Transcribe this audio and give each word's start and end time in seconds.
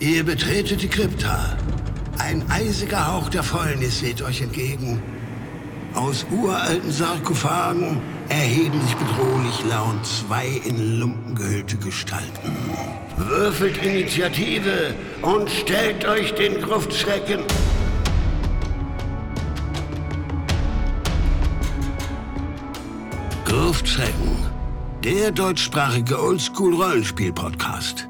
Ihr 0.00 0.24
betretet 0.24 0.80
die 0.80 0.88
Krypta. 0.88 1.58
Ein 2.16 2.42
eisiger 2.50 3.06
Hauch 3.06 3.28
der 3.28 3.42
Fäulnis 3.42 4.02
weht 4.02 4.22
euch 4.22 4.40
entgegen. 4.40 5.02
Aus 5.92 6.24
uralten 6.30 6.90
Sarkophagen 6.90 7.98
erheben 8.30 8.80
sich 8.80 8.96
bedrohlich 8.96 9.62
laut 9.68 10.06
zwei 10.06 10.46
in 10.64 10.98
Lumpen 10.98 11.34
gehüllte 11.34 11.76
Gestalten. 11.76 12.56
Würfelt 13.18 13.76
Initiative 13.84 14.94
und 15.20 15.50
stellt 15.50 16.06
euch 16.06 16.32
den 16.32 16.62
Gruftschrecken. 16.62 17.40
Gruftschrecken, 23.44 24.46
der 25.04 25.30
deutschsprachige 25.30 26.18
Oldschool-Rollenspiel-Podcast. 26.22 28.09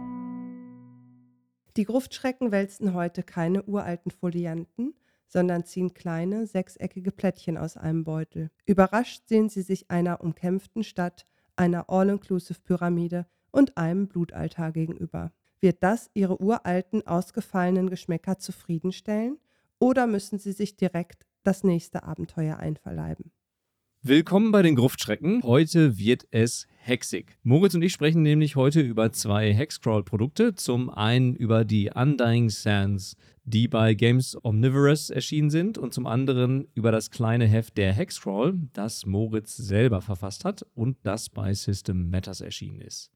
Die 1.76 1.84
Gruftschrecken 1.84 2.50
wälzen 2.50 2.94
heute 2.94 3.22
keine 3.22 3.62
uralten 3.64 4.10
Folianten, 4.10 4.94
sondern 5.28 5.64
ziehen 5.64 5.94
kleine, 5.94 6.46
sechseckige 6.46 7.12
Plättchen 7.12 7.56
aus 7.56 7.76
einem 7.76 8.02
Beutel. 8.02 8.50
Überrascht 8.66 9.28
sehen 9.28 9.48
sie 9.48 9.62
sich 9.62 9.90
einer 9.90 10.20
umkämpften 10.20 10.82
Stadt, 10.82 11.26
einer 11.54 11.88
All-Inclusive-Pyramide 11.88 13.26
und 13.52 13.76
einem 13.76 14.08
Blutaltar 14.08 14.72
gegenüber. 14.72 15.32
Wird 15.60 15.82
das 15.82 16.10
ihre 16.14 16.40
uralten, 16.40 17.06
ausgefallenen 17.06 17.90
Geschmäcker 17.90 18.38
zufriedenstellen 18.38 19.38
oder 19.78 20.06
müssen 20.06 20.38
sie 20.38 20.52
sich 20.52 20.76
direkt 20.76 21.26
das 21.42 21.62
nächste 21.62 22.02
Abenteuer 22.02 22.56
einverleiben? 22.56 23.30
Willkommen 24.02 24.50
bei 24.50 24.62
den 24.62 24.76
Gruftschrecken. 24.76 25.42
Heute 25.42 25.98
wird 25.98 26.26
es 26.30 26.66
hexig. 26.78 27.36
Moritz 27.42 27.74
und 27.74 27.82
ich 27.82 27.92
sprechen 27.92 28.22
nämlich 28.22 28.56
heute 28.56 28.80
über 28.80 29.12
zwei 29.12 29.52
Hexcrawl-Produkte. 29.52 30.54
Zum 30.54 30.88
einen 30.88 31.36
über 31.36 31.66
die 31.66 31.90
Undying 31.94 32.48
Sands, 32.48 33.14
die 33.44 33.68
bei 33.68 33.92
Games 33.92 34.38
Omnivorous 34.42 35.10
erschienen 35.10 35.50
sind, 35.50 35.76
und 35.76 35.92
zum 35.92 36.06
anderen 36.06 36.66
über 36.72 36.92
das 36.92 37.10
kleine 37.10 37.46
Heft 37.46 37.76
der 37.76 37.92
Hexcrawl, 37.92 38.54
das 38.72 39.04
Moritz 39.04 39.54
selber 39.58 40.00
verfasst 40.00 40.46
hat 40.46 40.64
und 40.72 40.96
das 41.02 41.28
bei 41.28 41.52
System 41.52 42.08
Matters 42.08 42.40
erschienen 42.40 42.80
ist. 42.80 43.10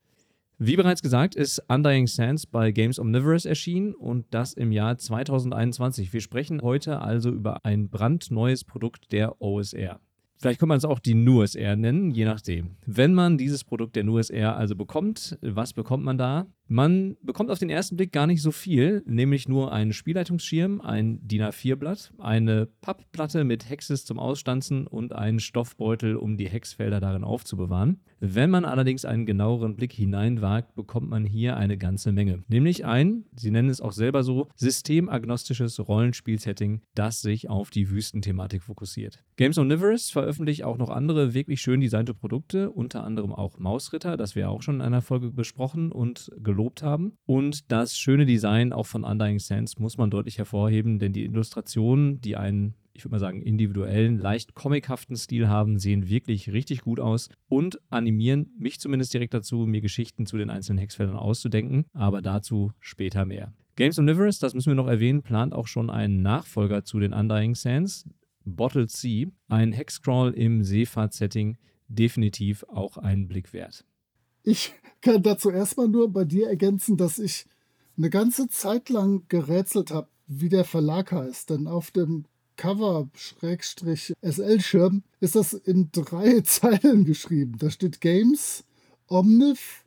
Wie 0.59 0.77
bereits 0.77 1.01
gesagt, 1.01 1.35
ist 1.35 1.63
Undying 1.67 2.09
Sands 2.09 2.45
bei 2.45 2.73
Games 2.73 2.99
Omnivorous 2.99 3.47
erschienen 3.47 3.95
und 3.95 4.27
das 4.35 4.53
im 4.53 4.71
Jahr 4.71 4.99
2021. 4.99 6.13
Wir 6.13 6.21
sprechen 6.21 6.61
heute 6.61 7.01
also 7.01 7.31
über 7.31 7.65
ein 7.65 7.89
brandneues 7.89 8.65
Produkt 8.65 9.13
der 9.13 9.41
OSR. 9.41 9.99
Vielleicht 10.37 10.61
kann 10.61 10.69
man 10.69 10.79
es 10.79 10.85
auch 10.85 10.99
die 10.99 11.15
NUSR 11.15 11.77
nennen, 11.77 12.11
je 12.11 12.25
nachdem. 12.25 12.77
Wenn 12.87 13.15
man 13.15 13.39
dieses 13.39 13.65
Produkt 13.65 13.97
der 13.97 14.05
NUSR 14.05 14.57
also 14.57 14.77
bekommt, 14.77 15.39
was 15.41 15.73
bekommt 15.73 16.05
man 16.05 16.19
da? 16.19 16.47
Man 16.67 17.17
bekommt 17.23 17.51
auf 17.51 17.59
den 17.59 17.71
ersten 17.71 17.97
Blick 17.97 18.13
gar 18.13 18.27
nicht 18.27 18.43
so 18.43 18.51
viel, 18.51 19.03
nämlich 19.07 19.49
nur 19.49 19.73
einen 19.73 19.93
Spielleitungsschirm, 19.93 20.81
ein 20.81 21.19
DIN 21.27 21.43
A4-Blatt, 21.43 22.13
eine 22.19 22.67
Pappplatte 22.81 23.45
mit 23.45 23.69
Hexes 23.69 24.05
zum 24.05 24.19
Ausstanzen 24.19 24.87
und 24.87 25.13
einen 25.13 25.41
Stoffbeutel, 25.41 26.17
um 26.17 26.37
die 26.37 26.49
Hexfelder 26.49 27.01
darin 27.01 27.23
aufzubewahren. 27.23 28.01
Wenn 28.27 28.49
man 28.49 28.65
allerdings 28.65 29.05
einen 29.05 29.27
genaueren 29.27 29.77
Blick 29.77 29.93
hineinwagt, 29.93 30.75
bekommt 30.75 31.11
man 31.11 31.27
hier 31.27 31.59
eine 31.59 31.77
ganze 31.77 32.11
Menge. 32.11 32.43
Nämlich 32.49 32.87
ein, 32.87 33.27
Sie 33.37 33.51
nennen 33.51 33.69
es 33.69 33.83
auch 33.83 33.93
selber 33.93 34.23
so, 34.23 34.49
systemagnostisches 34.55 35.79
Rollenspielsetting, 35.87 36.81
das 36.95 37.21
sich 37.21 37.51
auf 37.51 37.69
die 37.69 37.91
Wüstenthematik 37.91 38.63
fokussiert. 38.63 39.23
Games 39.37 39.59
Omnivorous 39.59 40.11
veröffentlicht 40.11 40.65
auch 40.65 40.79
noch 40.79 40.89
andere 40.89 41.35
wirklich 41.35 41.61
schön 41.61 41.83
designte 41.83 42.15
Produkte, 42.15 42.71
unter 42.71 43.05
anderem 43.05 43.35
auch 43.35 43.59
Mausritter, 43.59 44.17
das 44.17 44.35
wir 44.35 44.49
auch 44.49 44.63
schon 44.63 44.77
in 44.77 44.81
einer 44.81 45.03
Folge 45.03 45.31
besprochen 45.31 45.93
und 45.93 46.31
gelobt 46.39 46.83
haben. 46.83 47.19
Und 47.27 47.71
das 47.71 47.99
schöne 47.99 48.25
Design 48.25 48.73
auch 48.73 48.87
von 48.87 49.05
Undying 49.05 49.39
Sands 49.39 49.79
muss 49.79 49.99
man 49.99 50.09
deutlich 50.09 50.39
hervorheben, 50.39 50.99
denn 50.99 51.13
die 51.13 51.25
Illustrationen, 51.25 52.23
die 52.23 52.37
einen 52.37 52.75
ich 52.95 53.05
würde 53.05 53.13
mal 53.13 53.21
sagen, 53.21 53.43
individuellen, 53.43 54.19
leicht 54.19 54.55
comichaften 54.55 55.17
Stil 55.17 55.49
haben, 55.49 55.79
sehen 55.79 56.09
wirklich 56.09 56.53
richtig 56.53 56.83
gut 56.83 57.01
aus 57.01 57.29
und 57.49 57.81
animieren 57.91 58.53
mich 58.59 58.81
zumindest 58.81 59.13
direkt 59.13 59.35
dazu, 59.35 59.67
mir 59.67 59.81
Geschichten 59.81 60.27
zu 60.27 60.39
den 60.39 60.49
einzelnen 60.49 60.79
Hexfeldern 60.79 61.17
auszudenken, 61.17 61.87
aber 61.93 62.23
dazu 62.23 62.73
später 62.79 63.25
mehr. 63.25 63.53
Games 63.77 63.99
Omnivorous, 63.99 64.39
das 64.39 64.55
müssen 64.55 64.71
wir 64.71 64.77
noch 64.77 64.87
erwähnen, 64.87 65.23
plant 65.23 65.53
auch 65.53 65.67
schon 65.67 65.91
einen 65.91 66.23
Nachfolger 66.23 66.85
zu 66.85 67.01
den 67.01 67.13
Undying 67.13 67.57
Sands, 67.57 68.09
Bottled 68.45 68.91
Sea, 68.91 69.27
ein 69.49 69.73
Hexcrawl 69.73 70.33
im 70.33 70.63
Seefahrt-Setting, 70.63 71.59
definitiv 71.89 72.65
auch 72.69 72.97
einen 72.97 73.27
Blick 73.27 73.53
wert. 73.53 73.85
Ich 74.45 74.73
kann 75.01 75.23
dazu 75.23 75.51
erstmal 75.51 75.89
nur 75.89 76.13
bei 76.13 76.25
dir 76.25 76.49
ergänzen, 76.49 76.97
dass 76.97 77.19
ich 77.19 77.47
eine 77.97 78.11
ganze 78.11 78.49
Zeit 78.49 78.91
lang 78.91 79.25
gerätselt 79.29 79.91
habe, 79.91 80.09
wie 80.27 80.49
der 80.49 80.65
Verlag 80.65 81.13
heißt. 81.13 81.51
Denn 81.51 81.67
auf 81.67 81.91
dem 81.91 82.27
Cover-SL-Schirm 82.57 85.03
ist 85.21 85.37
das 85.37 85.53
in 85.53 85.91
drei 85.93 86.41
Zeilen 86.43 87.05
geschrieben. 87.05 87.59
Da 87.59 87.71
steht 87.71 88.01
Games, 88.01 88.65
Omniv 89.09 89.85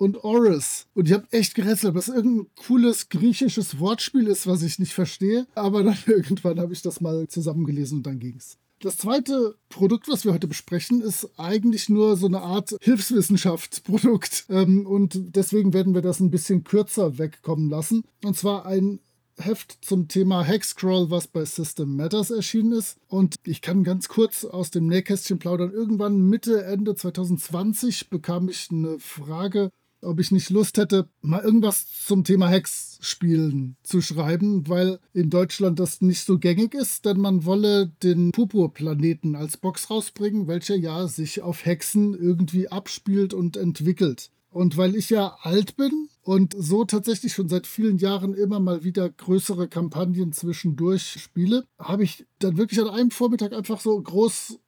und 0.00 0.24
Oris. 0.24 0.86
Und 0.94 1.08
ich 1.08 1.12
habe 1.12 1.26
echt 1.30 1.54
gerätselt, 1.54 1.90
ob 1.90 1.96
das 1.96 2.08
irgendein 2.08 2.46
cooles 2.66 3.10
griechisches 3.10 3.78
Wortspiel 3.78 4.26
ist, 4.26 4.46
was 4.46 4.62
ich 4.62 4.78
nicht 4.78 4.94
verstehe. 4.94 5.46
Aber 5.54 5.82
dann 5.82 5.98
irgendwann 6.06 6.58
habe 6.58 6.72
ich 6.72 6.82
das 6.82 7.00
mal 7.00 7.28
zusammengelesen 7.28 7.98
und 7.98 8.06
dann 8.06 8.18
ging 8.18 8.36
es. 8.36 8.56
Das 8.82 8.96
zweite 8.96 9.56
Produkt, 9.68 10.08
was 10.08 10.24
wir 10.24 10.32
heute 10.32 10.48
besprechen, 10.48 11.02
ist 11.02 11.28
eigentlich 11.36 11.90
nur 11.90 12.16
so 12.16 12.26
eine 12.26 12.40
Art 12.40 12.76
Hilfswissenschaftsprodukt. 12.80 14.38
Ähm, 14.50 14.84
und 14.84 15.36
deswegen 15.36 15.72
werden 15.72 15.94
wir 15.94 16.02
das 16.02 16.18
ein 16.18 16.30
bisschen 16.30 16.64
kürzer 16.64 17.18
wegkommen 17.18 17.68
lassen. 17.68 18.02
Und 18.24 18.36
zwar 18.36 18.66
ein 18.66 18.98
Heft 19.40 19.78
zum 19.82 20.08
Thema 20.08 20.42
Hexcrawl, 20.42 21.10
was 21.10 21.26
bei 21.26 21.44
System 21.44 21.96
Matters 21.96 22.30
erschienen 22.30 22.72
ist. 22.72 22.98
Und 23.08 23.36
ich 23.44 23.62
kann 23.62 23.84
ganz 23.84 24.08
kurz 24.08 24.44
aus 24.44 24.70
dem 24.70 24.86
Nähkästchen 24.86 25.38
plaudern. 25.38 25.72
Irgendwann 25.72 26.20
Mitte, 26.20 26.64
Ende 26.64 26.94
2020 26.94 28.10
bekam 28.10 28.48
ich 28.48 28.68
eine 28.70 28.98
Frage 28.98 29.70
ob 30.02 30.20
ich 30.20 30.30
nicht 30.30 30.50
Lust 30.50 30.78
hätte, 30.78 31.08
mal 31.20 31.42
irgendwas 31.42 31.86
zum 32.06 32.24
Thema 32.24 32.48
Hex-Spielen 32.48 33.76
zu 33.82 34.00
schreiben, 34.00 34.68
weil 34.68 34.98
in 35.12 35.30
Deutschland 35.30 35.78
das 35.78 36.00
nicht 36.00 36.24
so 36.24 36.38
gängig 36.38 36.74
ist, 36.74 37.04
denn 37.04 37.18
man 37.18 37.44
wolle 37.44 37.88
den 38.02 38.32
Purpur-Planeten 38.32 39.36
als 39.36 39.56
Box 39.56 39.90
rausbringen, 39.90 40.46
welcher 40.46 40.76
ja 40.76 41.06
sich 41.08 41.42
auf 41.42 41.64
Hexen 41.64 42.14
irgendwie 42.14 42.68
abspielt 42.68 43.34
und 43.34 43.56
entwickelt. 43.56 44.30
Und 44.50 44.76
weil 44.76 44.96
ich 44.96 45.10
ja 45.10 45.36
alt 45.42 45.76
bin 45.76 46.08
und 46.22 46.54
so 46.56 46.84
tatsächlich 46.84 47.32
schon 47.32 47.48
seit 47.48 47.66
vielen 47.66 47.98
Jahren 47.98 48.34
immer 48.34 48.60
mal 48.60 48.84
wieder 48.84 49.08
größere 49.08 49.68
Kampagnen 49.68 50.32
zwischendurch 50.32 51.02
spiele, 51.20 51.64
habe 51.78 52.04
ich 52.04 52.26
dann 52.38 52.56
wirklich 52.56 52.80
an 52.80 52.88
einem 52.88 53.10
Vormittag 53.10 53.52
einfach 53.52 53.80
so 53.80 54.00
groß 54.00 54.58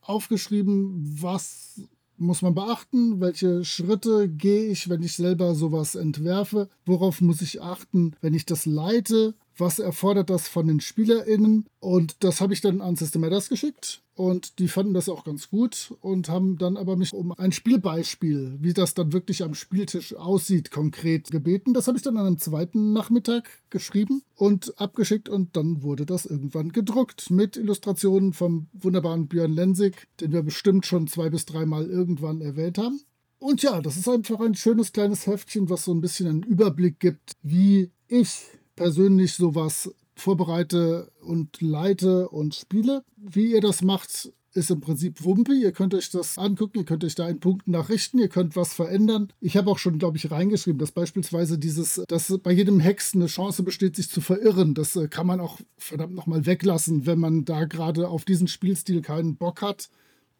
aufgeschrieben, 0.00 1.16
was 1.20 1.82
muss 2.16 2.42
man 2.42 2.54
beachten? 2.54 3.20
Welche 3.20 3.64
Schritte 3.64 4.28
gehe 4.28 4.66
ich, 4.70 4.88
wenn 4.88 5.02
ich 5.02 5.14
selber 5.14 5.54
sowas 5.54 5.94
entwerfe? 5.94 6.68
Worauf 6.84 7.20
muss 7.20 7.42
ich 7.42 7.62
achten, 7.62 8.16
wenn 8.20 8.34
ich 8.34 8.44
das 8.44 8.66
leite? 8.66 9.34
Was 9.56 9.78
erfordert 9.78 10.30
das 10.30 10.48
von 10.48 10.66
den 10.66 10.80
SpielerInnen? 10.80 11.66
Und 11.78 12.16
das 12.24 12.40
habe 12.40 12.54
ich 12.54 12.60
dann 12.60 12.80
an 12.80 12.96
Systematas 12.96 13.48
geschickt 13.48 14.02
und 14.18 14.58
die 14.58 14.66
fanden 14.66 14.94
das 14.94 15.08
auch 15.08 15.22
ganz 15.22 15.48
gut 15.48 15.94
und 16.00 16.28
haben 16.28 16.58
dann 16.58 16.76
aber 16.76 16.96
mich 16.96 17.12
um 17.12 17.30
ein 17.30 17.52
Spielbeispiel, 17.52 18.56
wie 18.58 18.74
das 18.74 18.94
dann 18.94 19.12
wirklich 19.12 19.44
am 19.44 19.54
Spieltisch 19.54 20.12
aussieht, 20.16 20.72
konkret 20.72 21.30
gebeten. 21.30 21.72
Das 21.72 21.86
habe 21.86 21.96
ich 21.96 22.02
dann 22.02 22.16
an 22.16 22.26
einem 22.26 22.38
zweiten 22.38 22.92
Nachmittag 22.92 23.48
geschrieben 23.70 24.22
und 24.34 24.76
abgeschickt 24.80 25.28
und 25.28 25.56
dann 25.56 25.82
wurde 25.82 26.04
das 26.04 26.26
irgendwann 26.26 26.72
gedruckt 26.72 27.30
mit 27.30 27.56
Illustrationen 27.56 28.32
vom 28.32 28.66
wunderbaren 28.72 29.28
Björn 29.28 29.52
Lensig, 29.52 30.08
den 30.20 30.32
wir 30.32 30.42
bestimmt 30.42 30.84
schon 30.84 31.06
zwei 31.06 31.30
bis 31.30 31.46
dreimal 31.46 31.86
irgendwann 31.88 32.40
erwähnt 32.40 32.78
haben. 32.78 33.00
Und 33.38 33.62
ja, 33.62 33.80
das 33.80 33.96
ist 33.96 34.08
einfach 34.08 34.40
ein 34.40 34.56
schönes 34.56 34.92
kleines 34.92 35.28
Heftchen, 35.28 35.70
was 35.70 35.84
so 35.84 35.94
ein 35.94 36.00
bisschen 36.00 36.26
einen 36.26 36.42
Überblick 36.42 36.98
gibt, 36.98 37.34
wie 37.42 37.92
ich 38.08 38.46
persönlich 38.74 39.34
sowas 39.34 39.94
vorbereite 40.20 41.10
und 41.20 41.60
leite 41.60 42.28
und 42.28 42.54
spiele. 42.54 43.02
Wie 43.16 43.52
ihr 43.52 43.60
das 43.60 43.82
macht, 43.82 44.32
ist 44.54 44.70
im 44.70 44.80
Prinzip 44.80 45.24
Wumpe. 45.24 45.54
Ihr 45.54 45.72
könnt 45.72 45.94
euch 45.94 46.10
das 46.10 46.38
angucken, 46.38 46.78
ihr 46.78 46.84
könnt 46.84 47.04
euch 47.04 47.14
da 47.14 47.28
in 47.28 47.40
Punkten 47.40 47.70
nachrichten, 47.70 48.18
ihr 48.18 48.28
könnt 48.28 48.56
was 48.56 48.72
verändern. 48.72 49.32
Ich 49.40 49.56
habe 49.56 49.70
auch 49.70 49.78
schon, 49.78 49.98
glaube 49.98 50.16
ich, 50.16 50.30
reingeschrieben, 50.30 50.78
dass 50.78 50.92
beispielsweise 50.92 51.58
dieses, 51.58 52.02
dass 52.08 52.36
bei 52.42 52.52
jedem 52.52 52.80
Hex 52.80 53.14
eine 53.14 53.26
Chance 53.26 53.62
besteht, 53.62 53.96
sich 53.96 54.10
zu 54.10 54.20
verirren. 54.20 54.74
Das 54.74 54.96
äh, 54.96 55.08
kann 55.08 55.26
man 55.26 55.40
auch 55.40 55.58
verdammt 55.76 56.14
nochmal 56.14 56.46
weglassen, 56.46 57.06
wenn 57.06 57.18
man 57.18 57.44
da 57.44 57.64
gerade 57.64 58.08
auf 58.08 58.24
diesen 58.24 58.48
Spielstil 58.48 59.02
keinen 59.02 59.36
Bock 59.36 59.62
hat 59.62 59.88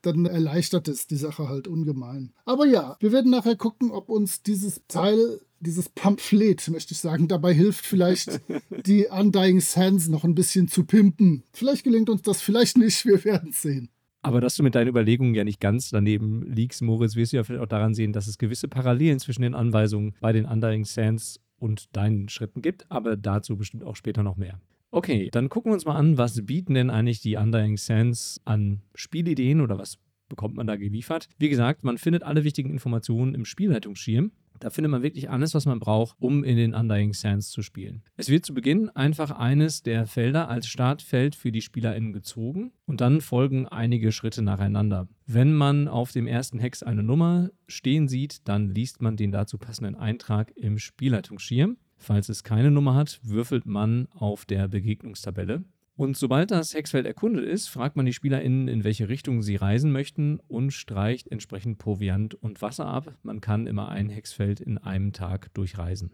dann 0.02 0.26
erleichtert 0.26 0.86
es 0.86 1.06
die 1.06 1.16
Sache 1.16 1.48
halt 1.48 1.66
ungemein. 1.66 2.32
Aber 2.44 2.66
ja, 2.66 2.96
wir 3.00 3.10
werden 3.10 3.32
nachher 3.32 3.56
gucken, 3.56 3.90
ob 3.90 4.08
uns 4.08 4.42
dieses 4.42 4.82
Teil 4.86 5.40
dieses 5.60 5.88
Pamphlet, 5.88 6.68
möchte 6.68 6.94
ich 6.94 7.00
sagen, 7.00 7.28
dabei 7.28 7.52
hilft 7.52 7.84
vielleicht 7.84 8.40
die 8.86 9.06
Undying 9.06 9.60
Sands 9.60 10.08
noch 10.08 10.24
ein 10.24 10.34
bisschen 10.34 10.68
zu 10.68 10.84
pimpen. 10.84 11.44
Vielleicht 11.52 11.84
gelingt 11.84 12.10
uns 12.10 12.22
das, 12.22 12.40
vielleicht 12.40 12.76
nicht, 12.78 13.04
wir 13.04 13.24
werden 13.24 13.50
es 13.50 13.62
sehen. 13.62 13.90
Aber 14.22 14.40
dass 14.40 14.56
du 14.56 14.62
mit 14.62 14.74
deinen 14.74 14.88
Überlegungen 14.88 15.34
ja 15.34 15.44
nicht 15.44 15.60
ganz 15.60 15.90
daneben 15.90 16.42
liegst, 16.42 16.82
Moritz, 16.82 17.14
wirst 17.14 17.32
du 17.32 17.36
ja 17.36 17.44
vielleicht 17.44 17.62
auch 17.62 17.68
daran 17.68 17.94
sehen, 17.94 18.12
dass 18.12 18.26
es 18.26 18.38
gewisse 18.38 18.68
Parallelen 18.68 19.20
zwischen 19.20 19.42
den 19.42 19.54
Anweisungen 19.54 20.14
bei 20.20 20.32
den 20.32 20.44
Undying 20.44 20.84
Sands 20.84 21.40
und 21.58 21.96
deinen 21.96 22.28
Schritten 22.28 22.62
gibt, 22.62 22.90
aber 22.90 23.16
dazu 23.16 23.56
bestimmt 23.56 23.84
auch 23.84 23.96
später 23.96 24.22
noch 24.22 24.36
mehr. 24.36 24.60
Okay, 24.90 25.28
dann 25.30 25.48
gucken 25.48 25.70
wir 25.70 25.74
uns 25.74 25.84
mal 25.84 25.96
an, 25.96 26.18
was 26.18 26.44
bieten 26.46 26.74
denn 26.74 26.90
eigentlich 26.90 27.20
die 27.20 27.36
Undying 27.36 27.76
Sands 27.76 28.40
an 28.44 28.80
Spielideen 28.94 29.60
oder 29.60 29.78
was 29.78 29.98
bekommt 30.28 30.56
man 30.56 30.66
da 30.66 30.76
geliefert. 30.76 31.28
Wie 31.38 31.48
gesagt, 31.48 31.84
man 31.84 31.98
findet 31.98 32.22
alle 32.22 32.44
wichtigen 32.44 32.70
Informationen 32.70 33.34
im 33.34 33.44
Spielleitungsschirm. 33.44 34.32
Da 34.60 34.70
findet 34.70 34.90
man 34.90 35.02
wirklich 35.02 35.30
alles, 35.30 35.54
was 35.54 35.66
man 35.66 35.80
braucht, 35.80 36.16
um 36.20 36.44
in 36.44 36.56
den 36.56 36.74
Undying 36.74 37.12
Sands 37.12 37.50
zu 37.50 37.62
spielen. 37.62 38.02
Es 38.16 38.28
wird 38.28 38.44
zu 38.44 38.54
Beginn 38.54 38.90
einfach 38.90 39.30
eines 39.30 39.82
der 39.82 40.06
Felder 40.06 40.48
als 40.48 40.66
Startfeld 40.66 41.34
für 41.34 41.52
die 41.52 41.62
SpielerInnen 41.62 42.12
gezogen 42.12 42.72
und 42.86 43.00
dann 43.00 43.20
folgen 43.20 43.66
einige 43.66 44.12
Schritte 44.12 44.42
nacheinander. 44.42 45.08
Wenn 45.26 45.52
man 45.52 45.88
auf 45.88 46.12
dem 46.12 46.26
ersten 46.26 46.58
Hex 46.58 46.82
eine 46.82 47.02
Nummer 47.02 47.50
stehen 47.66 48.08
sieht, 48.08 48.48
dann 48.48 48.68
liest 48.68 49.02
man 49.02 49.16
den 49.16 49.32
dazu 49.32 49.58
passenden 49.58 49.94
Eintrag 49.94 50.52
im 50.56 50.78
Spielleitungsschirm. 50.78 51.76
Falls 51.96 52.28
es 52.28 52.44
keine 52.44 52.70
Nummer 52.70 52.94
hat, 52.94 53.20
würfelt 53.22 53.66
man 53.66 54.06
auf 54.12 54.44
der 54.44 54.68
Begegnungstabelle. 54.68 55.64
Und 55.98 56.16
sobald 56.16 56.52
das 56.52 56.74
Hexfeld 56.74 57.06
erkundet 57.06 57.44
ist, 57.44 57.66
fragt 57.66 57.96
man 57.96 58.06
die 58.06 58.12
SpielerInnen, 58.12 58.68
in 58.68 58.84
welche 58.84 59.08
Richtung 59.08 59.42
sie 59.42 59.56
reisen 59.56 59.90
möchten 59.90 60.38
und 60.46 60.70
streicht 60.70 61.26
entsprechend 61.26 61.78
Proviant 61.78 62.34
und 62.34 62.62
Wasser 62.62 62.86
ab. 62.86 63.16
Man 63.24 63.40
kann 63.40 63.66
immer 63.66 63.88
ein 63.88 64.08
Hexfeld 64.08 64.60
in 64.60 64.78
einem 64.78 65.12
Tag 65.12 65.52
durchreisen. 65.54 66.12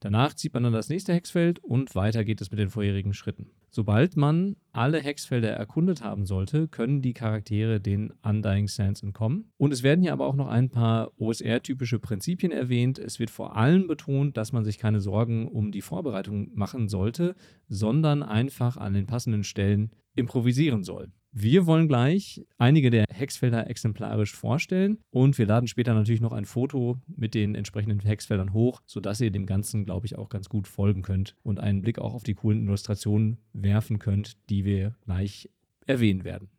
Danach 0.00 0.32
zieht 0.32 0.54
man 0.54 0.62
dann 0.62 0.72
das 0.72 0.88
nächste 0.88 1.12
Hexfeld 1.12 1.58
und 1.58 1.94
weiter 1.94 2.24
geht 2.24 2.40
es 2.40 2.50
mit 2.50 2.58
den 2.58 2.70
vorherigen 2.70 3.12
Schritten. 3.12 3.50
Sobald 3.74 4.16
man 4.16 4.54
alle 4.70 5.00
Hexfelder 5.00 5.50
erkundet 5.50 6.00
haben 6.00 6.26
sollte, 6.26 6.68
können 6.68 7.02
die 7.02 7.12
Charaktere 7.12 7.80
den 7.80 8.12
Undying 8.22 8.68
Sands 8.68 9.02
entkommen. 9.02 9.50
Und 9.56 9.72
es 9.72 9.82
werden 9.82 10.00
hier 10.00 10.12
aber 10.12 10.28
auch 10.28 10.36
noch 10.36 10.46
ein 10.46 10.70
paar 10.70 11.10
OSR-typische 11.18 11.98
Prinzipien 11.98 12.52
erwähnt. 12.52 13.00
Es 13.00 13.18
wird 13.18 13.30
vor 13.30 13.56
allem 13.56 13.88
betont, 13.88 14.36
dass 14.36 14.52
man 14.52 14.64
sich 14.64 14.78
keine 14.78 15.00
Sorgen 15.00 15.48
um 15.48 15.72
die 15.72 15.82
Vorbereitung 15.82 16.52
machen 16.54 16.88
sollte, 16.88 17.34
sondern 17.66 18.22
einfach 18.22 18.76
an 18.76 18.94
den 18.94 19.06
passenden 19.06 19.42
Stellen 19.42 19.90
improvisieren 20.14 20.84
soll. 20.84 21.10
Wir 21.36 21.66
wollen 21.66 21.88
gleich 21.88 22.46
einige 22.58 22.90
der 22.90 23.06
Hexfelder 23.10 23.68
exemplarisch 23.68 24.32
vorstellen 24.32 24.98
und 25.10 25.36
wir 25.36 25.46
laden 25.46 25.66
später 25.66 25.92
natürlich 25.92 26.20
noch 26.20 26.32
ein 26.32 26.44
Foto 26.44 27.00
mit 27.08 27.34
den 27.34 27.56
entsprechenden 27.56 27.98
Hexfeldern 27.98 28.52
hoch, 28.52 28.82
sodass 28.86 29.20
ihr 29.20 29.32
dem 29.32 29.44
Ganzen, 29.44 29.84
glaube 29.84 30.06
ich, 30.06 30.16
auch 30.16 30.28
ganz 30.28 30.48
gut 30.48 30.68
folgen 30.68 31.02
könnt 31.02 31.34
und 31.42 31.58
einen 31.58 31.82
Blick 31.82 31.98
auch 31.98 32.14
auf 32.14 32.22
die 32.22 32.34
coolen 32.34 32.62
Illustrationen 32.62 33.38
werfen 33.52 33.98
könnt, 33.98 34.36
die 34.48 34.64
wir 34.64 34.94
gleich 35.04 35.50
erwähnen 35.86 36.22
werden. 36.22 36.53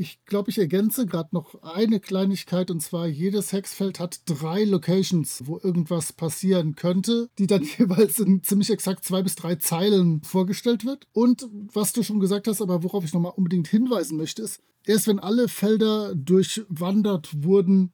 Ich 0.00 0.24
glaube, 0.24 0.48
ich 0.48 0.56
ergänze 0.56 1.04
gerade 1.04 1.28
noch 1.32 1.62
eine 1.62 2.00
Kleinigkeit 2.00 2.70
und 2.70 2.80
zwar 2.80 3.06
jedes 3.06 3.52
Hexfeld 3.52 4.00
hat 4.00 4.22
drei 4.24 4.64
Locations, 4.64 5.42
wo 5.44 5.58
irgendwas 5.58 6.14
passieren 6.14 6.74
könnte, 6.74 7.28
die 7.38 7.46
dann 7.46 7.64
jeweils 7.78 8.18
in 8.18 8.42
ziemlich 8.42 8.70
exakt 8.70 9.04
zwei 9.04 9.20
bis 9.20 9.34
drei 9.34 9.56
Zeilen 9.56 10.22
vorgestellt 10.22 10.86
wird. 10.86 11.06
Und 11.12 11.46
was 11.50 11.92
du 11.92 12.02
schon 12.02 12.18
gesagt 12.18 12.48
hast, 12.48 12.62
aber 12.62 12.82
worauf 12.82 13.04
ich 13.04 13.12
nochmal 13.12 13.34
unbedingt 13.36 13.68
hinweisen 13.68 14.16
möchte, 14.16 14.40
ist, 14.40 14.62
erst 14.86 15.06
wenn 15.06 15.18
alle 15.18 15.48
Felder 15.48 16.14
durchwandert 16.14 17.44
wurden, 17.44 17.92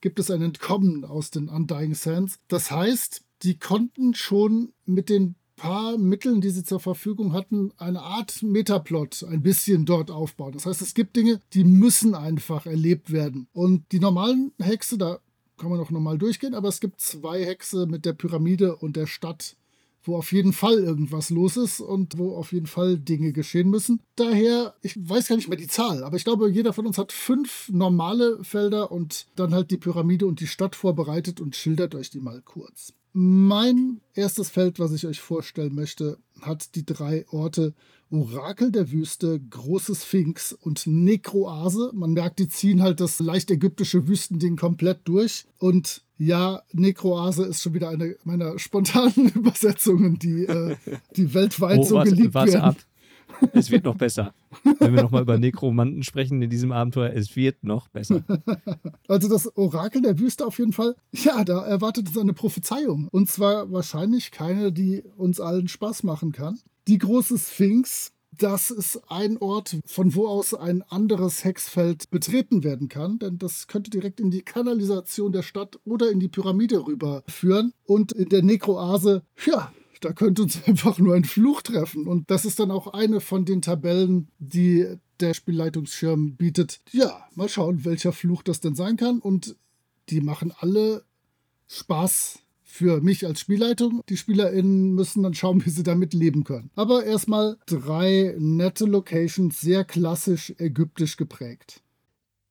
gibt 0.00 0.18
es 0.18 0.32
ein 0.32 0.42
Entkommen 0.42 1.04
aus 1.04 1.30
den 1.30 1.48
Undying 1.48 1.94
Sands. 1.94 2.40
Das 2.48 2.72
heißt, 2.72 3.22
die 3.44 3.60
konnten 3.60 4.14
schon 4.14 4.72
mit 4.86 5.08
den 5.08 5.36
paar 5.56 5.98
Mitteln, 5.98 6.40
die 6.40 6.50
sie 6.50 6.64
zur 6.64 6.80
Verfügung 6.80 7.32
hatten, 7.32 7.72
eine 7.76 8.02
Art 8.02 8.42
Metaplot 8.42 9.24
ein 9.24 9.42
bisschen 9.42 9.84
dort 9.84 10.10
aufbauen. 10.10 10.52
Das 10.52 10.66
heißt, 10.66 10.82
es 10.82 10.94
gibt 10.94 11.16
Dinge, 11.16 11.40
die 11.52 11.64
müssen 11.64 12.14
einfach 12.14 12.66
erlebt 12.66 13.12
werden. 13.12 13.46
Und 13.52 13.84
die 13.92 14.00
normalen 14.00 14.52
Hexe, 14.58 14.98
da 14.98 15.18
kann 15.56 15.70
man 15.70 15.80
auch 15.80 15.90
nochmal 15.90 16.18
durchgehen, 16.18 16.54
aber 16.54 16.68
es 16.68 16.80
gibt 16.80 17.00
zwei 17.00 17.44
Hexe 17.44 17.86
mit 17.86 18.04
der 18.04 18.12
Pyramide 18.12 18.76
und 18.76 18.96
der 18.96 19.06
Stadt, 19.06 19.56
wo 20.02 20.16
auf 20.16 20.32
jeden 20.32 20.52
Fall 20.52 20.74
irgendwas 20.74 21.30
los 21.30 21.56
ist 21.56 21.80
und 21.80 22.18
wo 22.18 22.34
auf 22.34 22.52
jeden 22.52 22.66
Fall 22.66 22.98
Dinge 22.98 23.32
geschehen 23.32 23.70
müssen. 23.70 24.00
Daher, 24.16 24.74
ich 24.82 24.96
weiß 24.96 25.28
gar 25.28 25.36
nicht 25.36 25.48
mehr 25.48 25.56
die 25.56 25.68
Zahl, 25.68 26.04
aber 26.04 26.16
ich 26.16 26.24
glaube, 26.24 26.50
jeder 26.50 26.72
von 26.72 26.86
uns 26.86 26.98
hat 26.98 27.12
fünf 27.12 27.70
normale 27.72 28.42
Felder 28.42 28.90
und 28.90 29.26
dann 29.36 29.54
halt 29.54 29.70
die 29.70 29.78
Pyramide 29.78 30.26
und 30.26 30.40
die 30.40 30.46
Stadt 30.46 30.76
vorbereitet 30.76 31.40
und 31.40 31.56
schildert 31.56 31.94
euch 31.94 32.10
die 32.10 32.20
mal 32.20 32.42
kurz. 32.42 32.92
Mein 33.16 34.00
erstes 34.14 34.50
Feld, 34.50 34.80
was 34.80 34.90
ich 34.90 35.06
euch 35.06 35.20
vorstellen 35.20 35.72
möchte, 35.72 36.18
hat 36.40 36.74
die 36.74 36.84
drei 36.84 37.24
Orte 37.30 37.72
Orakel 38.10 38.72
der 38.72 38.90
Wüste, 38.90 39.38
Große 39.38 39.94
Sphinx 39.94 40.52
und 40.52 40.88
Nekroase. 40.88 41.92
Man 41.94 42.14
merkt, 42.14 42.40
die 42.40 42.48
ziehen 42.48 42.82
halt 42.82 42.98
das 42.98 43.20
leicht 43.20 43.52
ägyptische 43.52 44.08
Wüstending 44.08 44.56
komplett 44.56 45.02
durch. 45.04 45.46
Und 45.58 46.02
ja, 46.18 46.62
Nekroase 46.72 47.44
ist 47.44 47.62
schon 47.62 47.74
wieder 47.74 47.88
eine 47.88 48.16
meiner 48.24 48.58
spontanen 48.58 49.28
Übersetzungen, 49.36 50.18
die, 50.18 50.46
äh, 50.46 50.74
die 51.16 51.34
weltweit 51.34 51.78
oh, 51.78 51.84
so 51.84 51.94
warte, 51.94 52.10
geliebt 52.10 52.34
warte 52.34 52.54
werden. 52.54 52.64
Ab. 52.64 52.76
Es 53.52 53.70
wird 53.70 53.84
noch 53.84 53.96
besser. 53.96 54.34
Wenn 54.78 54.94
wir 54.94 55.02
nochmal 55.02 55.22
über 55.22 55.38
Nekromanten 55.38 56.02
sprechen 56.02 56.40
in 56.42 56.50
diesem 56.50 56.72
Abenteuer, 56.72 57.12
es 57.14 57.34
wird 57.36 57.64
noch 57.64 57.88
besser. 57.88 58.22
Also 59.06 59.28
das 59.28 59.54
Orakel 59.56 60.00
der 60.00 60.18
Wüste 60.18 60.46
auf 60.46 60.58
jeden 60.58 60.72
Fall, 60.72 60.96
ja, 61.12 61.44
da 61.44 61.64
erwartet 61.64 62.08
uns 62.08 62.18
eine 62.18 62.32
Prophezeiung. 62.32 63.08
Und 63.10 63.28
zwar 63.28 63.70
wahrscheinlich 63.70 64.30
keine, 64.30 64.72
die 64.72 65.02
uns 65.16 65.40
allen 65.40 65.68
Spaß 65.68 66.04
machen 66.04 66.32
kann. 66.32 66.58
Die 66.88 66.98
große 66.98 67.38
Sphinx, 67.38 68.12
das 68.38 68.70
ist 68.70 69.00
ein 69.08 69.36
Ort, 69.38 69.76
von 69.86 70.14
wo 70.14 70.26
aus 70.26 70.54
ein 70.54 70.82
anderes 70.82 71.44
Hexfeld 71.44 72.10
betreten 72.10 72.64
werden 72.64 72.88
kann, 72.88 73.18
denn 73.18 73.38
das 73.38 73.66
könnte 73.66 73.90
direkt 73.90 74.20
in 74.20 74.30
die 74.30 74.42
Kanalisation 74.42 75.32
der 75.32 75.42
Stadt 75.42 75.78
oder 75.84 76.10
in 76.10 76.20
die 76.20 76.28
Pyramide 76.28 76.86
rüberführen. 76.86 77.72
Und 77.84 78.12
in 78.12 78.28
der 78.30 78.42
Nekroase, 78.42 79.22
ja, 79.46 79.72
da 80.00 80.12
könnte 80.12 80.42
uns 80.42 80.62
einfach 80.66 80.98
nur 80.98 81.14
ein 81.14 81.24
Fluch 81.24 81.62
treffen. 81.62 82.06
Und 82.06 82.30
das 82.30 82.44
ist 82.44 82.58
dann 82.58 82.70
auch 82.70 82.88
eine 82.88 83.20
von 83.20 83.44
den 83.44 83.62
Tabellen, 83.62 84.28
die 84.38 84.86
der 85.20 85.34
Spielleitungsschirm 85.34 86.36
bietet. 86.36 86.80
Ja, 86.92 87.26
mal 87.34 87.48
schauen, 87.48 87.84
welcher 87.84 88.12
Fluch 88.12 88.42
das 88.42 88.60
denn 88.60 88.74
sein 88.74 88.96
kann. 88.96 89.18
Und 89.18 89.56
die 90.08 90.20
machen 90.20 90.52
alle 90.58 91.04
Spaß 91.68 92.40
für 92.62 93.00
mich 93.00 93.24
als 93.24 93.38
Spielleitung. 93.38 94.02
Die 94.08 94.16
SpielerInnen 94.16 94.94
müssen 94.94 95.22
dann 95.22 95.34
schauen, 95.34 95.64
wie 95.66 95.70
sie 95.70 95.84
damit 95.84 96.12
leben 96.12 96.44
können. 96.44 96.70
Aber 96.74 97.04
erstmal 97.04 97.56
drei 97.66 98.34
nette 98.38 98.84
Locations, 98.84 99.60
sehr 99.60 99.84
klassisch 99.84 100.52
ägyptisch 100.58 101.16
geprägt. 101.16 101.82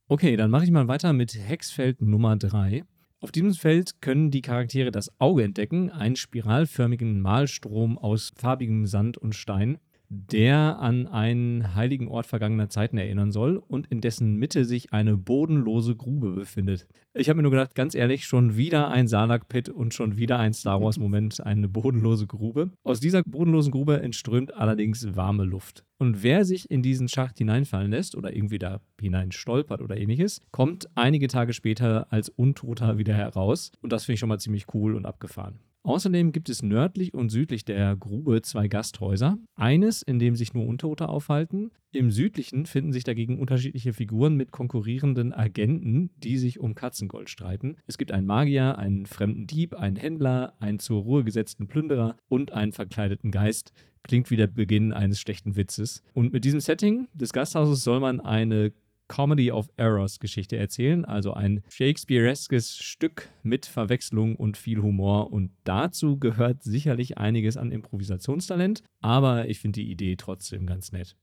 Okay, 0.08 0.36
dann 0.36 0.52
mache 0.52 0.64
ich 0.64 0.72
mal 0.72 0.88
weiter 0.88 1.12
mit 1.12 1.34
Hexfeld 1.34 2.02
Nummer 2.02 2.36
3. 2.38 2.84
Auf 3.24 3.32
diesem 3.32 3.54
Feld 3.54 4.02
können 4.02 4.32
die 4.32 4.42
Charaktere 4.42 4.92
das 4.92 5.10
Auge 5.18 5.46
entdecken, 5.46 5.90
einen 5.90 6.18
spiralförmigen 6.18 7.22
Malstrom 7.22 7.98
aus 7.98 8.34
farbigem 8.36 8.86
Sand 8.86 9.18
und 9.18 9.34
Stein, 9.34 9.78
der 10.10 10.78
an 10.80 11.08
einen 11.08 11.74
heiligen 11.74 12.10
Ort 12.10 12.26
vergangener 12.26 12.68
Zeiten 12.68 12.98
erinnern 12.98 13.32
soll 13.32 13.56
und 13.56 13.88
in 13.88 14.02
dessen 14.02 14.36
Mitte 14.36 14.66
sich 14.66 14.92
eine 14.92 15.16
bodenlose 15.16 15.96
Grube 15.96 16.32
befindet. 16.32 16.86
Ich 17.14 17.30
habe 17.30 17.38
mir 17.38 17.44
nur 17.44 17.52
gedacht, 17.52 17.76
ganz 17.76 17.96
ehrlich, 17.96 18.26
schon 18.26 18.58
wieder 18.58 18.90
ein 18.90 19.08
Salak-Pit 19.08 19.70
und 19.70 19.94
schon 19.94 20.18
wieder 20.18 20.38
ein 20.38 20.52
Star 20.52 20.82
Wars-Moment, 20.82 21.46
eine 21.46 21.70
bodenlose 21.70 22.28
Grube. 22.28 22.72
Aus 22.84 23.00
dieser 23.00 23.24
bodenlosen 23.24 23.72
Grube 23.72 24.02
entströmt 24.02 24.54
allerdings 24.54 25.16
warme 25.16 25.46
Luft. 25.46 25.86
Und 26.04 26.22
wer 26.22 26.44
sich 26.44 26.70
in 26.70 26.82
diesen 26.82 27.08
Schacht 27.08 27.38
hineinfallen 27.38 27.90
lässt 27.90 28.18
oder 28.18 28.36
irgendwie 28.36 28.60
da 28.60 28.82
hinein 29.00 29.32
stolpert 29.32 29.82
oder 29.82 29.96
ähnliches, 29.96 30.42
kommt 30.52 30.90
einige 30.96 31.30
Tage 31.30 31.54
später 31.54 32.12
als 32.12 32.28
Untoter 32.28 32.98
wieder 32.98 33.14
heraus. 33.14 33.72
Und 33.80 33.94
das 33.94 34.04
finde 34.04 34.16
ich 34.16 34.20
schon 34.20 34.28
mal 34.28 34.38
ziemlich 34.38 34.66
cool 34.74 34.96
und 34.96 35.06
abgefahren. 35.06 35.60
Außerdem 35.84 36.34
gibt 36.34 36.50
es 36.50 36.62
nördlich 36.62 37.14
und 37.14 37.30
südlich 37.30 37.64
der 37.64 37.96
Grube 37.96 38.42
zwei 38.42 38.68
Gasthäuser. 38.68 39.38
Eines, 39.56 40.02
in 40.02 40.20
dem 40.20 40.36
sich 40.36 40.54
nur 40.54 40.66
Untote 40.66 41.08
aufhalten. 41.08 41.72
Im 41.96 42.10
südlichen 42.10 42.66
finden 42.66 42.92
sich 42.92 43.04
dagegen 43.04 43.40
unterschiedliche 43.40 43.94
Figuren 43.94 44.36
mit 44.36 44.52
konkurrierenden 44.52 45.32
Agenten, 45.32 46.10
die 46.18 46.40
sich 46.40 46.60
um 46.60 46.74
Katzengold 46.74 47.30
streiten. 47.30 47.78
Es 47.86 48.00
gibt 48.00 48.12
einen 48.12 48.26
Magier, 48.26 48.80
einen 48.80 49.06
fremden 49.06 49.46
Dieb, 49.46 49.76
einen 49.76 49.96
Händler, 49.96 50.56
einen 50.60 50.80
zur 50.80 51.04
Ruhe 51.04 51.24
gesetzten 51.24 51.68
Plünderer 51.68 52.18
und 52.30 52.52
einen 52.52 52.72
verkleideten 52.72 53.30
Geist. 53.30 53.74
Klingt 54.02 54.32
wie 54.32 54.38
der 54.38 54.48
Beginn 54.48 54.92
eines 54.92 55.20
schlechten 55.20 55.56
Witzes. 55.56 56.02
Und 56.14 56.34
mit 56.34 56.46
diesem 56.46 56.62
Setting 56.62 57.08
des 57.14 57.32
Gasthauses 57.32 57.84
soll 57.84 58.00
man 58.00 58.20
eine 58.20 58.74
Comedy 59.08 59.52
of 59.52 59.70
Errors 59.78 60.20
Geschichte 60.20 60.58
erzählen, 60.58 61.06
also 61.06 61.34
ein 61.34 61.62
Shakespeareskes 61.70 62.76
Stück 62.76 63.30
mit 63.44 63.68
Verwechslung 63.68 64.36
und 64.36 64.58
viel 64.58 64.82
Humor. 64.82 65.32
Und 65.32 65.52
dazu 65.64 66.18
gehört 66.18 66.64
sicherlich 66.64 67.20
einiges 67.20 67.56
an 67.56 67.72
Improvisationstalent, 67.72 68.82
aber 69.02 69.48
ich 69.48 69.60
finde 69.60 69.82
die 69.82 69.92
Idee 69.92 70.16
trotzdem 70.16 70.66
ganz 70.66 70.92
nett. 70.92 71.16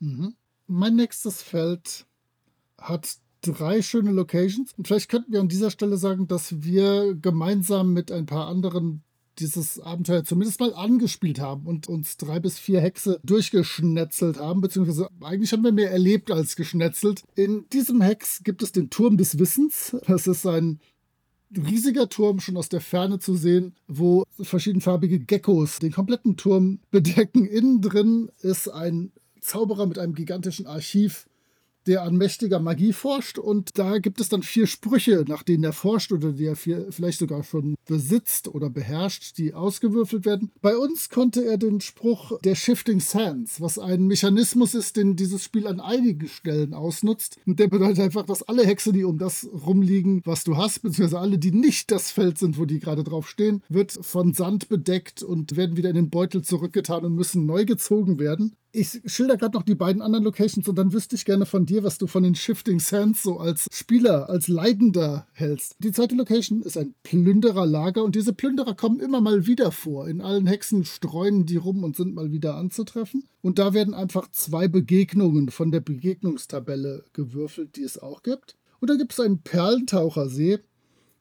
Mhm. 0.00 0.34
Mein 0.66 0.96
nächstes 0.96 1.42
Feld 1.42 2.06
hat 2.78 3.18
drei 3.40 3.82
schöne 3.82 4.10
Locations. 4.10 4.72
Und 4.76 4.86
vielleicht 4.86 5.10
könnten 5.10 5.32
wir 5.32 5.40
an 5.40 5.48
dieser 5.48 5.70
Stelle 5.70 5.96
sagen, 5.96 6.26
dass 6.26 6.62
wir 6.62 7.14
gemeinsam 7.14 7.92
mit 7.92 8.10
ein 8.10 8.26
paar 8.26 8.48
anderen 8.48 9.02
dieses 9.38 9.78
Abenteuer 9.78 10.24
zumindest 10.24 10.60
mal 10.60 10.74
angespielt 10.74 11.40
haben 11.40 11.66
und 11.66 11.88
uns 11.88 12.16
drei 12.16 12.40
bis 12.40 12.58
vier 12.58 12.80
Hexe 12.80 13.20
durchgeschnetzelt 13.22 14.38
haben, 14.38 14.62
beziehungsweise 14.62 15.10
eigentlich 15.20 15.52
haben 15.52 15.62
wir 15.62 15.72
mehr 15.72 15.90
erlebt 15.90 16.30
als 16.30 16.56
geschnetzelt. 16.56 17.22
In 17.34 17.66
diesem 17.72 18.00
Hex 18.00 18.42
gibt 18.44 18.62
es 18.62 18.72
den 18.72 18.88
Turm 18.88 19.18
des 19.18 19.38
Wissens. 19.38 19.94
Das 20.06 20.26
ist 20.26 20.46
ein 20.46 20.80
riesiger 21.54 22.08
Turm 22.08 22.40
schon 22.40 22.56
aus 22.56 22.68
der 22.68 22.80
Ferne 22.80 23.18
zu 23.18 23.34
sehen, 23.34 23.74
wo 23.86 24.24
verschiedenfarbige 24.40 25.20
Geckos 25.20 25.78
den 25.78 25.92
kompletten 25.92 26.36
Turm 26.36 26.80
bedecken. 26.90 27.44
Innen 27.44 27.82
drin 27.82 28.30
ist 28.40 28.68
ein 28.68 29.12
Zauberer 29.46 29.86
mit 29.86 29.98
einem 29.98 30.14
gigantischen 30.14 30.66
Archiv 30.66 31.26
der 31.86 32.02
an 32.02 32.16
mächtiger 32.16 32.60
Magie 32.60 32.92
forscht. 32.92 33.38
Und 33.38 33.78
da 33.78 33.98
gibt 33.98 34.20
es 34.20 34.28
dann 34.28 34.42
vier 34.42 34.66
Sprüche, 34.66 35.24
nach 35.26 35.42
denen 35.42 35.64
er 35.64 35.72
forscht 35.72 36.12
oder 36.12 36.32
die 36.32 36.46
er 36.46 36.56
vielleicht 36.56 37.18
sogar 37.18 37.44
schon 37.44 37.76
besitzt 37.86 38.48
oder 38.48 38.70
beherrscht, 38.70 39.38
die 39.38 39.54
ausgewürfelt 39.54 40.24
werden. 40.24 40.50
Bei 40.60 40.76
uns 40.76 41.08
konnte 41.08 41.44
er 41.44 41.56
den 41.56 41.80
Spruch 41.80 42.38
der 42.42 42.54
Shifting 42.54 43.00
Sands, 43.00 43.60
was 43.60 43.78
ein 43.78 44.06
Mechanismus 44.06 44.74
ist, 44.74 44.96
den 44.96 45.16
dieses 45.16 45.44
Spiel 45.44 45.66
an 45.66 45.80
einigen 45.80 46.28
Stellen 46.28 46.74
ausnutzt. 46.74 47.38
Und 47.46 47.60
der 47.60 47.68
bedeutet 47.68 48.00
einfach, 48.00 48.26
dass 48.26 48.42
alle 48.42 48.66
Hexe, 48.66 48.92
die 48.92 49.04
um 49.04 49.18
das 49.18 49.48
rumliegen, 49.52 50.22
was 50.24 50.44
du 50.44 50.56
hast, 50.56 50.82
beziehungsweise 50.82 51.20
alle, 51.20 51.38
die 51.38 51.52
nicht 51.52 51.90
das 51.90 52.10
Feld 52.10 52.38
sind, 52.38 52.58
wo 52.58 52.64
die 52.64 52.80
gerade 52.80 53.04
drauf 53.04 53.28
stehen, 53.28 53.62
wird 53.68 53.92
von 53.92 54.34
Sand 54.34 54.68
bedeckt 54.68 55.22
und 55.22 55.56
werden 55.56 55.76
wieder 55.76 55.90
in 55.90 55.96
den 55.96 56.10
Beutel 56.10 56.42
zurückgetan 56.42 57.04
und 57.04 57.14
müssen 57.14 57.46
neu 57.46 57.64
gezogen 57.64 58.18
werden 58.18 58.56
ich 58.76 59.00
schilder 59.06 59.36
gerade 59.36 59.56
noch 59.56 59.62
die 59.62 59.74
beiden 59.74 60.02
anderen 60.02 60.24
Locations 60.24 60.68
und 60.68 60.76
dann 60.76 60.92
wüsste 60.92 61.16
ich 61.16 61.24
gerne 61.24 61.46
von 61.46 61.64
dir, 61.64 61.82
was 61.82 61.96
du 61.96 62.06
von 62.06 62.22
den 62.22 62.34
Shifting 62.34 62.78
Sands 62.78 63.22
so 63.22 63.38
als 63.38 63.66
Spieler, 63.72 64.28
als 64.28 64.48
Leidender 64.48 65.26
hältst. 65.32 65.76
Die 65.78 65.92
zweite 65.92 66.14
Location 66.14 66.62
ist 66.62 66.76
ein 66.76 66.94
Plündererlager 67.02 68.04
und 68.04 68.14
diese 68.14 68.34
Plünderer 68.34 68.74
kommen 68.74 69.00
immer 69.00 69.20
mal 69.20 69.46
wieder 69.46 69.72
vor. 69.72 70.08
In 70.08 70.20
allen 70.20 70.46
Hexen 70.46 70.84
streuen 70.84 71.46
die 71.46 71.56
rum 71.56 71.84
und 71.84 71.96
sind 71.96 72.14
mal 72.14 72.30
wieder 72.32 72.56
anzutreffen. 72.56 73.24
Und 73.40 73.58
da 73.58 73.72
werden 73.72 73.94
einfach 73.94 74.30
zwei 74.30 74.68
Begegnungen 74.68 75.48
von 75.48 75.70
der 75.70 75.80
Begegnungstabelle 75.80 77.04
gewürfelt, 77.14 77.76
die 77.76 77.82
es 77.82 77.98
auch 77.98 78.22
gibt. 78.22 78.56
Und 78.80 78.90
da 78.90 78.96
gibt 78.96 79.12
es 79.12 79.20
einen 79.20 79.38
Perlentauchersee. 79.38 80.58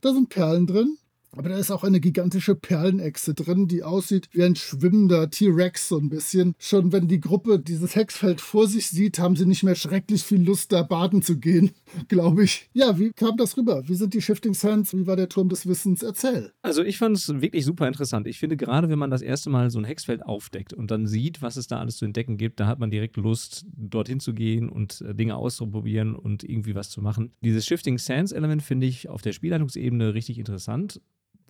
Da 0.01 0.13
sind 0.13 0.29
Perlen 0.29 0.67
drin. 0.67 0.97
Aber 1.37 1.49
da 1.49 1.57
ist 1.57 1.71
auch 1.71 1.83
eine 1.83 1.99
gigantische 1.99 2.55
Perlenechse 2.55 3.33
drin, 3.33 3.67
die 3.67 3.83
aussieht 3.83 4.29
wie 4.31 4.43
ein 4.43 4.55
schwimmender 4.55 5.29
T-Rex 5.29 5.89
so 5.89 5.97
ein 5.97 6.09
bisschen. 6.09 6.55
Schon 6.59 6.93
wenn 6.93 7.07
die 7.07 7.19
Gruppe 7.19 7.59
dieses 7.59 7.95
Hexfeld 7.95 8.39
vor 8.39 8.67
sich 8.67 8.87
sieht, 8.87 9.19
haben 9.19 9.35
sie 9.35 9.45
nicht 9.45 9.63
mehr 9.63 9.75
schrecklich 9.75 10.23
viel 10.23 10.41
Lust, 10.41 10.71
da 10.71 10.83
baden 10.83 11.21
zu 11.21 11.37
gehen, 11.37 11.71
glaube 12.07 12.45
ich. 12.45 12.69
Ja, 12.73 12.97
wie 12.97 13.11
kam 13.11 13.35
das 13.35 13.57
rüber? 13.57 13.83
Wie 13.87 13.95
sind 13.95 14.13
die 14.13 14.21
Shifting 14.21 14.53
Sands? 14.53 14.95
Wie 14.95 15.07
war 15.07 15.17
der 15.17 15.27
Turm 15.27 15.49
des 15.49 15.67
Wissens? 15.67 16.03
Erzähl. 16.03 16.53
Also 16.61 16.83
ich 16.83 16.97
fand 16.97 17.17
es 17.17 17.27
wirklich 17.41 17.65
super 17.65 17.87
interessant. 17.87 18.27
Ich 18.27 18.39
finde 18.39 18.55
gerade, 18.55 18.87
wenn 18.89 18.99
man 18.99 19.11
das 19.11 19.21
erste 19.21 19.49
Mal 19.49 19.69
so 19.69 19.79
ein 19.79 19.85
Hexfeld 19.85 20.25
aufdeckt 20.25 20.73
und 20.73 20.89
dann 20.89 21.05
sieht, 21.05 21.41
was 21.41 21.57
es 21.57 21.67
da 21.67 21.79
alles 21.79 21.97
zu 21.97 22.05
entdecken 22.05 22.37
gibt, 22.37 22.61
da 22.61 22.67
hat 22.67 22.79
man 22.79 22.91
direkt 22.91 23.17
Lust, 23.17 23.65
dorthin 23.75 24.21
zu 24.21 24.33
gehen 24.33 24.69
und 24.69 25.01
äh, 25.01 25.13
Dinge 25.13 25.35
auszuprobieren 25.35 26.15
und 26.15 26.43
irgendwie 26.43 26.75
was 26.75 26.89
zu 26.89 27.01
machen. 27.01 27.33
Dieses 27.41 27.65
Shifting 27.65 27.97
Sands 27.97 28.31
Element 28.31 28.63
finde 28.63 28.87
ich 28.87 29.09
auf 29.09 29.21
der 29.21 29.33
Spielleitungsebene 29.33 30.13
richtig 30.13 30.39
interessant 30.39 31.01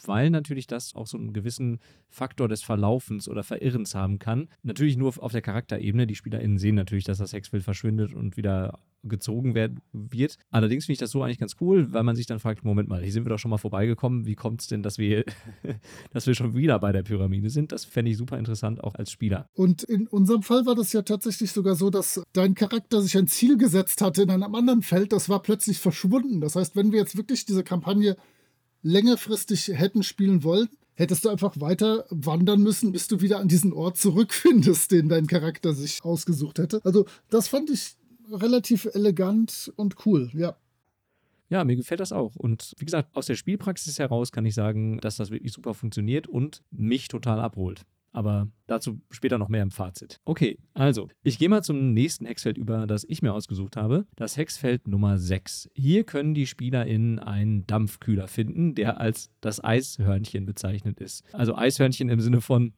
weil 0.03 0.29
natürlich 0.29 0.67
das 0.67 0.95
auch 0.95 1.07
so 1.07 1.17
einen 1.17 1.33
gewissen 1.33 1.79
Faktor 2.09 2.47
des 2.47 2.63
Verlaufens 2.63 3.27
oder 3.27 3.43
Verirrens 3.43 3.95
haben 3.95 4.19
kann. 4.19 4.47
Natürlich 4.63 4.97
nur 4.97 5.13
auf 5.19 5.31
der 5.31 5.41
Charakterebene. 5.41 6.07
Die 6.07 6.15
SpielerInnen 6.15 6.57
sehen 6.57 6.75
natürlich, 6.75 7.03
dass 7.03 7.17
das 7.17 7.33
Hexfeld 7.33 7.63
verschwindet 7.63 8.13
und 8.13 8.37
wieder 8.37 8.79
gezogen 9.07 9.55
werden 9.55 9.81
wird. 9.93 10.37
Allerdings 10.49 10.85
finde 10.85 10.93
ich 10.93 10.99
das 10.99 11.11
so 11.11 11.23
eigentlich 11.23 11.37
ganz 11.37 11.55
cool, 11.61 11.93
weil 11.93 12.03
man 12.03 12.15
sich 12.15 12.25
dann 12.25 12.39
fragt, 12.39 12.63
Moment 12.63 12.89
mal, 12.89 13.01
hier 13.01 13.11
sind 13.11 13.25
wir 13.25 13.29
doch 13.29 13.37
schon 13.37 13.51
mal 13.51 13.57
vorbeigekommen. 13.57 14.25
Wie 14.25 14.35
kommt 14.35 14.61
es 14.61 14.67
denn, 14.67 14.83
dass 14.83 14.97
wir, 14.97 15.23
dass 16.11 16.27
wir 16.27 16.33
schon 16.33 16.55
wieder 16.55 16.79
bei 16.79 16.91
der 16.91 17.03
Pyramide 17.03 17.49
sind? 17.49 17.71
Das 17.71 17.85
fände 17.85 18.11
ich 18.11 18.17
super 18.17 18.37
interessant, 18.37 18.83
auch 18.83 18.95
als 18.95 19.11
Spieler. 19.11 19.47
Und 19.53 19.83
in 19.83 20.07
unserem 20.07 20.41
Fall 20.41 20.65
war 20.65 20.75
das 20.75 20.91
ja 20.93 21.03
tatsächlich 21.03 21.51
sogar 21.51 21.75
so, 21.75 21.89
dass 21.89 22.23
dein 22.33 22.55
Charakter 22.55 23.01
sich 23.01 23.17
ein 23.17 23.27
Ziel 23.27 23.57
gesetzt 23.57 24.01
hatte 24.01 24.23
in 24.23 24.29
einem 24.29 24.55
anderen 24.55 24.81
Feld, 24.81 25.13
das 25.13 25.29
war 25.29 25.41
plötzlich 25.41 25.79
verschwunden. 25.79 26.41
Das 26.41 26.55
heißt, 26.55 26.75
wenn 26.75 26.91
wir 26.91 26.99
jetzt 26.99 27.17
wirklich 27.17 27.45
diese 27.45 27.63
Kampagne 27.63 28.17
längerfristig 28.85 29.69
hätten 29.69 30.03
spielen 30.03 30.43
wollen, 30.43 30.69
hättest 30.93 31.25
du 31.25 31.29
einfach 31.29 31.59
weiter 31.59 32.05
wandern 32.09 32.61
müssen, 32.61 32.91
bis 32.91 33.07
du 33.07 33.19
wieder 33.19 33.39
an 33.39 33.47
diesen 33.47 33.73
Ort 33.73 33.97
zurückfindest, 33.97 34.91
den 34.91 35.09
dein 35.09 35.27
Charakter 35.27 35.73
sich 35.73 36.05
ausgesucht 36.05 36.59
hätte. 36.59 36.81
Also 36.83 37.05
das 37.29 37.47
fand 37.47 37.71
ich 37.71 37.95
relativ 38.31 38.85
elegant 38.93 39.73
und 39.75 40.05
cool, 40.05 40.29
ja. 40.33 40.55
Ja, 41.49 41.63
mir 41.63 41.75
gefällt 41.75 41.99
das 41.99 42.11
auch. 42.11 42.35
Und 42.35 42.73
wie 42.77 42.85
gesagt, 42.85 43.15
aus 43.15 43.27
der 43.27 43.35
Spielpraxis 43.35 43.99
heraus 43.99 44.31
kann 44.31 44.45
ich 44.45 44.55
sagen, 44.55 44.99
dass 44.99 45.17
das 45.17 45.31
wirklich 45.31 45.51
super 45.51 45.73
funktioniert 45.73 46.27
und 46.27 46.63
mich 46.71 47.07
total 47.07 47.39
abholt. 47.39 47.85
Aber 48.15 48.47
dazu 48.67 49.01
später 49.09 49.37
noch 49.37 49.49
mehr 49.49 49.61
im 49.61 49.71
Fazit. 49.71 50.21
Okay, 50.23 50.57
also, 50.73 51.09
ich 51.21 51.37
gehe 51.37 51.49
mal 51.49 51.63
zum 51.63 51.91
nächsten 51.91 52.25
Hexfeld 52.25 52.57
über, 52.57 52.87
das 52.87 53.03
ich 53.03 53.21
mir 53.21 53.33
ausgesucht 53.33 53.75
habe. 53.75 54.07
Das 54.15 54.37
Hexfeld 54.37 54.87
Nummer 54.87 55.17
6. 55.17 55.69
Hier 55.73 56.05
können 56.05 56.33
die 56.33 56.47
SpielerInnen 56.47 57.19
einen 57.19 57.67
Dampfkühler 57.67 58.29
finden, 58.29 58.73
der 58.73 59.01
als 59.01 59.31
das 59.41 59.61
Eishörnchen 59.61 60.45
bezeichnet 60.45 61.01
ist. 61.01 61.25
Also 61.33 61.57
Eishörnchen 61.57 62.07
im 62.07 62.21
Sinne 62.21 62.39
von 62.39 62.73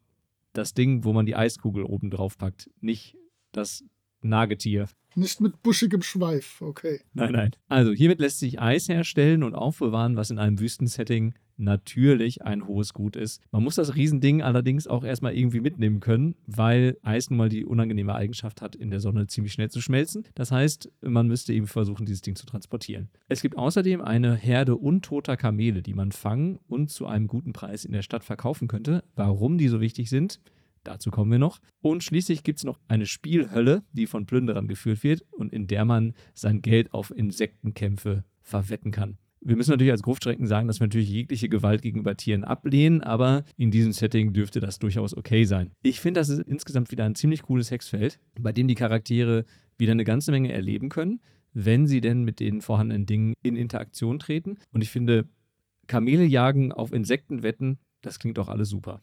das 0.54 0.74
Ding, 0.74 1.04
wo 1.04 1.14
man 1.14 1.28
die 1.28 1.36
Eiskugel 1.36 1.84
oben 1.84 2.10
drauf 2.10 2.40
packt, 2.40 2.72
nicht 2.82 3.16
das 3.52 3.84
Nagetier. 4.22 4.88
Nicht 5.14 5.40
mit 5.40 5.62
buschigem 5.62 6.02
Schweif, 6.02 6.64
okay. 6.64 7.02
Nein, 7.14 7.34
nein. 7.34 7.52
Also 7.68 7.92
hiermit 7.92 8.20
lässt 8.20 8.40
sich 8.40 8.60
Eis 8.60 8.90
herstellen 8.90 9.44
und 9.44 9.54
aufbewahren, 9.54 10.16
was 10.16 10.32
in 10.32 10.40
einem 10.40 10.60
Wüstensetting 10.60 11.36
natürlich 11.58 12.44
ein 12.44 12.68
hohes 12.68 12.94
Gut 12.94 13.16
ist. 13.16 13.42
Man 13.52 13.64
muss 13.64 13.76
das 13.76 13.96
Riesending 13.96 14.42
allerdings 14.42 14.88
auch 14.88 15.04
erstmal 15.04 15.36
irgendwie 15.36 15.60
mitnehmen 15.60 16.00
können, 16.00 16.36
weil 16.46 16.98
Eis 17.02 17.30
nun 17.30 17.38
mal 17.38 17.50
die 17.50 17.66
unangenehme 17.66 18.16
Eigenschaft 18.16 18.62
hat, 18.62 18.76
in 18.76 18.92
der 18.92 19.00
Sonne 19.00 19.28
ziemlich 19.28 19.54
schnell 19.54 19.70
zu 19.70 19.82
schmelzen. 19.82 20.24
Das 20.36 20.52
heißt, 20.52 20.92
man 21.02 21.28
müsste 21.28 21.54
eben 21.54 21.68
versuchen, 21.68 22.06
dieses 22.06 22.22
Ding 22.22 22.36
zu 22.36 22.46
transportieren. 22.46 23.10
Es 23.28 23.42
gibt 23.42 23.58
außerdem 23.58 24.02
eine 24.02 24.36
Herde 24.36 24.76
untoter 24.76 25.38
Kamele, 25.38 25.82
die 25.82 25.94
man 25.94 26.12
fangen 26.12 26.60
und 26.68 26.90
zu 26.90 27.06
einem 27.08 27.28
guten 27.28 27.54
Preis 27.54 27.86
in 27.86 27.94
der 27.94 28.02
Stadt 28.02 28.24
verkaufen 28.24 28.68
könnte. 28.68 29.04
Warum 29.16 29.58
die 29.58 29.68
so 29.68 29.82
wichtig 29.82 30.10
sind, 30.10 30.40
Dazu 30.88 31.12
kommen 31.12 31.32
wir 31.32 31.40
noch. 31.40 31.60
Und 31.82 32.02
schließlich 32.02 32.44
gibt 32.44 32.60
es 32.60 32.64
noch 32.64 32.80
eine 32.88 33.08
Spielhölle, 33.08 33.84
die 33.92 34.08
von 34.08 34.26
Plünderern 34.26 34.70
geführt 34.70 35.04
wird 35.04 35.26
und 35.32 35.52
in 35.52 35.68
der 35.68 35.84
man 35.84 36.14
sein 36.34 36.62
Geld 36.62 36.94
auf 36.94 37.12
Insektenkämpfe 37.12 38.24
verwetten 38.42 38.92
kann. 38.92 39.18
Wir 39.42 39.56
müssen 39.56 39.72
natürlich 39.72 39.92
als 39.92 40.02
Gruftschrecken 40.02 40.48
sagen, 40.48 40.68
dass 40.68 40.80
wir 40.80 40.88
natürlich 40.88 41.10
jegliche 41.10 41.50
Gewalt 41.50 41.82
gegenüber 41.82 42.16
Tieren 42.18 42.44
ablehnen, 42.44 43.02
aber 43.02 43.44
in 43.56 43.72
diesem 43.72 43.92
Setting 43.92 44.34
dürfte 44.34 44.60
das 44.60 44.80
durchaus 44.80 45.16
okay 45.16 45.46
sein. 45.46 45.72
Ich 45.84 46.00
finde, 46.00 46.20
das 46.20 46.30
ist 46.30 46.40
insgesamt 46.40 46.92
wieder 46.92 47.06
ein 47.06 47.16
ziemlich 47.16 47.44
cooles 47.44 47.72
Hexfeld, 47.72 48.20
bei 48.40 48.52
dem 48.52 48.68
die 48.68 48.76
Charaktere 48.76 49.46
wieder 49.78 49.92
eine 49.92 50.04
ganze 50.06 50.32
Menge 50.32 50.52
erleben 50.52 50.90
können, 50.90 51.22
wenn 51.54 51.88
sie 51.88 52.02
denn 52.02 52.24
mit 52.24 52.40
den 52.40 52.62
vorhandenen 52.62 53.06
Dingen 53.06 53.34
in 53.44 53.56
Interaktion 53.56 54.20
treten. 54.20 54.58
Und 54.72 54.82
ich 54.82 54.90
finde, 54.90 55.28
Kamele 55.88 56.26
jagen 56.26 56.72
auf 56.72 56.92
Insekten 56.92 57.44
wetten, 57.44 57.78
das 58.02 58.20
klingt 58.20 58.38
doch 58.38 58.50
alles 58.50 58.70
super. 58.70 59.02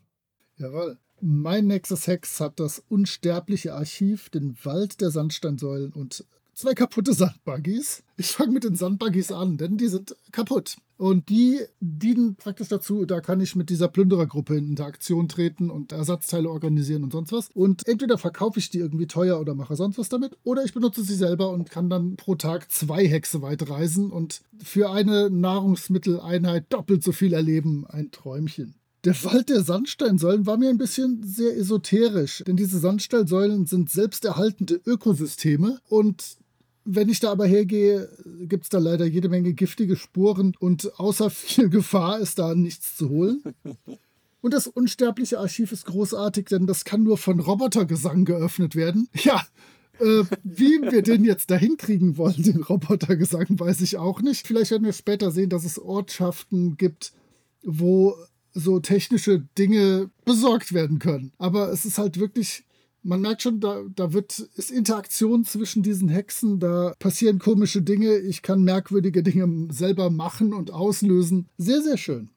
Jawohl. 0.56 0.98
Mein 1.20 1.66
nächstes 1.66 2.06
Hex 2.06 2.40
hat 2.40 2.60
das 2.60 2.80
unsterbliche 2.80 3.74
Archiv, 3.74 4.30
den 4.30 4.56
Wald 4.64 5.00
der 5.00 5.10
Sandsteinsäulen 5.10 5.92
und 5.92 6.26
zwei 6.54 6.74
kaputte 6.74 7.12
Sandbuggies. 7.12 8.02
Ich 8.16 8.28
fange 8.28 8.52
mit 8.52 8.64
den 8.64 8.76
Sandbuggies 8.76 9.32
an, 9.32 9.56
denn 9.56 9.76
die 9.76 9.88
sind 9.88 10.16
kaputt. 10.32 10.76
Und 10.96 11.28
die 11.28 11.60
dienen 11.80 12.36
praktisch 12.36 12.68
dazu, 12.68 13.04
da 13.04 13.20
kann 13.20 13.40
ich 13.40 13.56
mit 13.56 13.68
dieser 13.68 13.88
Plünderergruppe 13.88 14.56
in 14.56 14.68
Interaktion 14.68 15.28
treten 15.28 15.68
und 15.70 15.90
Ersatzteile 15.92 16.48
organisieren 16.48 17.02
und 17.02 17.12
sonst 17.12 17.32
was. 17.32 17.50
Und 17.52 17.86
entweder 17.88 18.16
verkaufe 18.16 18.60
ich 18.60 18.70
die 18.70 18.78
irgendwie 18.78 19.08
teuer 19.08 19.40
oder 19.40 19.54
mache 19.54 19.74
sonst 19.74 19.98
was 19.98 20.08
damit, 20.08 20.36
oder 20.44 20.64
ich 20.64 20.72
benutze 20.72 21.02
sie 21.02 21.16
selber 21.16 21.50
und 21.50 21.70
kann 21.70 21.90
dann 21.90 22.16
pro 22.16 22.36
Tag 22.36 22.70
zwei 22.70 23.06
Hexe 23.06 23.42
weit 23.42 23.68
reisen 23.68 24.10
und 24.10 24.42
für 24.62 24.90
eine 24.90 25.30
Nahrungsmitteleinheit 25.30 26.72
doppelt 26.72 27.02
so 27.02 27.10
viel 27.10 27.32
erleben. 27.32 27.84
Ein 27.88 28.12
Träumchen. 28.12 28.74
Der 29.04 29.22
Wald 29.24 29.50
der 29.50 29.62
Sandsteinsäulen 29.62 30.46
war 30.46 30.56
mir 30.56 30.70
ein 30.70 30.78
bisschen 30.78 31.22
sehr 31.24 31.54
esoterisch, 31.54 32.42
denn 32.46 32.56
diese 32.56 32.78
Sandsteinsäulen 32.78 33.66
sind 33.66 33.90
selbsterhaltende 33.90 34.80
Ökosysteme 34.86 35.78
und 35.88 36.38
wenn 36.84 37.08
ich 37.08 37.20
da 37.20 37.32
aber 37.32 37.46
hergehe, 37.46 38.08
gibt 38.40 38.64
es 38.64 38.68
da 38.68 38.78
leider 38.78 39.06
jede 39.06 39.28
Menge 39.28 39.52
giftige 39.54 39.96
Spuren 39.96 40.54
und 40.58 40.98
außer 40.98 41.30
viel 41.30 41.68
Gefahr 41.70 42.20
ist 42.20 42.38
da 42.38 42.54
nichts 42.54 42.96
zu 42.96 43.08
holen. 43.08 43.42
Und 44.40 44.52
das 44.52 44.66
unsterbliche 44.66 45.38
Archiv 45.38 45.72
ist 45.72 45.86
großartig, 45.86 46.46
denn 46.46 46.66
das 46.66 46.84
kann 46.84 47.02
nur 47.02 47.16
von 47.16 47.40
Robotergesang 47.40 48.26
geöffnet 48.26 48.76
werden. 48.76 49.08
Ja, 49.14 49.42
äh, 50.00 50.24
wie 50.42 50.82
wir 50.82 51.02
den 51.02 51.24
jetzt 51.24 51.50
dahin 51.50 51.76
kriegen 51.76 52.18
wollen, 52.18 52.42
den 52.42 52.62
Robotergesang, 52.62 53.46
weiß 53.48 53.80
ich 53.80 53.96
auch 53.96 54.20
nicht. 54.20 54.46
Vielleicht 54.46 54.70
werden 54.70 54.84
wir 54.84 54.92
später 54.92 55.30
sehen, 55.30 55.50
dass 55.50 55.64
es 55.64 55.78
Ortschaften 55.78 56.76
gibt, 56.76 57.12
wo 57.62 58.16
so 58.52 58.80
technische 58.80 59.40
Dinge 59.56 60.10
besorgt 60.24 60.72
werden 60.72 60.98
können. 60.98 61.32
Aber 61.38 61.70
es 61.72 61.84
ist 61.84 61.98
halt 61.98 62.18
wirklich, 62.18 62.64
man 63.04 63.20
merkt 63.20 63.42
schon, 63.42 63.60
da, 63.60 63.82
da 63.94 64.12
wird, 64.12 64.38
ist 64.38 64.70
Interaktion 64.70 65.44
zwischen 65.44 65.82
diesen 65.82 66.08
Hexen, 66.08 66.58
da 66.58 66.94
passieren 66.98 67.38
komische 67.38 67.82
Dinge, 67.82 68.16
ich 68.16 68.42
kann 68.42 68.64
merkwürdige 68.64 69.22
Dinge 69.22 69.68
selber 69.72 70.10
machen 70.10 70.52
und 70.52 70.72
auslösen. 70.72 71.48
Sehr, 71.58 71.82
sehr 71.82 71.98
schön. 71.98 72.30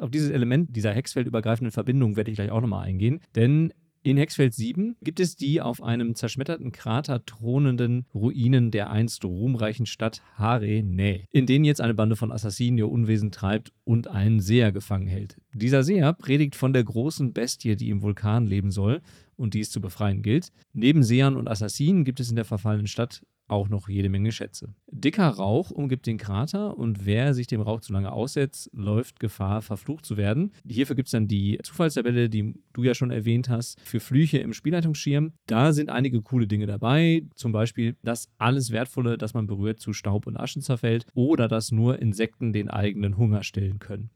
Auf 0.00 0.10
dieses 0.10 0.30
Element 0.30 0.74
dieser 0.74 0.92
hexfeldübergreifenden 0.92 1.70
Verbindung 1.70 2.16
werde 2.16 2.30
ich 2.30 2.36
gleich 2.36 2.50
auch 2.50 2.60
nochmal 2.60 2.86
eingehen, 2.86 3.20
denn 3.36 3.72
In 4.06 4.18
Hexfeld 4.18 4.52
7 4.52 4.96
gibt 5.02 5.18
es 5.18 5.34
die 5.34 5.62
auf 5.62 5.82
einem 5.82 6.14
zerschmetterten 6.14 6.72
Krater 6.72 7.24
thronenden 7.24 8.04
Ruinen 8.12 8.70
der 8.70 8.90
einst 8.90 9.24
ruhmreichen 9.24 9.86
Stadt 9.86 10.20
Hare-Ne, 10.36 11.24
in 11.30 11.46
denen 11.46 11.64
jetzt 11.64 11.80
eine 11.80 11.94
Bande 11.94 12.14
von 12.14 12.30
Assassinen 12.30 12.76
ihr 12.76 12.90
Unwesen 12.90 13.30
treibt 13.30 13.72
und 13.84 14.06
einen 14.08 14.40
Seher 14.40 14.72
gefangen 14.72 15.06
hält. 15.06 15.40
Dieser 15.54 15.82
Seher 15.82 16.12
predigt 16.12 16.54
von 16.54 16.74
der 16.74 16.84
großen 16.84 17.32
Bestie, 17.32 17.76
die 17.76 17.88
im 17.88 18.02
Vulkan 18.02 18.46
leben 18.46 18.70
soll 18.70 19.00
und 19.36 19.54
die 19.54 19.60
es 19.60 19.70
zu 19.70 19.80
befreien 19.80 20.20
gilt. 20.20 20.52
Neben 20.74 21.02
Sehern 21.02 21.34
und 21.34 21.48
Assassinen 21.48 22.04
gibt 22.04 22.20
es 22.20 22.28
in 22.28 22.36
der 22.36 22.44
verfallenen 22.44 22.88
Stadt 22.88 23.22
auch 23.46 23.68
noch 23.68 23.88
jede 23.88 24.08
Menge 24.08 24.32
Schätze. 24.32 24.74
Dicker 24.90 25.28
Rauch 25.28 25.70
umgibt 25.70 26.06
den 26.06 26.18
Krater 26.18 26.76
und 26.76 27.04
wer 27.04 27.34
sich 27.34 27.46
dem 27.46 27.60
Rauch 27.60 27.80
zu 27.80 27.92
lange 27.92 28.12
aussetzt, 28.12 28.70
läuft 28.72 29.20
Gefahr, 29.20 29.62
verflucht 29.62 30.06
zu 30.06 30.16
werden. 30.16 30.52
Hierfür 30.66 30.96
gibt 30.96 31.08
es 31.08 31.12
dann 31.12 31.28
die 31.28 31.58
Zufallstabelle, 31.62 32.28
die 32.28 32.54
du 32.72 32.82
ja 32.82 32.94
schon 32.94 33.10
erwähnt 33.10 33.48
hast, 33.48 33.80
für 33.80 34.00
Flüche 34.00 34.38
im 34.38 34.52
Spielleitungsschirm. 34.52 35.32
Da 35.46 35.72
sind 35.72 35.90
einige 35.90 36.22
coole 36.22 36.46
Dinge 36.46 36.66
dabei, 36.66 37.24
zum 37.34 37.52
Beispiel, 37.52 37.96
dass 38.02 38.28
alles 38.38 38.70
Wertvolle, 38.70 39.18
das 39.18 39.34
man 39.34 39.46
berührt, 39.46 39.80
zu 39.80 39.92
Staub 39.92 40.26
und 40.26 40.36
Aschen 40.36 40.62
zerfällt 40.62 41.06
oder 41.14 41.48
dass 41.48 41.72
nur 41.72 41.98
Insekten 41.98 42.52
den 42.52 42.70
eigenen 42.70 43.16
Hunger 43.16 43.42
stillen 43.42 43.78
können. 43.78 44.10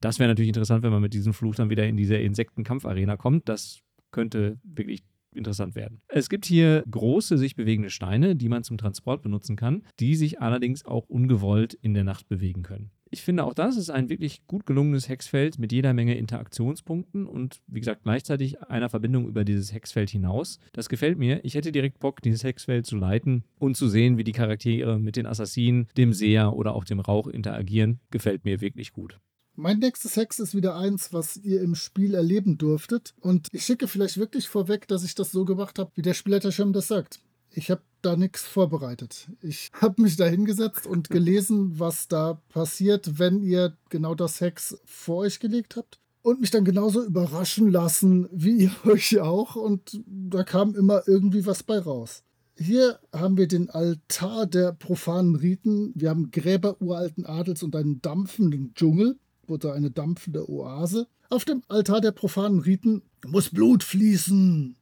Das 0.00 0.18
wäre 0.18 0.28
natürlich 0.28 0.48
interessant, 0.48 0.82
wenn 0.82 0.92
man 0.92 1.00
mit 1.00 1.14
diesem 1.14 1.32
Fluch 1.32 1.54
dann 1.54 1.70
wieder 1.70 1.86
in 1.86 1.96
diese 1.96 2.16
Insektenkampfarena 2.16 3.16
kommt. 3.16 3.48
Das 3.48 3.80
könnte 4.10 4.58
wirklich 4.62 5.02
interessant 5.36 5.74
werden. 5.74 6.00
Es 6.08 6.28
gibt 6.28 6.46
hier 6.46 6.84
große, 6.90 7.38
sich 7.38 7.56
bewegende 7.56 7.90
Steine, 7.90 8.36
die 8.36 8.48
man 8.48 8.64
zum 8.64 8.78
Transport 8.78 9.22
benutzen 9.22 9.56
kann, 9.56 9.82
die 10.00 10.14
sich 10.14 10.40
allerdings 10.40 10.84
auch 10.84 11.08
ungewollt 11.08 11.74
in 11.74 11.94
der 11.94 12.04
Nacht 12.04 12.28
bewegen 12.28 12.62
können. 12.62 12.90
Ich 13.14 13.22
finde 13.22 13.44
auch 13.44 13.54
das 13.54 13.76
ist 13.76 13.90
ein 13.90 14.08
wirklich 14.08 14.44
gut 14.48 14.66
gelungenes 14.66 15.08
Hexfeld 15.08 15.60
mit 15.60 15.70
jeder 15.70 15.94
Menge 15.94 16.16
Interaktionspunkten 16.16 17.26
und 17.26 17.60
wie 17.68 17.78
gesagt 17.78 18.02
gleichzeitig 18.02 18.60
einer 18.62 18.88
Verbindung 18.88 19.28
über 19.28 19.44
dieses 19.44 19.72
Hexfeld 19.72 20.10
hinaus. 20.10 20.58
Das 20.72 20.88
gefällt 20.88 21.16
mir. 21.16 21.44
Ich 21.44 21.54
hätte 21.54 21.70
direkt 21.70 22.00
Bock, 22.00 22.22
dieses 22.22 22.42
Hexfeld 22.42 22.86
zu 22.86 22.96
leiten 22.96 23.44
und 23.60 23.76
zu 23.76 23.88
sehen, 23.88 24.18
wie 24.18 24.24
die 24.24 24.32
Charaktere 24.32 24.98
mit 24.98 25.14
den 25.14 25.26
Assassinen, 25.26 25.86
dem 25.96 26.12
Seher 26.12 26.54
oder 26.54 26.74
auch 26.74 26.82
dem 26.82 26.98
Rauch 26.98 27.28
interagieren. 27.28 28.00
Gefällt 28.10 28.44
mir 28.44 28.60
wirklich 28.60 28.92
gut. 28.92 29.20
Mein 29.56 29.78
nächstes 29.78 30.16
Hex 30.16 30.40
ist 30.40 30.56
wieder 30.56 30.74
eins, 30.76 31.12
was 31.12 31.36
ihr 31.36 31.62
im 31.62 31.76
Spiel 31.76 32.14
erleben 32.14 32.58
durftet. 32.58 33.14
Und 33.20 33.46
ich 33.52 33.64
schicke 33.64 33.86
vielleicht 33.86 34.18
wirklich 34.18 34.48
vorweg, 34.48 34.88
dass 34.88 35.04
ich 35.04 35.14
das 35.14 35.30
so 35.30 35.44
gemacht 35.44 35.78
habe, 35.78 35.92
wie 35.94 36.02
der 36.02 36.14
Spielleiter 36.14 36.50
schon 36.50 36.72
das 36.72 36.88
sagt. 36.88 37.20
Ich 37.52 37.70
habe 37.70 37.82
da 38.02 38.16
nichts 38.16 38.42
vorbereitet. 38.42 39.28
Ich 39.42 39.70
habe 39.80 40.02
mich 40.02 40.16
da 40.16 40.24
hingesetzt 40.24 40.88
und 40.88 41.08
gelesen, 41.08 41.78
was 41.78 42.08
da 42.08 42.42
passiert, 42.48 43.20
wenn 43.20 43.42
ihr 43.42 43.76
genau 43.90 44.16
das 44.16 44.40
Hex 44.40 44.76
vor 44.84 45.18
euch 45.18 45.38
gelegt 45.38 45.76
habt. 45.76 46.00
Und 46.22 46.40
mich 46.40 46.50
dann 46.50 46.64
genauso 46.64 47.04
überraschen 47.04 47.70
lassen, 47.70 48.28
wie 48.32 48.56
ihr 48.64 48.72
euch 48.84 49.20
auch. 49.20 49.54
Und 49.54 50.02
da 50.06 50.42
kam 50.42 50.74
immer 50.74 51.06
irgendwie 51.06 51.46
was 51.46 51.62
bei 51.62 51.78
raus. 51.78 52.24
Hier 52.56 52.98
haben 53.12 53.36
wir 53.36 53.46
den 53.46 53.70
Altar 53.70 54.46
der 54.46 54.72
profanen 54.72 55.36
Riten. 55.36 55.92
Wir 55.94 56.10
haben 56.10 56.32
Gräber 56.32 56.80
uralten 56.80 57.24
Adels 57.24 57.62
und 57.62 57.76
einen 57.76 58.00
dampfenden 58.00 58.74
Dschungel 58.74 59.16
oder 59.50 59.74
eine 59.74 59.90
dampfende 59.90 60.48
Oase. 60.48 61.06
Auf 61.30 61.44
dem 61.44 61.62
Altar 61.68 62.00
der 62.00 62.12
profanen 62.12 62.60
Riten 62.60 63.02
muss 63.26 63.50
Blut 63.50 63.82
fließen. 63.82 64.76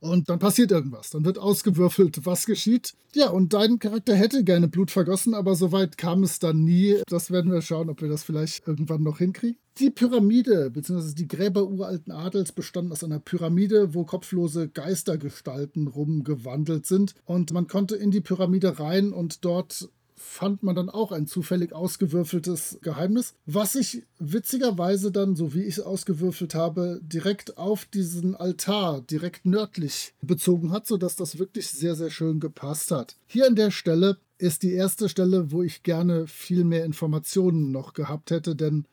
Und 0.00 0.28
dann 0.28 0.38
passiert 0.38 0.70
irgendwas. 0.70 1.10
Dann 1.10 1.24
wird 1.24 1.38
ausgewürfelt, 1.38 2.24
was 2.24 2.46
geschieht. 2.46 2.94
Ja, 3.14 3.30
und 3.30 3.52
dein 3.52 3.80
Charakter 3.80 4.14
hätte 4.14 4.44
gerne 4.44 4.68
Blut 4.68 4.90
vergossen, 4.90 5.34
aber 5.34 5.56
soweit 5.56 5.98
kam 5.98 6.22
es 6.22 6.38
dann 6.38 6.62
nie. 6.62 7.02
Das 7.08 7.32
werden 7.32 7.50
wir 7.50 7.62
schauen, 7.62 7.90
ob 7.90 8.00
wir 8.00 8.08
das 8.08 8.22
vielleicht 8.22 8.66
irgendwann 8.66 9.02
noch 9.02 9.18
hinkriegen. 9.18 9.58
Die 9.78 9.90
Pyramide, 9.90 10.70
beziehungsweise 10.70 11.14
die 11.14 11.28
Gräber 11.28 11.64
uralten 11.68 12.12
Adels 12.12 12.52
bestanden 12.52 12.92
aus 12.92 13.04
einer 13.04 13.18
Pyramide, 13.18 13.94
wo 13.94 14.04
kopflose 14.04 14.68
Geistergestalten 14.68 15.88
rumgewandelt 15.88 16.86
sind. 16.86 17.14
Und 17.24 17.52
man 17.52 17.66
konnte 17.66 17.96
in 17.96 18.10
die 18.10 18.20
Pyramide 18.20 18.78
rein 18.78 19.12
und 19.12 19.44
dort 19.44 19.88
fand 20.18 20.62
man 20.62 20.74
dann 20.74 20.90
auch 20.90 21.12
ein 21.12 21.26
zufällig 21.26 21.72
ausgewürfeltes 21.72 22.78
Geheimnis, 22.82 23.34
was 23.46 23.72
sich 23.72 24.02
witzigerweise 24.18 25.10
dann, 25.10 25.36
so 25.36 25.54
wie 25.54 25.62
ich 25.62 25.78
es 25.78 25.80
ausgewürfelt 25.80 26.54
habe, 26.54 27.00
direkt 27.02 27.56
auf 27.58 27.84
diesen 27.86 28.34
Altar, 28.34 29.00
direkt 29.02 29.46
nördlich 29.46 30.14
bezogen 30.20 30.72
hat, 30.72 30.86
sodass 30.86 31.16
das 31.16 31.38
wirklich 31.38 31.68
sehr, 31.68 31.94
sehr 31.94 32.10
schön 32.10 32.40
gepasst 32.40 32.90
hat. 32.90 33.16
Hier 33.26 33.46
an 33.46 33.56
der 33.56 33.70
Stelle 33.70 34.18
ist 34.38 34.62
die 34.62 34.72
erste 34.72 35.08
Stelle, 35.08 35.50
wo 35.50 35.62
ich 35.62 35.82
gerne 35.82 36.26
viel 36.26 36.64
mehr 36.64 36.84
Informationen 36.84 37.72
noch 37.72 37.92
gehabt 37.92 38.30
hätte, 38.30 38.54
denn 38.54 38.86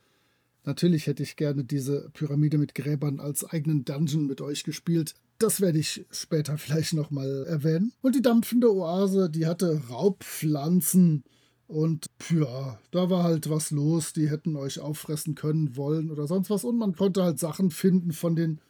Natürlich 0.65 1.05
hätte 1.05 1.21
ich 1.21 1.35
gerne 1.35 1.63
diese 1.63 2.09
Pyramide 2.13 2.57
mit 2.57 2.73
Gräbern 2.73 3.19
als 3.19 3.43
eigenen 3.43 3.85
Dungeon 3.85 4.25
mit 4.25 4.41
euch 4.41 4.63
gespielt. 4.63 5.13
Das 5.37 5.59
werde 5.59 5.79
ich 5.79 6.05
später 6.11 6.57
vielleicht 6.57 6.93
nochmal 6.93 7.45
erwähnen. 7.47 7.91
Und 8.01 8.15
die 8.15 8.21
dampfende 8.21 8.73
Oase, 8.73 9.29
die 9.29 9.45
hatte 9.45 9.81
Raubpflanzen. 9.89 11.23
Und 11.67 12.05
ja, 12.29 12.79
da 12.91 13.09
war 13.09 13.23
halt 13.23 13.49
was 13.49 13.71
los. 13.71 14.13
Die 14.13 14.29
hätten 14.29 14.55
euch 14.55 14.79
auffressen 14.79 15.35
können, 15.35 15.75
wollen 15.75 16.11
oder 16.11 16.27
sonst 16.27 16.49
was. 16.49 16.63
Und 16.63 16.77
man 16.77 16.95
konnte 16.95 17.23
halt 17.23 17.39
Sachen 17.39 17.71
finden 17.71 18.11
von 18.11 18.35
den 18.35 18.61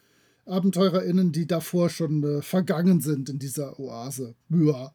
AbenteurerInnen, 0.45 1.31
die 1.31 1.47
davor 1.47 1.89
schon 1.89 2.23
äh, 2.23 2.41
vergangen 2.41 3.01
sind 3.01 3.29
in 3.29 3.39
dieser 3.39 3.79
Oase. 3.79 4.35
Ja, 4.49 4.93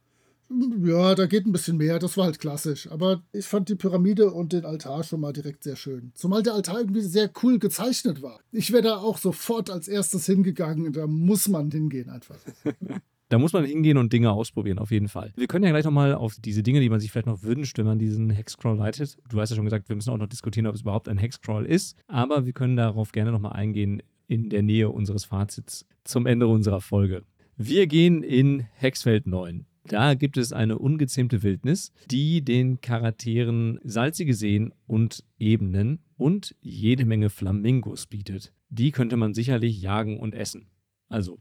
ja, 0.84 1.14
da 1.14 1.26
geht 1.26 1.46
ein 1.46 1.52
bisschen 1.52 1.76
mehr. 1.76 1.98
Das 1.98 2.16
war 2.16 2.24
halt 2.24 2.40
klassisch. 2.40 2.90
Aber 2.90 3.22
ich 3.32 3.46
fand 3.46 3.68
die 3.68 3.76
Pyramide 3.76 4.30
und 4.30 4.52
den 4.52 4.64
Altar 4.64 5.04
schon 5.04 5.20
mal 5.20 5.32
direkt 5.32 5.64
sehr 5.64 5.76
schön. 5.76 6.12
Zumal 6.14 6.42
der 6.42 6.54
Altar 6.54 6.80
irgendwie 6.80 7.02
sehr 7.02 7.30
cool 7.42 7.58
gezeichnet 7.58 8.22
war. 8.22 8.40
Ich 8.52 8.72
wäre 8.72 8.82
da 8.82 8.96
auch 8.98 9.18
sofort 9.18 9.70
als 9.70 9.88
erstes 9.88 10.26
hingegangen. 10.26 10.92
Da 10.92 11.06
muss 11.06 11.48
man 11.48 11.70
hingehen 11.70 12.10
einfach. 12.10 12.38
Da 13.30 13.38
muss 13.38 13.52
man 13.52 13.64
hingehen 13.64 13.96
und 13.96 14.12
Dinge 14.12 14.32
ausprobieren, 14.32 14.80
auf 14.80 14.90
jeden 14.90 15.06
Fall. 15.06 15.32
Wir 15.36 15.46
können 15.46 15.64
ja 15.64 15.70
gleich 15.70 15.84
nochmal 15.84 16.14
auf 16.14 16.34
diese 16.40 16.64
Dinge, 16.64 16.80
die 16.80 16.88
man 16.88 16.98
sich 16.98 17.12
vielleicht 17.12 17.28
noch 17.28 17.44
wünscht, 17.44 17.78
wenn 17.78 17.86
man 17.86 18.00
diesen 18.00 18.28
Hexcrawl 18.28 18.76
leitet. 18.76 19.18
Du 19.28 19.40
hast 19.40 19.50
ja 19.50 19.56
schon 19.56 19.66
gesagt, 19.66 19.88
wir 19.88 19.94
müssen 19.94 20.10
auch 20.10 20.16
noch 20.16 20.26
diskutieren, 20.26 20.66
ob 20.66 20.74
es 20.74 20.80
überhaupt 20.80 21.08
ein 21.08 21.16
Hexcrawl 21.16 21.64
ist. 21.64 21.96
Aber 22.08 22.44
wir 22.44 22.52
können 22.52 22.74
darauf 22.74 23.12
gerne 23.12 23.30
nochmal 23.30 23.52
eingehen 23.52 24.02
in 24.26 24.50
der 24.50 24.62
Nähe 24.62 24.90
unseres 24.90 25.24
Fazits 25.24 25.86
zum 26.02 26.26
Ende 26.26 26.48
unserer 26.48 26.80
Folge. 26.80 27.22
Wir 27.56 27.86
gehen 27.86 28.24
in 28.24 28.66
Hexfeld 28.74 29.28
9. 29.28 29.64
Da 29.84 30.14
gibt 30.14 30.36
es 30.36 30.52
eine 30.52 30.78
ungezähmte 30.78 31.42
Wildnis, 31.42 31.92
die 32.10 32.42
den 32.44 32.80
Charakteren 32.80 33.80
salzige 33.82 34.34
Seen 34.34 34.72
und 34.86 35.24
Ebenen 35.38 36.00
und 36.16 36.54
jede 36.60 37.04
Menge 37.04 37.30
Flamingos 37.30 38.06
bietet. 38.06 38.52
Die 38.68 38.92
könnte 38.92 39.16
man 39.16 39.34
sicherlich 39.34 39.80
jagen 39.80 40.18
und 40.20 40.34
essen. 40.34 40.68
Also 41.08 41.40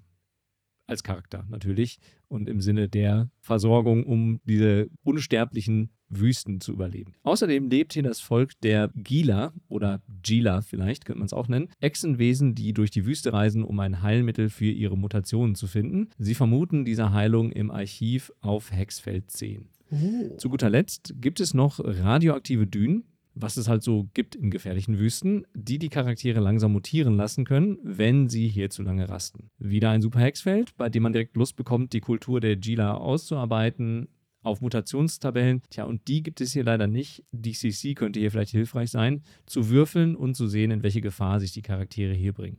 als 0.87 1.03
Charakter 1.03 1.45
natürlich 1.49 1.99
und 2.27 2.49
im 2.49 2.61
Sinne 2.61 2.89
der 2.89 3.29
Versorgung, 3.39 4.05
um 4.05 4.39
diese 4.45 4.89
unsterblichen 5.03 5.91
Wüsten 6.09 6.61
zu 6.61 6.71
überleben. 6.73 7.13
Außerdem 7.23 7.69
lebt 7.69 7.93
hier 7.93 8.03
das 8.03 8.19
Volk 8.19 8.59
der 8.61 8.89
Gila 8.95 9.53
oder 9.67 10.01
Gila 10.23 10.61
vielleicht, 10.61 11.05
könnte 11.05 11.19
man 11.19 11.27
es 11.27 11.33
auch 11.33 11.47
nennen. 11.47 11.69
Echsenwesen, 11.79 12.55
die 12.55 12.73
durch 12.73 12.91
die 12.91 13.05
Wüste 13.05 13.33
reisen, 13.33 13.63
um 13.63 13.79
ein 13.79 14.01
Heilmittel 14.01 14.49
für 14.49 14.65
ihre 14.65 14.97
Mutationen 14.97 15.55
zu 15.55 15.67
finden. 15.67 16.09
Sie 16.17 16.35
vermuten 16.35 16.85
diese 16.85 17.11
Heilung 17.11 17.51
im 17.51 17.71
Archiv 17.71 18.31
auf 18.41 18.71
Hexfeld 18.71 19.31
10. 19.31 19.69
Oh. 19.91 20.35
Zu 20.37 20.49
guter 20.49 20.69
Letzt 20.69 21.15
gibt 21.19 21.39
es 21.39 21.53
noch 21.53 21.79
radioaktive 21.79 22.67
Dünen, 22.67 23.05
was 23.33 23.57
es 23.57 23.67
halt 23.67 23.83
so 23.83 24.09
gibt 24.13 24.35
in 24.35 24.51
gefährlichen 24.51 24.99
Wüsten, 24.99 25.45
die 25.53 25.79
die 25.79 25.89
Charaktere 25.89 26.39
langsam 26.39 26.73
mutieren 26.73 27.15
lassen 27.15 27.45
können, 27.45 27.77
wenn 27.83 28.27
sie 28.27 28.47
hier 28.47 28.69
zu 28.69 28.83
lange 28.83 29.07
rasten. 29.09 29.49
Wieder 29.57 29.89
ein 29.91 30.01
super 30.01 30.19
Hexfeld, 30.19 30.75
bei 30.77 30.89
dem 30.89 31.03
man 31.03 31.13
direkt 31.13 31.35
Lust 31.35 31.55
bekommt, 31.55 31.93
die 31.93 32.01
Kultur 32.01 32.39
der 32.41 32.55
Gila 32.55 32.95
auszuarbeiten, 32.95 34.09
auf 34.49 34.61
Mutationstabellen. 34.61 35.61
Tja, 35.69 35.85
und 35.85 36.07
die 36.07 36.21
gibt 36.23 36.41
es 36.41 36.51
hier 36.51 36.63
leider 36.63 36.87
nicht. 36.87 37.23
DCC 37.31 37.95
könnte 37.95 38.19
hier 38.19 38.31
vielleicht 38.31 38.51
hilfreich 38.51 38.91
sein, 38.91 39.23
zu 39.45 39.69
würfeln 39.69 40.15
und 40.15 40.35
zu 40.35 40.47
sehen, 40.47 40.71
in 40.71 40.83
welche 40.83 41.01
Gefahr 41.01 41.39
sich 41.39 41.53
die 41.53 41.61
Charaktere 41.61 42.13
hier 42.13 42.33
bringen. 42.33 42.57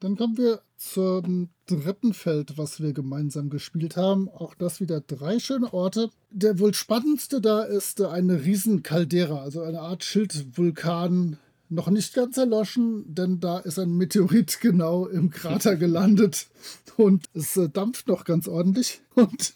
Dann 0.00 0.16
kommen 0.16 0.36
wir 0.36 0.60
zum 0.76 1.48
dritten 1.66 2.12
Feld, 2.12 2.58
was 2.58 2.82
wir 2.82 2.92
gemeinsam 2.92 3.48
gespielt 3.48 3.96
haben. 3.96 4.28
Auch 4.28 4.54
das 4.54 4.80
wieder 4.80 5.00
drei 5.00 5.38
schöne 5.38 5.72
Orte. 5.72 6.10
Der 6.30 6.58
wohl 6.58 6.74
spannendste 6.74 7.40
da 7.40 7.62
ist 7.62 8.02
eine 8.02 8.44
Riesenkaldera, 8.44 9.40
also 9.40 9.62
eine 9.62 9.80
Art 9.80 10.04
Schildvulkan. 10.04 11.38
Noch 11.70 11.88
nicht 11.88 12.12
ganz 12.12 12.36
erloschen, 12.36 13.14
denn 13.14 13.40
da 13.40 13.58
ist 13.58 13.78
ein 13.78 13.96
Meteorit 13.96 14.58
genau 14.60 15.06
im 15.06 15.30
Krater 15.30 15.76
gelandet 15.76 16.48
und 16.98 17.24
es 17.32 17.56
äh, 17.56 17.70
dampft 17.70 18.06
noch 18.06 18.24
ganz 18.24 18.46
ordentlich. 18.46 19.00
Und 19.14 19.54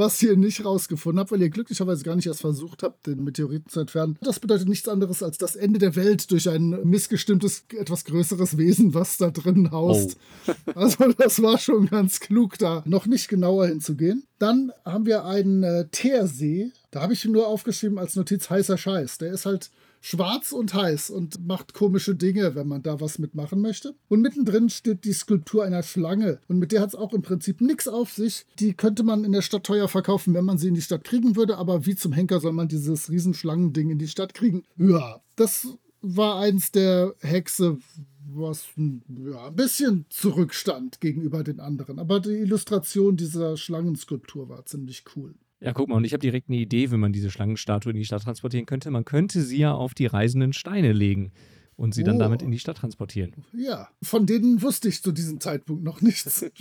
was 0.00 0.20
ihr 0.22 0.36
nicht 0.36 0.64
rausgefunden 0.64 1.20
habt, 1.20 1.30
weil 1.30 1.42
ihr 1.42 1.50
glücklicherweise 1.50 2.02
gar 2.04 2.16
nicht 2.16 2.26
erst 2.26 2.40
versucht 2.40 2.82
habt, 2.82 3.06
den 3.06 3.22
Meteoriten 3.22 3.68
zu 3.68 3.80
entfernen. 3.80 4.18
Das 4.22 4.40
bedeutet 4.40 4.66
nichts 4.66 4.88
anderes 4.88 5.22
als 5.22 5.36
das 5.36 5.56
Ende 5.56 5.78
der 5.78 5.94
Welt 5.94 6.30
durch 6.30 6.48
ein 6.48 6.70
missgestimmtes, 6.84 7.64
etwas 7.78 8.06
größeres 8.06 8.56
Wesen, 8.56 8.94
was 8.94 9.18
da 9.18 9.30
drin 9.30 9.70
haust. 9.70 10.16
Oh. 10.46 10.52
Also 10.80 11.12
das 11.12 11.42
war 11.42 11.58
schon 11.58 11.86
ganz 11.86 12.20
klug, 12.20 12.56
da 12.56 12.82
noch 12.86 13.04
nicht 13.04 13.28
genauer 13.28 13.66
hinzugehen. 13.66 14.24
Dann 14.38 14.72
haben 14.84 15.04
wir 15.04 15.26
einen 15.26 15.62
äh, 15.62 15.88
Teersee. 15.90 16.72
Da 16.90 17.02
habe 17.02 17.12
ich 17.12 17.24
nur 17.26 17.46
aufgeschrieben 17.46 17.98
als 17.98 18.16
Notiz 18.16 18.48
heißer 18.48 18.78
Scheiß. 18.78 19.18
Der 19.18 19.32
ist 19.32 19.44
halt 19.44 19.70
schwarz 20.00 20.52
und 20.52 20.74
heiß 20.74 21.10
und 21.10 21.46
macht 21.46 21.74
komische 21.74 22.14
Dinge, 22.14 22.54
wenn 22.54 22.68
man 22.68 22.82
da 22.82 23.00
was 23.00 23.18
mitmachen 23.18 23.60
möchte. 23.60 23.94
Und 24.08 24.22
mittendrin 24.22 24.70
steht 24.70 25.04
die 25.04 25.12
Skulptur 25.12 25.64
einer 25.64 25.82
Schlange. 25.82 26.40
Und 26.48 26.58
mit 26.58 26.72
der 26.72 26.80
hat 26.80 26.90
es 26.90 26.94
auch 26.94 27.12
im 27.12 27.22
Prinzip 27.22 27.60
nichts 27.60 27.86
auf 27.86 28.12
sich. 28.12 28.46
Die 28.58 28.74
könnte 28.74 29.02
man 29.02 29.24
in 29.24 29.32
der 29.32 29.42
Stadt 29.42 29.64
teuer 29.64 29.88
verkaufen, 29.88 30.34
wenn 30.34 30.44
man 30.44 30.58
sie 30.58 30.68
in 30.68 30.74
die 30.74 30.82
Stadt 30.82 31.04
kriegen 31.04 31.36
würde. 31.36 31.58
Aber 31.58 31.86
wie 31.86 31.94
zum 31.94 32.12
Henker 32.12 32.40
soll 32.40 32.52
man 32.52 32.68
dieses 32.68 33.10
Riesenschlangending 33.10 33.90
in 33.90 33.98
die 33.98 34.08
Stadt 34.08 34.34
kriegen? 34.34 34.64
Ja, 34.76 35.20
das 35.36 35.68
war 36.02 36.40
eins 36.40 36.72
der 36.72 37.14
Hexe, 37.20 37.78
was 38.32 38.66
ja, 38.76 39.46
ein 39.46 39.56
bisschen 39.56 40.06
zurückstand 40.08 41.00
gegenüber 41.00 41.44
den 41.44 41.60
anderen. 41.60 41.98
Aber 41.98 42.20
die 42.20 42.30
Illustration 42.30 43.16
dieser 43.16 43.56
Schlangenskulptur 43.56 44.48
war 44.48 44.64
ziemlich 44.64 45.04
cool. 45.14 45.34
Ja, 45.62 45.72
guck 45.72 45.88
mal, 45.88 45.96
und 45.96 46.04
ich 46.04 46.12
habe 46.14 46.20
direkt 46.20 46.48
eine 46.48 46.58
Idee, 46.58 46.90
wenn 46.90 47.00
man 47.00 47.12
diese 47.12 47.30
Schlangenstatue 47.30 47.92
in 47.92 47.98
die 47.98 48.04
Stadt 48.06 48.22
transportieren 48.22 48.64
könnte. 48.64 48.90
Man 48.90 49.04
könnte 49.04 49.42
sie 49.42 49.58
ja 49.58 49.72
auf 49.72 49.92
die 49.92 50.06
reisenden 50.06 50.54
Steine 50.54 50.92
legen 50.92 51.32
und 51.80 51.94
sie 51.94 52.04
dann 52.04 52.16
Oh. 52.16 52.18
damit 52.18 52.42
in 52.42 52.50
die 52.50 52.58
Stadt 52.58 52.76
transportieren. 52.76 53.32
Ja, 53.54 53.88
von 54.02 54.26
denen 54.26 54.60
wusste 54.60 54.88
ich 54.88 55.02
zu 55.02 55.12
diesem 55.12 55.40
Zeitpunkt 55.40 55.82
noch 55.82 56.02
nichts. 56.02 56.44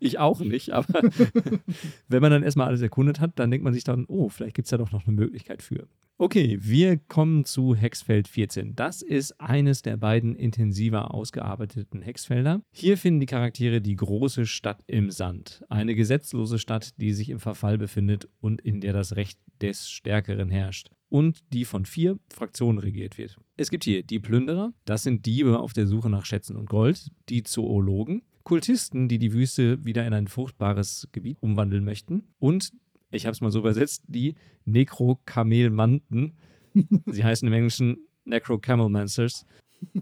Ich 0.00 0.18
auch 0.18 0.40
nicht, 0.40 0.70
aber 0.70 0.92
wenn 2.08 2.22
man 2.22 2.32
dann 2.32 2.42
erstmal 2.42 2.66
alles 2.66 2.82
erkundet 2.82 3.20
hat, 3.20 3.38
dann 3.38 3.50
denkt 3.50 3.62
man 3.64 3.72
sich 3.72 3.84
dann, 3.84 4.04
oh, 4.08 4.28
vielleicht 4.28 4.56
gibt 4.56 4.66
es 4.66 4.70
ja 4.72 4.78
doch 4.78 4.90
noch 4.90 5.06
eine 5.06 5.14
Möglichkeit 5.14 5.62
für. 5.62 5.86
Okay, 6.18 6.58
wir 6.60 6.96
kommen 6.96 7.44
zu 7.44 7.76
Hexfeld 7.76 8.26
14. 8.26 8.74
Das 8.74 9.02
ist 9.02 9.40
eines 9.40 9.82
der 9.82 9.96
beiden 9.96 10.34
intensiver 10.34 11.14
ausgearbeiteten 11.14 12.02
Hexfelder. 12.02 12.60
Hier 12.72 12.98
finden 12.98 13.20
die 13.20 13.26
Charaktere 13.26 13.80
die 13.80 13.94
große 13.94 14.44
Stadt 14.46 14.82
im 14.88 15.12
Sand. 15.12 15.64
Eine 15.68 15.94
gesetzlose 15.94 16.58
Stadt, 16.58 17.00
die 17.00 17.12
sich 17.12 17.30
im 17.30 17.38
Verfall 17.38 17.78
befindet 17.78 18.28
und 18.40 18.60
in 18.60 18.80
der 18.80 18.92
das 18.92 19.14
Recht 19.14 19.38
des 19.62 19.88
Stärkeren 19.88 20.50
herrscht. 20.50 20.90
Und 21.08 21.40
die 21.52 21.64
von 21.64 21.86
vier 21.86 22.18
Fraktionen 22.30 22.78
regiert 22.78 23.16
wird. 23.16 23.38
Es 23.56 23.70
gibt 23.70 23.84
hier 23.84 24.02
die 24.02 24.18
Plünderer, 24.18 24.72
das 24.84 25.02
sind 25.02 25.24
Diebe 25.24 25.58
auf 25.58 25.72
der 25.72 25.86
Suche 25.86 26.10
nach 26.10 26.26
Schätzen 26.26 26.56
und 26.56 26.68
Gold, 26.68 27.10
die 27.28 27.42
Zoologen, 27.42 28.22
Kultisten, 28.44 29.08
die 29.08 29.18
die 29.18 29.32
Wüste 29.32 29.84
wieder 29.84 30.06
in 30.06 30.12
ein 30.12 30.28
fruchtbares 30.28 31.08
Gebiet 31.12 31.38
umwandeln 31.40 31.84
möchten 31.84 32.24
und 32.38 32.72
ich 33.10 33.24
habe 33.24 33.32
es 33.32 33.40
mal 33.40 33.50
so 33.50 33.60
übersetzt, 33.60 34.04
die 34.06 34.34
Necrocamelmanten. 34.64 36.34
Sie 37.06 37.24
heißen 37.24 37.48
im 37.48 37.54
Englischen 37.54 37.98
Necrocamelmancers. 38.24 39.46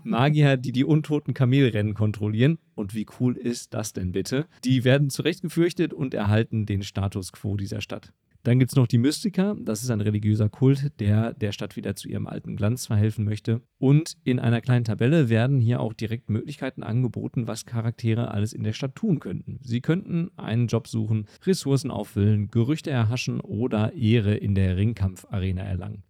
Magier, 0.03 0.57
die 0.57 0.73
die 0.73 0.85
untoten 0.85 1.35
Kamelrennen 1.35 1.95
kontrollieren. 1.95 2.59
Und 2.75 2.95
wie 2.95 3.07
cool 3.21 3.37
ist 3.37 3.75
das 3.75 3.93
denn 3.93 4.13
bitte? 4.13 4.47
Die 4.65 4.85
werden 4.85 5.11
zurecht 5.11 5.43
gefürchtet 5.43 5.93
und 5.93 6.15
erhalten 6.15 6.67
den 6.67 6.83
Status 6.83 7.33
quo 7.33 7.57
dieser 7.57 7.81
Stadt. 7.81 8.13
Dann 8.47 8.61
gibt 8.61 8.71
es 8.71 8.77
noch 8.77 8.87
die 8.87 8.99
Mystiker. 8.99 9.57
Das 9.59 9.83
ist 9.83 9.91
ein 9.91 10.01
religiöser 10.01 10.49
Kult, 10.49 11.01
der 11.01 11.35
der 11.35 11.51
Stadt 11.51 11.75
wieder 11.75 11.97
zu 11.97 12.09
ihrem 12.09 12.29
alten 12.29 12.55
Glanz 12.55 12.87
verhelfen 12.87 13.25
möchte. 13.25 13.61
Und 13.79 14.17
in 14.23 14.39
einer 14.39 14.61
kleinen 14.61 14.85
Tabelle 14.85 15.29
werden 15.29 15.59
hier 15.59 15.81
auch 15.81 15.93
direkt 15.93 16.31
Möglichkeiten 16.31 16.85
angeboten, 16.85 17.49
was 17.49 17.67
Charaktere 17.67 18.31
alles 18.31 18.53
in 18.53 18.63
der 18.63 18.73
Stadt 18.73 18.95
tun 18.95 19.19
könnten. 19.19 19.59
Sie 19.63 19.81
könnten 19.81 20.31
einen 20.37 20.69
Job 20.69 20.87
suchen, 20.87 21.27
Ressourcen 21.45 21.91
auffüllen, 21.91 22.47
Gerüchte 22.47 22.89
erhaschen 22.89 23.41
oder 23.41 23.95
Ehre 23.95 24.37
in 24.37 24.55
der 24.55 24.77
Ringkampfarena 24.77 25.63
erlangen. 25.63 26.05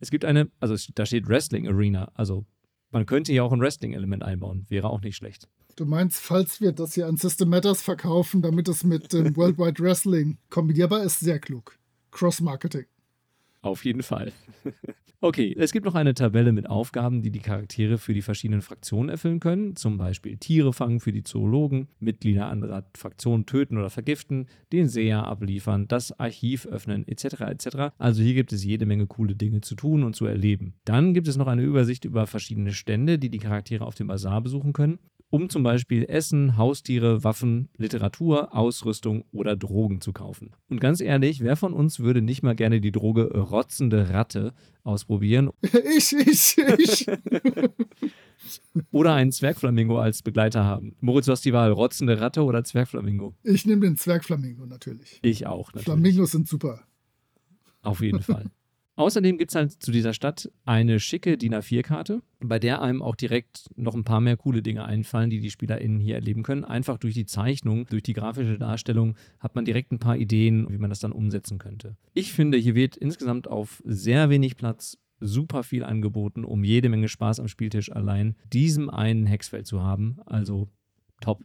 Es 0.00 0.10
gibt 0.10 0.26
eine, 0.26 0.50
also 0.60 0.76
da 0.94 1.06
steht 1.06 1.28
Wrestling 1.28 1.66
Arena, 1.66 2.12
also 2.12 2.44
man 2.90 3.06
könnte 3.06 3.32
hier 3.32 3.42
auch 3.42 3.52
ein 3.52 3.60
Wrestling-Element 3.60 4.22
einbauen, 4.22 4.66
wäre 4.68 4.90
auch 4.90 5.00
nicht 5.00 5.16
schlecht. 5.16 5.48
Du 5.76 5.86
meinst, 5.86 6.20
falls 6.20 6.60
wir 6.60 6.72
das 6.72 6.94
hier 6.94 7.08
an 7.08 7.16
System 7.16 7.48
Matters 7.48 7.82
verkaufen, 7.82 8.42
damit 8.42 8.68
es 8.68 8.84
mit 8.84 9.12
dem 9.12 9.36
Worldwide 9.36 9.82
Wrestling 9.82 10.38
kombinierbar 10.48 11.02
ist, 11.02 11.20
sehr 11.20 11.40
klug. 11.40 11.78
Cross-Marketing. 12.12 12.84
Auf 13.62 13.84
jeden 13.84 14.02
Fall. 14.02 14.32
Okay, 15.20 15.56
es 15.58 15.72
gibt 15.72 15.86
noch 15.86 15.94
eine 15.94 16.12
Tabelle 16.12 16.52
mit 16.52 16.68
Aufgaben, 16.68 17.22
die 17.22 17.30
die 17.30 17.38
Charaktere 17.38 17.96
für 17.96 18.12
die 18.12 18.20
verschiedenen 18.20 18.60
Fraktionen 18.60 19.08
erfüllen 19.08 19.40
können. 19.40 19.74
Zum 19.74 19.96
Beispiel 19.96 20.36
Tiere 20.36 20.74
fangen 20.74 21.00
für 21.00 21.12
die 21.12 21.22
Zoologen, 21.22 21.88
Mitglieder 21.98 22.48
anderer 22.48 22.84
Fraktionen 22.94 23.46
töten 23.46 23.78
oder 23.78 23.88
vergiften, 23.88 24.48
den 24.70 24.86
Seher 24.86 25.24
abliefern, 25.24 25.88
das 25.88 26.12
Archiv 26.20 26.66
öffnen, 26.66 27.08
etc. 27.08 27.40
etc. 27.40 27.68
Also 27.96 28.22
hier 28.22 28.34
gibt 28.34 28.52
es 28.52 28.66
jede 28.66 28.84
Menge 28.84 29.06
coole 29.06 29.34
Dinge 29.34 29.62
zu 29.62 29.76
tun 29.76 30.02
und 30.02 30.14
zu 30.14 30.26
erleben. 30.26 30.74
Dann 30.84 31.14
gibt 31.14 31.26
es 31.26 31.38
noch 31.38 31.46
eine 31.46 31.62
Übersicht 31.62 32.04
über 32.04 32.26
verschiedene 32.26 32.74
Stände, 32.74 33.18
die 33.18 33.30
die 33.30 33.38
Charaktere 33.38 33.86
auf 33.86 33.94
dem 33.94 34.08
Bazar 34.08 34.42
besuchen 34.42 34.74
können 34.74 34.98
um 35.34 35.48
zum 35.48 35.64
Beispiel 35.64 36.04
Essen, 36.04 36.56
Haustiere, 36.56 37.24
Waffen, 37.24 37.68
Literatur, 37.76 38.54
Ausrüstung 38.54 39.24
oder 39.32 39.56
Drogen 39.56 40.00
zu 40.00 40.12
kaufen. 40.12 40.52
Und 40.68 40.80
ganz 40.80 41.00
ehrlich, 41.00 41.40
wer 41.40 41.56
von 41.56 41.72
uns 41.72 41.98
würde 41.98 42.22
nicht 42.22 42.44
mal 42.44 42.54
gerne 42.54 42.80
die 42.80 42.92
Droge 42.92 43.36
rotzende 43.36 44.10
Ratte 44.10 44.54
ausprobieren 44.84 45.50
Ich, 45.96 46.12
ich, 46.12 46.56
ich. 46.78 47.06
oder 48.92 49.14
einen 49.14 49.32
Zwergflamingo 49.32 49.98
als 49.98 50.22
Begleiter 50.22 50.62
haben? 50.62 50.94
Moritz, 51.00 51.26
du 51.26 51.32
hast 51.32 51.44
die 51.44 51.52
Wahl, 51.52 51.72
rotzende 51.72 52.20
Ratte 52.20 52.44
oder 52.44 52.62
Zwergflamingo? 52.62 53.34
Ich 53.42 53.66
nehme 53.66 53.80
den 53.80 53.96
Zwergflamingo 53.96 54.66
natürlich. 54.66 55.18
Ich 55.22 55.48
auch, 55.48 55.72
natürlich. 55.72 55.84
Flamingos 55.86 56.30
sind 56.30 56.46
super. 56.46 56.84
Auf 57.82 58.00
jeden 58.00 58.22
Fall. 58.22 58.52
Außerdem 58.96 59.38
gibt 59.38 59.50
es 59.50 59.56
halt 59.56 59.72
zu 59.72 59.90
dieser 59.90 60.12
Stadt 60.12 60.50
eine 60.64 61.00
schicke 61.00 61.36
DIN 61.36 61.54
A4-Karte, 61.54 62.22
bei 62.38 62.60
der 62.60 62.80
einem 62.80 63.02
auch 63.02 63.16
direkt 63.16 63.68
noch 63.74 63.94
ein 63.94 64.04
paar 64.04 64.20
mehr 64.20 64.36
coole 64.36 64.62
Dinge 64.62 64.84
einfallen, 64.84 65.30
die 65.30 65.40
die 65.40 65.50
SpielerInnen 65.50 65.98
hier 65.98 66.14
erleben 66.14 66.44
können. 66.44 66.64
Einfach 66.64 66.98
durch 66.98 67.14
die 67.14 67.26
Zeichnung, 67.26 67.86
durch 67.86 68.04
die 68.04 68.12
grafische 68.12 68.56
Darstellung 68.56 69.16
hat 69.40 69.56
man 69.56 69.64
direkt 69.64 69.90
ein 69.90 69.98
paar 69.98 70.16
Ideen, 70.16 70.70
wie 70.70 70.78
man 70.78 70.90
das 70.90 71.00
dann 71.00 71.10
umsetzen 71.10 71.58
könnte. 71.58 71.96
Ich 72.12 72.32
finde, 72.32 72.56
hier 72.56 72.76
wird 72.76 72.96
insgesamt 72.96 73.48
auf 73.48 73.82
sehr 73.84 74.30
wenig 74.30 74.56
Platz 74.56 74.98
super 75.18 75.64
viel 75.64 75.82
angeboten, 75.82 76.44
um 76.44 76.62
jede 76.62 76.88
Menge 76.88 77.08
Spaß 77.08 77.40
am 77.40 77.48
Spieltisch 77.48 77.90
allein 77.90 78.36
diesem 78.52 78.90
einen 78.90 79.26
Hexfeld 79.26 79.66
zu 79.66 79.82
haben. 79.82 80.18
Also 80.26 80.68
top. 81.20 81.42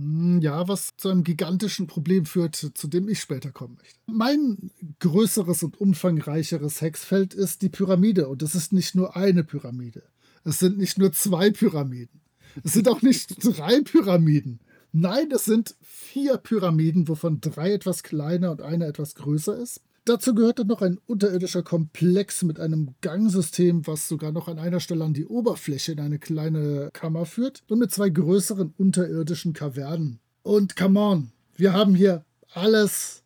Hm, 0.00 0.40
Ja, 0.40 0.66
was 0.68 0.96
zu 0.96 1.08
einem 1.10 1.24
gigantischen 1.24 1.86
Problem 1.86 2.24
führt, 2.24 2.56
zu 2.56 2.88
dem 2.88 3.08
ich 3.08 3.20
später 3.20 3.52
kommen 3.52 3.76
möchte. 3.76 3.98
Mein 4.06 4.70
größeres 5.00 5.62
und 5.62 5.80
umfangreicheres 5.80 6.80
Hexfeld 6.80 7.34
ist 7.34 7.62
die 7.62 7.68
Pyramide. 7.68 8.28
Und 8.28 8.42
es 8.42 8.54
ist 8.54 8.72
nicht 8.72 8.94
nur 8.94 9.16
eine 9.16 9.44
Pyramide. 9.44 10.02
Es 10.44 10.58
sind 10.58 10.78
nicht 10.78 10.98
nur 10.98 11.12
zwei 11.12 11.50
Pyramiden. 11.50 12.20
Es 12.64 12.72
sind 12.72 12.88
auch 12.88 13.02
nicht 13.02 13.36
drei 13.44 13.80
Pyramiden. 13.82 14.60
Nein, 14.92 15.30
es 15.32 15.44
sind 15.44 15.76
vier 15.82 16.36
Pyramiden, 16.38 17.06
wovon 17.06 17.40
drei 17.40 17.72
etwas 17.72 18.02
kleiner 18.02 18.50
und 18.50 18.62
eine 18.62 18.86
etwas 18.86 19.14
größer 19.14 19.56
ist. 19.56 19.82
Dazu 20.06 20.34
gehört 20.34 20.58
dann 20.58 20.66
noch 20.66 20.80
ein 20.80 20.98
unterirdischer 21.06 21.62
Komplex 21.62 22.42
mit 22.42 22.58
einem 22.58 22.94
Gangsystem, 23.02 23.86
was 23.86 24.08
sogar 24.08 24.32
noch 24.32 24.48
an 24.48 24.58
einer 24.58 24.80
Stelle 24.80 25.04
an 25.04 25.12
die 25.12 25.26
Oberfläche 25.26 25.92
in 25.92 26.00
eine 26.00 26.18
kleine 26.18 26.90
Kammer 26.92 27.26
führt 27.26 27.62
und 27.68 27.78
mit 27.78 27.90
zwei 27.90 28.08
größeren 28.08 28.74
unterirdischen 28.78 29.52
Kavernen. 29.52 30.20
Und 30.42 30.74
come 30.74 30.98
on, 30.98 31.32
wir 31.54 31.74
haben 31.74 31.94
hier 31.94 32.24
alles, 32.52 33.22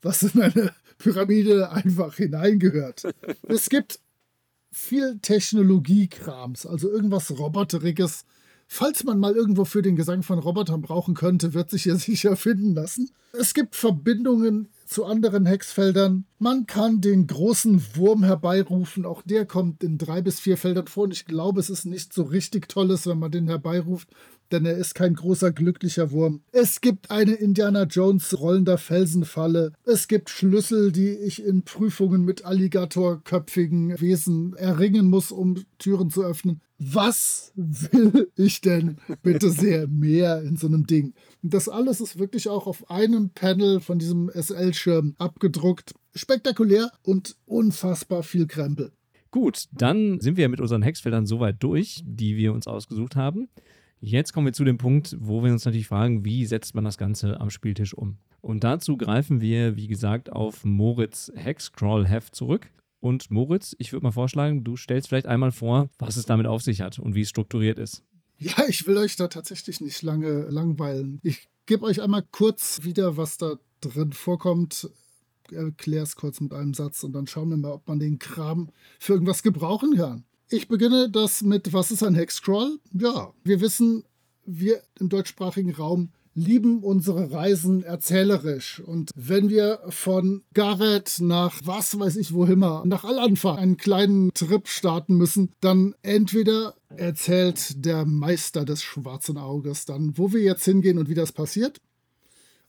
was 0.00 0.22
in 0.22 0.40
eine 0.40 0.72
Pyramide 0.98 1.70
einfach 1.70 2.16
hineingehört. 2.16 3.02
es 3.48 3.68
gibt 3.68 4.00
viel 4.72 5.18
Technologiekrams, 5.20 6.66
also 6.66 6.90
irgendwas 6.90 7.38
Roboteriges. 7.38 8.24
Falls 8.66 9.04
man 9.04 9.18
mal 9.18 9.34
irgendwo 9.34 9.64
für 9.66 9.82
den 9.82 9.94
Gesang 9.94 10.22
von 10.22 10.38
Robotern 10.38 10.80
brauchen 10.80 11.14
könnte, 11.14 11.52
wird 11.52 11.70
sich 11.70 11.84
hier 11.84 11.96
sicher 11.96 12.36
finden 12.36 12.74
lassen. 12.74 13.10
Es 13.32 13.52
gibt 13.52 13.76
Verbindungen 13.76 14.68
zu 14.94 15.04
anderen 15.04 15.44
Hexfeldern. 15.44 16.24
Man 16.38 16.66
kann 16.66 17.00
den 17.00 17.26
großen 17.26 17.82
Wurm 17.96 18.22
herbeirufen. 18.22 19.04
Auch 19.04 19.22
der 19.22 19.44
kommt 19.44 19.82
in 19.82 19.98
drei 19.98 20.22
bis 20.22 20.38
vier 20.38 20.56
Feldern 20.56 20.86
vor. 20.86 21.04
Und 21.04 21.12
ich 21.12 21.24
glaube, 21.24 21.58
es 21.58 21.68
ist 21.68 21.84
nicht 21.84 22.12
so 22.12 22.22
richtig 22.22 22.68
tolles, 22.68 23.04
wenn 23.08 23.18
man 23.18 23.32
den 23.32 23.48
herbeiruft, 23.48 24.08
denn 24.52 24.64
er 24.64 24.76
ist 24.76 24.94
kein 24.94 25.14
großer 25.14 25.50
glücklicher 25.50 26.12
Wurm. 26.12 26.42
Es 26.52 26.80
gibt 26.80 27.10
eine 27.10 27.32
Indiana 27.32 27.84
Jones 27.84 28.38
rollender 28.38 28.78
Felsenfalle. 28.78 29.72
Es 29.84 30.06
gibt 30.06 30.30
Schlüssel, 30.30 30.92
die 30.92 31.10
ich 31.10 31.44
in 31.44 31.62
Prüfungen 31.64 32.24
mit 32.24 32.44
alligatorköpfigen 32.44 34.00
Wesen 34.00 34.54
erringen 34.54 35.10
muss, 35.10 35.32
um 35.32 35.64
Türen 35.78 36.10
zu 36.10 36.22
öffnen. 36.22 36.60
Was 36.78 37.52
will 37.54 38.30
ich 38.36 38.60
denn 38.60 38.98
bitte 39.22 39.50
sehr 39.50 39.86
mehr 39.86 40.42
in 40.42 40.56
so 40.56 40.66
einem 40.66 40.86
Ding? 40.86 41.14
Und 41.42 41.54
das 41.54 41.68
alles 41.68 42.00
ist 42.00 42.18
wirklich 42.18 42.48
auch 42.48 42.66
auf 42.66 42.90
einem 42.90 43.30
Panel 43.30 43.80
von 43.80 43.98
diesem 43.98 44.28
SL-Schirm 44.84 45.14
abgedruckt. 45.18 45.94
Spektakulär 46.14 46.90
und 47.02 47.36
unfassbar 47.46 48.22
viel 48.22 48.46
Krempel. 48.46 48.92
Gut, 49.30 49.64
dann 49.72 50.20
sind 50.20 50.36
wir 50.36 50.48
mit 50.48 50.60
unseren 50.60 50.82
Hexfeldern 50.82 51.26
soweit 51.26 51.56
durch, 51.60 52.02
die 52.04 52.36
wir 52.36 52.52
uns 52.52 52.68
ausgesucht 52.68 53.16
haben. 53.16 53.48
Jetzt 54.00 54.32
kommen 54.32 54.46
wir 54.46 54.52
zu 54.52 54.64
dem 54.64 54.78
Punkt, 54.78 55.16
wo 55.18 55.42
wir 55.42 55.50
uns 55.50 55.64
natürlich 55.64 55.88
fragen, 55.88 56.24
wie 56.24 56.46
setzt 56.46 56.74
man 56.74 56.84
das 56.84 56.98
Ganze 56.98 57.40
am 57.40 57.50
Spieltisch 57.50 57.94
um? 57.94 58.18
Und 58.42 58.62
dazu 58.62 58.96
greifen 58.96 59.40
wir, 59.40 59.76
wie 59.76 59.88
gesagt, 59.88 60.30
auf 60.30 60.64
Moritz 60.64 61.32
Hexcrawl-Heft 61.34 62.34
zurück. 62.34 62.70
Und 63.00 63.30
Moritz, 63.30 63.74
ich 63.78 63.92
würde 63.92 64.04
mal 64.04 64.12
vorschlagen, 64.12 64.62
du 64.62 64.76
stellst 64.76 65.08
vielleicht 65.08 65.26
einmal 65.26 65.52
vor, 65.52 65.88
was 65.98 66.16
es 66.16 66.26
damit 66.26 66.46
auf 66.46 66.62
sich 66.62 66.80
hat 66.80 66.98
und 66.98 67.14
wie 67.14 67.22
es 67.22 67.30
strukturiert 67.30 67.78
ist. 67.78 68.02
Ja, 68.38 68.64
ich 68.68 68.86
will 68.86 68.98
euch 68.98 69.16
da 69.16 69.28
tatsächlich 69.28 69.80
nicht 69.80 70.02
lange 70.02 70.42
langweilen. 70.48 71.20
Ich 71.22 71.48
gebe 71.66 71.84
euch 71.84 72.02
einmal 72.02 72.24
kurz 72.30 72.84
wieder, 72.84 73.16
was 73.16 73.38
da 73.38 73.56
drin 73.88 74.12
vorkommt. 74.12 74.90
erkläre 75.50 76.04
es 76.04 76.16
kurz 76.16 76.40
mit 76.40 76.52
einem 76.52 76.74
Satz 76.74 77.04
und 77.04 77.12
dann 77.12 77.26
schauen 77.26 77.50
wir 77.50 77.56
mal, 77.56 77.72
ob 77.72 77.86
man 77.88 77.98
den 77.98 78.18
Kram 78.18 78.70
für 78.98 79.14
irgendwas 79.14 79.42
gebrauchen 79.42 79.96
kann. 79.96 80.24
Ich 80.48 80.68
beginne 80.68 81.10
das 81.10 81.42
mit, 81.42 81.72
was 81.72 81.90
ist 81.90 82.02
ein 82.02 82.14
Hexcrawl? 82.14 82.78
Ja, 82.92 83.32
wir 83.44 83.60
wissen, 83.60 84.04
wir 84.44 84.82
im 84.98 85.08
deutschsprachigen 85.08 85.74
Raum 85.74 86.10
lieben 86.34 86.82
unsere 86.82 87.30
Reisen 87.32 87.82
erzählerisch. 87.82 88.80
Und 88.80 89.10
wenn 89.14 89.48
wir 89.48 89.80
von 89.88 90.42
Gareth 90.52 91.20
nach 91.20 91.60
was 91.64 91.98
weiß 91.98 92.16
ich 92.16 92.34
wo 92.34 92.44
immer, 92.44 92.82
nach 92.86 93.04
Al-Anfa 93.04 93.54
einen 93.54 93.76
kleinen 93.76 94.32
Trip 94.34 94.68
starten 94.68 95.16
müssen, 95.16 95.50
dann 95.60 95.94
entweder 96.02 96.74
erzählt 96.88 97.84
der 97.84 98.04
Meister 98.04 98.64
des 98.64 98.82
schwarzen 98.82 99.38
Auges 99.38 99.84
dann, 99.84 100.18
wo 100.18 100.32
wir 100.32 100.40
jetzt 100.40 100.64
hingehen 100.64 100.98
und 100.98 101.08
wie 101.08 101.14
das 101.14 101.32
passiert. 101.32 101.80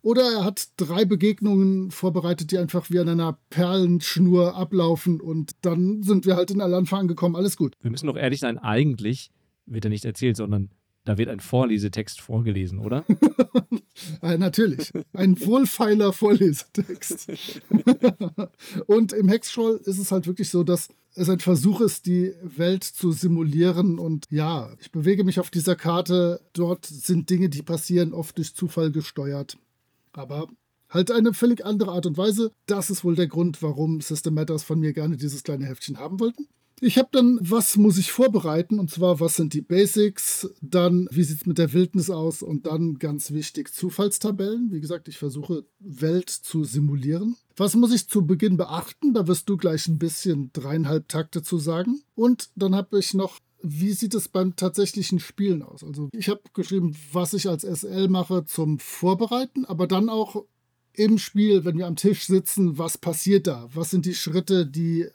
Oder 0.05 0.21
er 0.21 0.45
hat 0.45 0.67
drei 0.77 1.03
Begegnungen 1.03 1.89
vorbereitet, 1.89 2.51
die 2.51 2.59
einfach 2.59 2.91
wie 2.91 2.99
an 2.99 3.09
einer 3.09 3.39
Perlenschnur 3.49 4.55
ablaufen 4.55 5.19
und 5.19 5.53
dann 5.61 6.03
sind 6.03 6.27
wir 6.27 6.35
halt 6.35 6.51
in 6.51 6.61
Al-Anfa 6.61 6.99
angekommen, 6.99 7.35
alles 7.35 7.57
gut. 7.57 7.73
Wir 7.81 7.89
müssen 7.89 8.05
doch 8.05 8.15
ehrlich 8.15 8.39
sein, 8.39 8.59
eigentlich 8.59 9.31
wird 9.65 9.83
er 9.83 9.89
nicht 9.89 10.05
erzählt, 10.05 10.37
sondern 10.37 10.69
da 11.05 11.17
wird 11.17 11.29
ein 11.29 11.39
Vorlesetext 11.39 12.21
vorgelesen, 12.21 12.77
oder? 12.77 13.03
äh, 14.21 14.37
natürlich. 14.37 14.93
Ein 15.13 15.43
wohlfeiler 15.43 16.13
Vorlesetext. 16.13 17.31
und 18.85 19.11
im 19.11 19.27
Hexcrawl 19.27 19.81
ist 19.85 19.97
es 19.97 20.11
halt 20.11 20.27
wirklich 20.27 20.51
so, 20.51 20.63
dass 20.63 20.89
es 21.15 21.29
ein 21.29 21.39
Versuch 21.39 21.81
ist, 21.81 22.05
die 22.05 22.31
Welt 22.43 22.83
zu 22.83 23.11
simulieren. 23.11 23.97
Und 23.97 24.25
ja, 24.29 24.71
ich 24.79 24.91
bewege 24.91 25.23
mich 25.23 25.39
auf 25.39 25.49
dieser 25.49 25.75
Karte. 25.75 26.41
Dort 26.53 26.85
sind 26.85 27.31
Dinge, 27.31 27.49
die 27.49 27.63
passieren, 27.63 28.13
oft 28.13 28.37
durch 28.37 28.53
Zufall 28.53 28.91
gesteuert. 28.91 29.57
Aber 30.17 30.47
halt 30.89 31.11
eine 31.11 31.33
völlig 31.33 31.65
andere 31.65 31.91
Art 31.91 32.05
und 32.05 32.17
Weise. 32.17 32.51
Das 32.65 32.89
ist 32.89 33.03
wohl 33.03 33.15
der 33.15 33.27
Grund, 33.27 33.61
warum 33.61 34.01
System 34.01 34.33
Matters 34.33 34.63
von 34.63 34.79
mir 34.79 34.93
gerne 34.93 35.17
dieses 35.17 35.43
kleine 35.43 35.65
Heftchen 35.65 35.99
haben 35.99 36.19
wollten. 36.19 36.47
Ich 36.81 36.97
habe 36.97 37.07
dann, 37.11 37.39
was 37.41 37.77
muss 37.77 37.97
ich 37.97 38.11
vorbereiten? 38.11 38.79
Und 38.79 38.91
zwar, 38.91 39.21
was 39.21 39.37
sind 39.37 39.53
die 39.53 39.61
Basics? 39.61 40.49
Dann, 40.61 41.07
wie 41.09 41.23
sieht 41.23 41.37
es 41.41 41.45
mit 41.45 41.57
der 41.57 41.71
Wildnis 41.71 42.09
aus? 42.09 42.41
Und 42.43 42.65
dann, 42.65 42.99
ganz 42.99 43.31
wichtig, 43.31 43.73
Zufallstabellen. 43.73 44.71
Wie 44.71 44.81
gesagt, 44.81 45.07
ich 45.07 45.17
versuche, 45.17 45.65
Welt 45.79 46.29
zu 46.29 46.65
simulieren. 46.65 47.37
Was 47.55 47.75
muss 47.75 47.93
ich 47.93 48.09
zu 48.09 48.25
Beginn 48.25 48.57
beachten? 48.57 49.13
Da 49.13 49.25
wirst 49.25 49.47
du 49.47 49.55
gleich 49.55 49.87
ein 49.87 49.99
bisschen 49.99 50.49
dreieinhalb 50.51 51.07
Takte 51.07 51.41
zu 51.41 51.59
sagen. 51.59 52.01
Und 52.13 52.49
dann 52.55 52.75
habe 52.75 52.99
ich 52.99 53.13
noch 53.13 53.39
wie 53.67 53.91
sieht 53.91 54.13
es 54.13 54.27
beim 54.27 54.55
tatsächlichen 54.55 55.19
Spielen 55.19 55.61
aus? 55.61 55.83
Also 55.83 56.09
ich 56.13 56.29
habe 56.29 56.41
geschrieben, 56.53 56.95
was 57.11 57.33
ich 57.33 57.49
als 57.49 57.63
SL 57.63 58.07
mache 58.07 58.45
zum 58.45 58.79
Vorbereiten, 58.79 59.65
aber 59.65 59.87
dann 59.87 60.09
auch 60.09 60.45
im 60.93 61.17
Spiel, 61.17 61.65
wenn 61.65 61.77
wir 61.77 61.87
am 61.87 61.97
Tisch 61.97 62.25
sitzen, 62.25 62.77
was 62.77 62.97
passiert 62.97 63.47
da? 63.47 63.67
Was 63.73 63.91
sind 63.91 64.05
die 64.05 64.15
Schritte, 64.15 64.65
die 64.65 65.07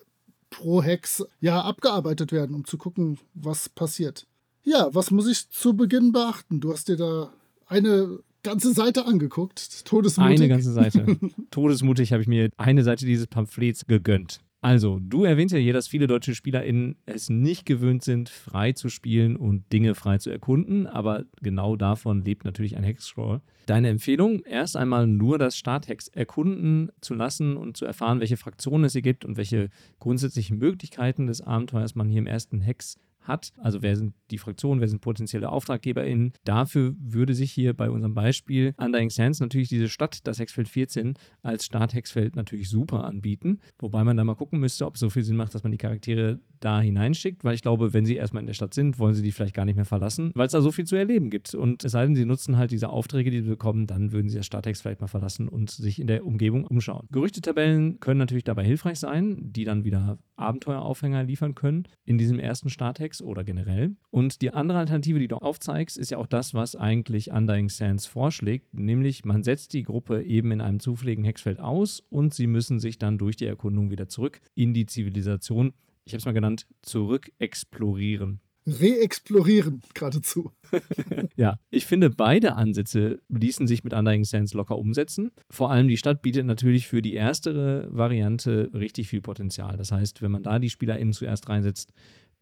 pro 0.51 0.83
Hex 0.83 1.25
ja 1.41 1.63
abgearbeitet 1.63 2.33
werden, 2.33 2.55
um 2.55 2.65
zu 2.65 2.77
gucken, 2.77 3.19
was 3.35 3.69
passiert. 3.69 4.27
Ja, 4.63 4.89
was 4.93 5.11
muss 5.11 5.27
ich 5.27 5.49
zu 5.49 5.75
Beginn 5.75 6.13
beachten? 6.13 6.61
Du 6.61 6.73
hast 6.73 6.89
dir 6.89 6.97
da 6.97 7.33
eine 7.67 8.19
ganze 8.43 8.75
Seite 8.75 9.07
angeguckt. 9.07 9.87
Todesmutig. 9.87 10.41
Eine 10.41 10.49
ganze 10.49 10.73
Seite. 10.73 11.19
Todesmutig 11.51 12.13
habe 12.13 12.23
ich 12.23 12.29
mir 12.29 12.51
eine 12.59 12.83
Seite 12.83 13.07
dieses 13.07 13.27
Pamphlets 13.27 13.87
gegönnt. 13.87 14.41
Also, 14.63 14.99
du 15.01 15.25
erwähnst 15.25 15.55
ja 15.55 15.59
hier, 15.59 15.73
dass 15.73 15.89
viele 15.89 16.07
deutsche 16.07 16.35
SpielerInnen 16.35 16.97
es 17.07 17.31
nicht 17.31 17.65
gewöhnt 17.65 18.03
sind, 18.03 18.29
frei 18.29 18.73
zu 18.73 18.91
spielen 18.91 19.37
und 19.37 19.73
Dinge 19.73 19.95
frei 19.95 20.19
zu 20.19 20.29
erkunden, 20.29 20.87
aber 20.87 21.25
genau 21.41 21.77
davon 21.77 22.23
lebt 22.23 22.45
natürlich 22.45 22.77
ein 22.77 22.83
Hexcrawl. 22.83 23.41
Deine 23.65 23.89
Empfehlung, 23.89 24.41
erst 24.45 24.77
einmal 24.77 25.07
nur 25.07 25.39
das 25.39 25.57
Starthex 25.57 26.09
erkunden 26.09 26.93
zu 27.01 27.15
lassen 27.15 27.57
und 27.57 27.79
zu 27.79 27.87
erfahren, 27.87 28.21
welche 28.21 28.37
Fraktionen 28.37 28.85
es 28.85 28.93
hier 28.93 29.03
gibt 29.03 29.25
und 29.25 29.39
welche 29.39 29.71
grundsätzlichen 29.99 30.59
Möglichkeiten 30.59 31.27
des 31.27 31.41
Abenteuers 31.41 31.95
man 31.95 32.11
hier 32.11 32.19
im 32.19 32.27
ersten 32.27 32.61
Hex 32.61 32.99
hat. 33.23 33.53
Also 33.59 33.83
wer 33.83 33.97
sind 33.97 34.15
die 34.31 34.39
Fraktionen, 34.39 34.81
wer 34.81 34.89
sind 34.89 35.01
potenzielle 35.01 35.51
AuftraggeberInnen. 35.51 36.33
Dafür 36.45 36.95
würde 36.99 37.35
sich 37.35 37.53
hier 37.53 37.75
bei 37.75 37.91
unserem 37.91 38.15
Beispiel 38.15 38.75
Undying 38.77 39.11
Sands 39.11 39.41
natürlich 39.41 39.69
diese 39.69 39.89
Stadt, 39.89 40.27
das 40.27 40.39
Hexfeld 40.39 40.69
14, 40.69 41.15
als 41.43 41.65
Starthexfeld 41.65 42.37
natürlich 42.37 42.69
super 42.69 43.05
anbieten. 43.05 43.61
Wobei 43.79 44.05
man 44.05 44.17
da 44.17 44.25
mal 44.25 44.35
gucken 44.35 44.61
müsste, 44.61 44.87
ob 44.87 44.95
es 44.95 45.01
so 45.01 45.11
viel 45.11 45.23
Sinn 45.23 45.37
macht, 45.37 45.55
dass 45.55 45.63
man 45.63 45.73
die 45.73 45.79
Charaktere 45.79 46.41
da 46.61 46.81
hineinschickt, 46.81 47.43
weil 47.43 47.55
ich 47.55 47.63
glaube, 47.63 47.93
wenn 47.93 48.05
sie 48.05 48.17
erstmal 48.17 48.43
in 48.43 48.47
der 48.47 48.55
Stadt 48.55 48.75
sind, 48.75 48.99
wollen 48.99 49.15
sie 49.15 49.23
die 49.23 49.33
vielleicht 49.33 49.55
gar 49.55 49.65
nicht 49.65 49.77
mehr 49.77 49.85
verlassen, 49.85 50.31
weil 50.35 50.47
es 50.47 50.53
da 50.53 50.61
so 50.61 50.71
viel 50.71 50.85
zu 50.85 50.97
erleben 50.97 51.31
gibt. 51.31 51.55
Und 51.55 51.85
es 51.85 51.93
sei 51.93 52.05
denn, 52.05 52.15
sie 52.15 52.25
nutzen 52.25 52.57
halt 52.57 52.71
diese 52.71 52.91
Aufträge, 52.91 53.31
die 53.31 53.41
sie 53.41 53.49
bekommen, 53.49 53.87
dann 53.87 54.13
würden 54.13 54.29
sie 54.29 54.37
das 54.37 54.47
Starttext 54.47 54.83
vielleicht 54.83 55.01
mal 55.01 55.07
verlassen 55.07 55.49
und 55.49 55.71
sich 55.71 55.99
in 55.99 56.07
der 56.07 56.27
Umgebung 56.27 56.67
umschauen. 56.67 57.07
Gerüchtetabellen 57.11 57.99
können 58.01 58.19
natürlich 58.19 58.45
dabei 58.45 58.65
hilfreich 58.65 58.99
sein, 58.99 59.39
die 59.41 59.65
dann 59.65 59.85
wieder 59.85 60.19
Abenteueraufhänger 60.37 61.25
liefern 61.25 61.55
können 61.55 61.85
in 62.05 62.19
diesem 62.19 62.39
ersten 62.39 62.71
Starttext 63.11 63.23
oder 63.23 63.45
generell. 63.45 63.97
Und 64.11 64.43
die 64.43 64.53
andere 64.53 64.79
Alternative, 64.79 65.19
die 65.19 65.29
du 65.29 65.37
aufzeigst, 65.37 65.99
ist 65.99 66.11
ja 66.11 66.19
auch 66.19 66.27
das, 66.27 66.55
was 66.55 66.77
eigentlich 66.77 67.31
Undying 67.31 67.69
Sands 67.69 68.07
vorschlägt, 68.07 68.73
nämlich 68.75 69.25
man 69.25 69.43
setzt 69.43 69.73
die 69.73 69.83
Gruppe 69.83 70.23
eben 70.23 70.53
in 70.53 70.61
einem 70.61 70.81
zufälligen 70.81 71.25
Hexfeld 71.25 71.61
aus 71.61 72.03
und 72.11 72.35
sie 72.35 72.47
müssen 72.47 72.79
sich 72.79 72.99
dann 72.99 73.19
durch 73.19 73.37
die 73.37 73.47
Erkundung 73.47 73.91
wieder 73.91 74.09
zurück 74.09 74.41
in 74.55 74.75
die 74.75 74.87
Zivilisation 74.87 75.73
ich 76.07 76.15
habe 76.15 76.19
es 76.19 76.25
mal 76.25 76.33
genannt, 76.33 76.67
zurückexplorieren. 76.83 78.41
Reexplorieren 78.67 79.81
geradezu. 79.95 80.51
ja, 81.37 81.59
ich 81.71 81.87
finde, 81.87 82.11
beide 82.11 82.57
Ansätze 82.57 83.21
ließen 83.29 83.67
sich 83.67 83.85
mit 83.85 83.95
Undying 83.95 84.25
Sands 84.25 84.55
locker 84.55 84.77
umsetzen. 84.77 85.31
Vor 85.49 85.71
allem 85.71 85.89
die 85.89 85.97
Stadt 85.97 86.23
bietet 86.23 86.47
natürlich 86.47 86.89
für 86.89 87.01
die 87.01 87.15
erstere 87.15 87.89
Variante 87.91 88.71
richtig 88.75 89.09
viel 89.09 89.21
Potenzial. 89.21 89.77
Das 89.77 89.93
heißt, 89.93 90.21
wenn 90.23 90.33
man 90.33 90.43
da 90.43 90.59
die 90.59 90.71
SpielerInnen 90.71 91.13
zuerst 91.13 91.49
reinsetzt, 91.49 91.93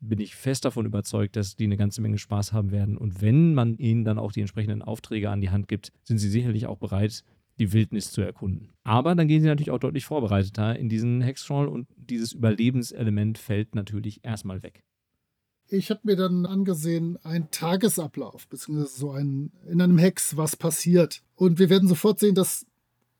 bin 0.00 0.20
ich 0.20 0.36
fest 0.36 0.64
davon 0.64 0.86
überzeugt, 0.86 1.36
dass 1.36 1.56
die 1.56 1.64
eine 1.64 1.76
ganze 1.76 2.00
Menge 2.00 2.18
Spaß 2.18 2.52
haben 2.52 2.70
werden. 2.70 2.96
Und 2.96 3.20
wenn 3.20 3.54
man 3.54 3.76
ihnen 3.78 4.04
dann 4.04 4.18
auch 4.18 4.32
die 4.32 4.40
entsprechenden 4.40 4.82
Aufträge 4.82 5.30
an 5.30 5.40
die 5.40 5.50
Hand 5.50 5.68
gibt, 5.68 5.92
sind 6.04 6.18
sie 6.18 6.30
sicherlich 6.30 6.66
auch 6.66 6.78
bereit, 6.78 7.24
die 7.58 7.72
Wildnis 7.72 8.12
zu 8.12 8.20
erkunden. 8.20 8.70
Aber 8.84 9.14
dann 9.14 9.28
gehen 9.28 9.40
sie 9.42 9.48
natürlich 9.48 9.70
auch 9.70 9.80
deutlich 9.80 10.04
vorbereiteter 10.04 10.78
in 10.78 10.88
diesen 10.88 11.20
Hexcrawl 11.20 11.66
und 11.66 11.88
dieses 11.96 12.32
Überlebenselement 12.32 13.38
fällt 13.38 13.74
natürlich 13.74 14.24
erstmal 14.24 14.62
weg. 14.62 14.84
Ich 15.70 15.90
habe 15.90 16.00
mir 16.04 16.16
dann 16.16 16.46
angesehen, 16.46 17.18
ein 17.24 17.50
Tagesablauf, 17.50 18.48
beziehungsweise 18.48 18.96
so 18.96 19.10
ein, 19.10 19.52
in 19.68 19.82
einem 19.82 19.98
Hex, 19.98 20.36
was 20.36 20.56
passiert. 20.56 21.22
Und 21.34 21.58
wir 21.58 21.68
werden 21.68 21.88
sofort 21.88 22.20
sehen, 22.20 22.34
dass 22.34 22.64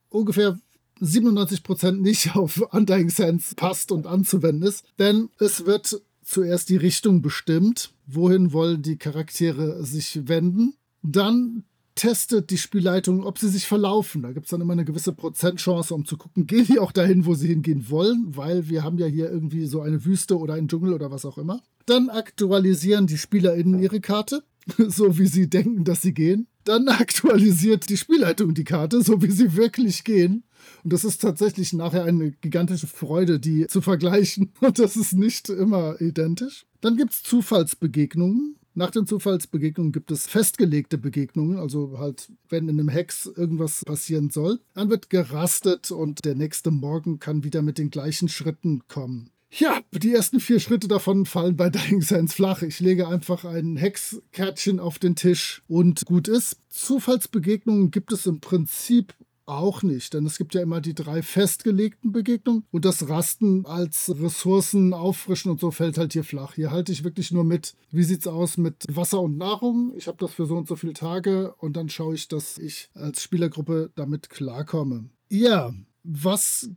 ungefähr 0.09 0.59
97% 1.01 2.01
nicht 2.01 2.37
auf 2.37 2.63
Undying 2.73 3.11
Sands 3.11 3.55
passt 3.55 3.93
und 3.93 4.07
anzuwenden 4.07 4.67
ist. 4.67 4.87
Denn 4.99 5.29
es 5.39 5.67
wird 5.67 6.01
zuerst 6.29 6.69
die 6.69 6.77
Richtung 6.77 7.23
bestimmt, 7.23 7.93
wohin 8.07 8.53
wollen 8.53 8.83
die 8.83 8.99
Charaktere 8.99 9.83
sich 9.85 10.29
wenden. 10.29 10.75
Dann 11.03 11.65
testet 11.95 12.51
die 12.51 12.59
Spielleitung, 12.59 13.25
ob 13.25 13.39
sie 13.39 13.49
sich 13.49 13.67
verlaufen. 13.67 14.23
Da 14.23 14.33
gibt 14.33 14.47
es 14.47 14.51
dann 14.51 14.61
immer 14.61 14.75
eine 14.75 14.85
gewisse 14.85 15.13
Prozentchance, 15.13 15.93
um 15.93 16.05
zu 16.05 16.17
gucken, 16.17 16.47
gehen 16.47 16.67
die 16.67 16.79
auch 16.79 16.93
dahin, 16.93 17.27
wo 17.27 17.35
sie 17.35 17.49
hingehen 17.49 17.91
wollen, 17.91 18.37
weil 18.37 18.69
wir 18.69 18.85
haben 18.85 18.99
ja 18.99 19.07
hier 19.07 19.31
irgendwie 19.31 19.67
so 19.67 19.81
eine 19.81 20.05
Wüste 20.05 20.39
oder 20.39 20.55
einen 20.55 20.69
Dschungel 20.69 20.93
oder 20.93 21.11
was 21.11 21.25
auch 21.25 21.39
immer. 21.39 21.63
Dann 21.87 22.11
aktualisieren 22.11 23.07
die 23.07 23.19
SpielerInnen 23.19 23.81
ihre 23.81 24.01
Karte, 24.01 24.45
so 24.87 25.19
wie 25.19 25.27
sie 25.27 25.49
denken, 25.49 25.85
dass 25.85 26.03
sie 26.03 26.13
gehen. 26.13 26.47
Dann 26.69 26.87
aktualisiert 26.89 27.89
die 27.89 27.97
Spielleitung 27.97 28.53
die 28.53 28.65
Karte, 28.65 29.01
so 29.01 29.23
wie 29.23 29.31
sie 29.31 29.57
wirklich 29.57 30.05
gehen. 30.05 30.45
Und 30.85 30.93
das 30.93 31.03
ist 31.03 31.23
tatsächlich 31.23 31.73
nachher 31.73 32.05
eine 32.05 32.31
gigantische 32.31 32.87
Freude, 32.87 33.41
die 33.41 33.67
zu 33.69 33.81
vergleichen. 33.81 34.53
Und 34.61 34.79
das 34.79 34.95
ist 34.95 35.15
nicht 35.15 35.49
immer 35.49 35.99
identisch. 35.99 36.67
Dann 36.83 36.99
gibt 36.99 37.15
es 37.15 37.23
Zufallsbegegnungen. 37.23 38.57
Nach 38.75 38.91
den 38.91 39.07
Zufallsbegegnungen 39.07 39.93
gibt 39.93 40.11
es 40.11 40.27
festgelegte 40.27 40.99
Begegnungen, 40.99 41.57
also 41.57 41.99
halt, 41.99 42.31
wenn 42.51 42.69
in 42.69 42.79
einem 42.79 42.91
Hex 42.91 43.25
irgendwas 43.25 43.83
passieren 43.87 44.29
soll. 44.29 44.61
Dann 44.75 44.91
wird 44.91 45.09
gerastet 45.09 45.91
und 45.91 46.27
der 46.27 46.35
nächste 46.35 46.71
Morgen 46.71 47.19
kann 47.19 47.45
wieder 47.45 47.63
mit 47.63 47.79
den 47.79 47.89
gleichen 47.89 48.29
Schritten 48.29 48.83
kommen. 48.89 49.31
Ja, 49.51 49.81
die 49.93 50.13
ersten 50.13 50.41
vier 50.41 50.61
Schritte 50.61 50.89
davon 50.89 51.25
fallen 51.25 51.57
bei 51.57 51.71
Dying 51.71 52.03
Sands 52.03 52.35
flach. 52.35 52.63
Ich 52.63 52.81
lege 52.81 53.09
einfach 53.09 53.45
ein 53.45 53.77
Hexkärtchen 53.77 54.79
auf 54.79 54.99
den 54.99 55.17
Tisch 55.17 55.63
und 55.69 56.05
gut 56.05 56.29
ist. 56.29 56.61
Zufallsbegegnungen 56.69 57.91
gibt 57.91 58.13
es 58.13 58.27
im 58.27 58.41
Prinzip 58.41 59.15
auch 59.47 59.83
nicht, 59.83 60.13
denn 60.13 60.27
es 60.27 60.37
gibt 60.37 60.55
ja 60.55 60.61
immer 60.61 60.81
die 60.81 60.95
drei 60.95 61.23
festgelegten 61.23 62.13
Begegnungen 62.13 62.65
und 62.71 62.85
das 62.85 63.09
Rasten 63.09 63.65
als 63.65 64.13
Ressourcen 64.21 64.93
auffrischen 64.93 65.51
und 65.51 65.59
so 65.59 65.71
fällt 65.71 65.97
halt 65.97 66.13
hier 66.13 66.25
flach. 66.25 66.55
Hier 66.55 66.71
halte 66.71 66.93
ich 66.93 67.03
wirklich 67.03 67.33
nur 67.33 67.45
mit, 67.45 67.75
wie 67.91 68.03
sieht 68.03 68.21
es 68.21 68.27
aus 68.27 68.59
mit 68.59 68.85
Wasser 68.91 69.21
und 69.21 69.39
Nahrung. 69.39 69.95
Ich 69.97 70.07
habe 70.07 70.19
das 70.19 70.35
für 70.35 70.45
so 70.45 70.57
und 70.57 70.69
so 70.69 70.77
viele 70.77 70.93
Tage 70.93 71.55
und 71.55 71.77
dann 71.77 71.89
schaue 71.89 72.15
ich, 72.15 72.29
dass 72.29 72.59
ich 72.59 72.91
als 72.95 73.23
Spielergruppe 73.23 73.91
damit 73.95 74.29
klarkomme. 74.29 75.09
Ja, 75.31 75.73
was 76.05 76.71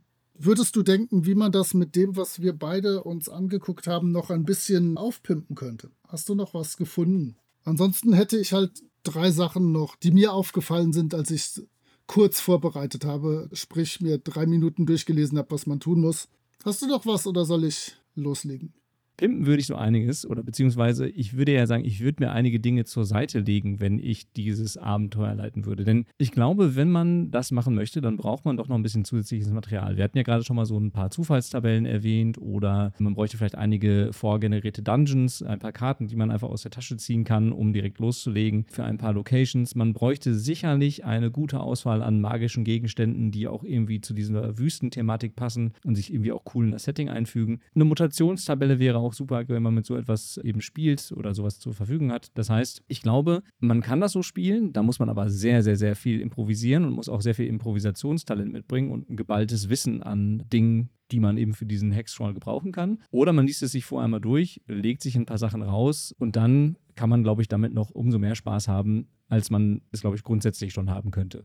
würdest 0.44 0.76
du 0.76 0.82
denken, 0.82 1.26
wie 1.26 1.34
man 1.34 1.52
das 1.52 1.74
mit 1.74 1.96
dem, 1.96 2.16
was 2.16 2.40
wir 2.40 2.52
beide 2.52 3.02
uns 3.04 3.28
angeguckt 3.28 3.86
haben, 3.86 4.12
noch 4.12 4.30
ein 4.30 4.44
bisschen 4.44 4.96
aufpimpen 4.98 5.56
könnte? 5.56 5.90
Hast 6.08 6.28
du 6.28 6.34
noch 6.34 6.54
was 6.54 6.76
gefunden? 6.76 7.36
Ansonsten 7.64 8.12
hätte 8.12 8.38
ich 8.38 8.52
halt 8.52 8.82
drei 9.02 9.30
Sachen 9.30 9.72
noch, 9.72 9.96
die 9.96 10.10
mir 10.10 10.32
aufgefallen 10.32 10.92
sind, 10.92 11.14
als 11.14 11.30
ich 11.30 11.62
kurz 12.06 12.40
vorbereitet 12.40 13.04
habe, 13.04 13.48
sprich 13.52 14.00
mir 14.00 14.18
drei 14.18 14.46
Minuten 14.46 14.86
durchgelesen 14.86 15.38
habe, 15.38 15.50
was 15.50 15.66
man 15.66 15.80
tun 15.80 16.00
muss. 16.00 16.28
Hast 16.64 16.82
du 16.82 16.86
noch 16.86 17.06
was 17.06 17.26
oder 17.26 17.44
soll 17.44 17.64
ich 17.64 17.96
loslegen? 18.14 18.74
Pimpen 19.16 19.46
würde 19.46 19.60
ich 19.60 19.66
so 19.66 19.74
einiges, 19.74 20.26
oder 20.26 20.42
beziehungsweise 20.42 21.08
ich 21.08 21.36
würde 21.36 21.52
ja 21.52 21.66
sagen, 21.66 21.84
ich 21.84 22.00
würde 22.00 22.24
mir 22.24 22.32
einige 22.32 22.60
Dinge 22.60 22.84
zur 22.84 23.04
Seite 23.04 23.40
legen, 23.40 23.80
wenn 23.80 23.98
ich 23.98 24.32
dieses 24.32 24.76
Abenteuer 24.76 25.34
leiten 25.34 25.66
würde. 25.66 25.84
Denn 25.84 26.06
ich 26.18 26.32
glaube, 26.32 26.76
wenn 26.76 26.90
man 26.90 27.30
das 27.30 27.50
machen 27.50 27.74
möchte, 27.74 28.00
dann 28.00 28.16
braucht 28.16 28.44
man 28.44 28.56
doch 28.56 28.68
noch 28.68 28.76
ein 28.76 28.82
bisschen 28.82 29.04
zusätzliches 29.04 29.50
Material. 29.50 29.96
Wir 29.96 30.04
hatten 30.04 30.16
ja 30.16 30.22
gerade 30.22 30.44
schon 30.44 30.56
mal 30.56 30.66
so 30.66 30.78
ein 30.78 30.92
paar 30.92 31.10
Zufallstabellen 31.10 31.86
erwähnt 31.86 32.38
oder 32.38 32.92
man 32.98 33.14
bräuchte 33.14 33.36
vielleicht 33.36 33.56
einige 33.56 34.10
vorgenerierte 34.12 34.82
Dungeons, 34.82 35.42
ein 35.42 35.58
paar 35.58 35.72
Karten, 35.72 36.08
die 36.08 36.16
man 36.16 36.30
einfach 36.30 36.48
aus 36.48 36.62
der 36.62 36.70
Tasche 36.70 36.96
ziehen 36.96 37.24
kann, 37.24 37.52
um 37.52 37.72
direkt 37.72 37.98
loszulegen 37.98 38.64
für 38.68 38.84
ein 38.84 38.98
paar 38.98 39.12
Locations. 39.12 39.74
Man 39.74 39.92
bräuchte 39.92 40.34
sicherlich 40.34 41.04
eine 41.04 41.30
gute 41.30 41.60
Auswahl 41.60 42.02
an 42.02 42.20
magischen 42.20 42.64
Gegenständen, 42.64 43.30
die 43.30 43.46
auch 43.46 43.64
irgendwie 43.64 44.00
zu 44.00 44.14
dieser 44.14 44.58
Wüstenthematik 44.58 45.36
passen 45.36 45.72
und 45.84 45.94
sich 45.96 46.12
irgendwie 46.12 46.32
auch 46.32 46.44
cool 46.54 46.66
in 46.66 46.72
das 46.72 46.84
Setting 46.84 47.08
einfügen. 47.08 47.60
Eine 47.74 47.84
Mutationstabelle 47.84 48.78
wäre 48.78 49.01
auch 49.02 49.12
super, 49.12 49.48
wenn 49.48 49.62
man 49.62 49.74
mit 49.74 49.86
so 49.86 49.96
etwas 49.96 50.38
eben 50.38 50.60
spielt 50.60 51.12
oder 51.16 51.34
sowas 51.34 51.58
zur 51.58 51.74
Verfügung 51.74 52.12
hat. 52.12 52.30
Das 52.34 52.50
heißt, 52.50 52.82
ich 52.88 53.02
glaube, 53.02 53.42
man 53.58 53.80
kann 53.80 54.00
das 54.00 54.12
so 54.12 54.22
spielen, 54.22 54.72
da 54.72 54.82
muss 54.82 54.98
man 54.98 55.08
aber 55.08 55.28
sehr, 55.30 55.62
sehr, 55.62 55.76
sehr 55.76 55.96
viel 55.96 56.20
improvisieren 56.20 56.84
und 56.84 56.92
muss 56.92 57.08
auch 57.08 57.20
sehr 57.20 57.34
viel 57.34 57.46
Improvisationstalent 57.46 58.52
mitbringen 58.52 58.90
und 58.90 59.10
ein 59.10 59.16
geballtes 59.16 59.68
Wissen 59.68 60.02
an 60.02 60.44
Dingen, 60.52 60.90
die 61.10 61.20
man 61.20 61.36
eben 61.36 61.52
für 61.52 61.66
diesen 61.66 61.92
Hexcrawl 61.92 62.34
gebrauchen 62.34 62.72
kann. 62.72 62.98
Oder 63.10 63.32
man 63.32 63.46
liest 63.46 63.62
es 63.62 63.72
sich 63.72 63.84
vorher 63.84 64.08
mal 64.08 64.20
durch, 64.20 64.60
legt 64.66 65.02
sich 65.02 65.16
ein 65.16 65.26
paar 65.26 65.38
Sachen 65.38 65.62
raus 65.62 66.14
und 66.18 66.36
dann 66.36 66.76
kann 66.94 67.10
man, 67.10 67.22
glaube 67.22 67.42
ich, 67.42 67.48
damit 67.48 67.74
noch 67.74 67.90
umso 67.90 68.18
mehr 68.18 68.34
Spaß 68.34 68.68
haben, 68.68 69.08
als 69.28 69.50
man 69.50 69.82
es, 69.92 70.00
glaube 70.00 70.16
ich, 70.16 70.22
grundsätzlich 70.22 70.72
schon 70.72 70.90
haben 70.90 71.10
könnte. 71.10 71.44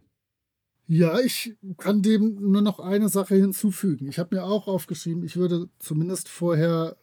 Ja, 0.90 1.20
ich 1.20 1.56
kann 1.78 2.02
dem 2.02 2.36
nur 2.36 2.62
noch 2.62 2.80
eine 2.80 3.10
Sache 3.10 3.36
hinzufügen. 3.36 4.08
Ich 4.08 4.20
habe 4.20 4.36
mir 4.36 4.44
auch 4.46 4.68
aufgeschrieben, 4.68 5.24
ich 5.24 5.36
würde 5.36 5.68
zumindest 5.80 6.30
vorher 6.30 6.96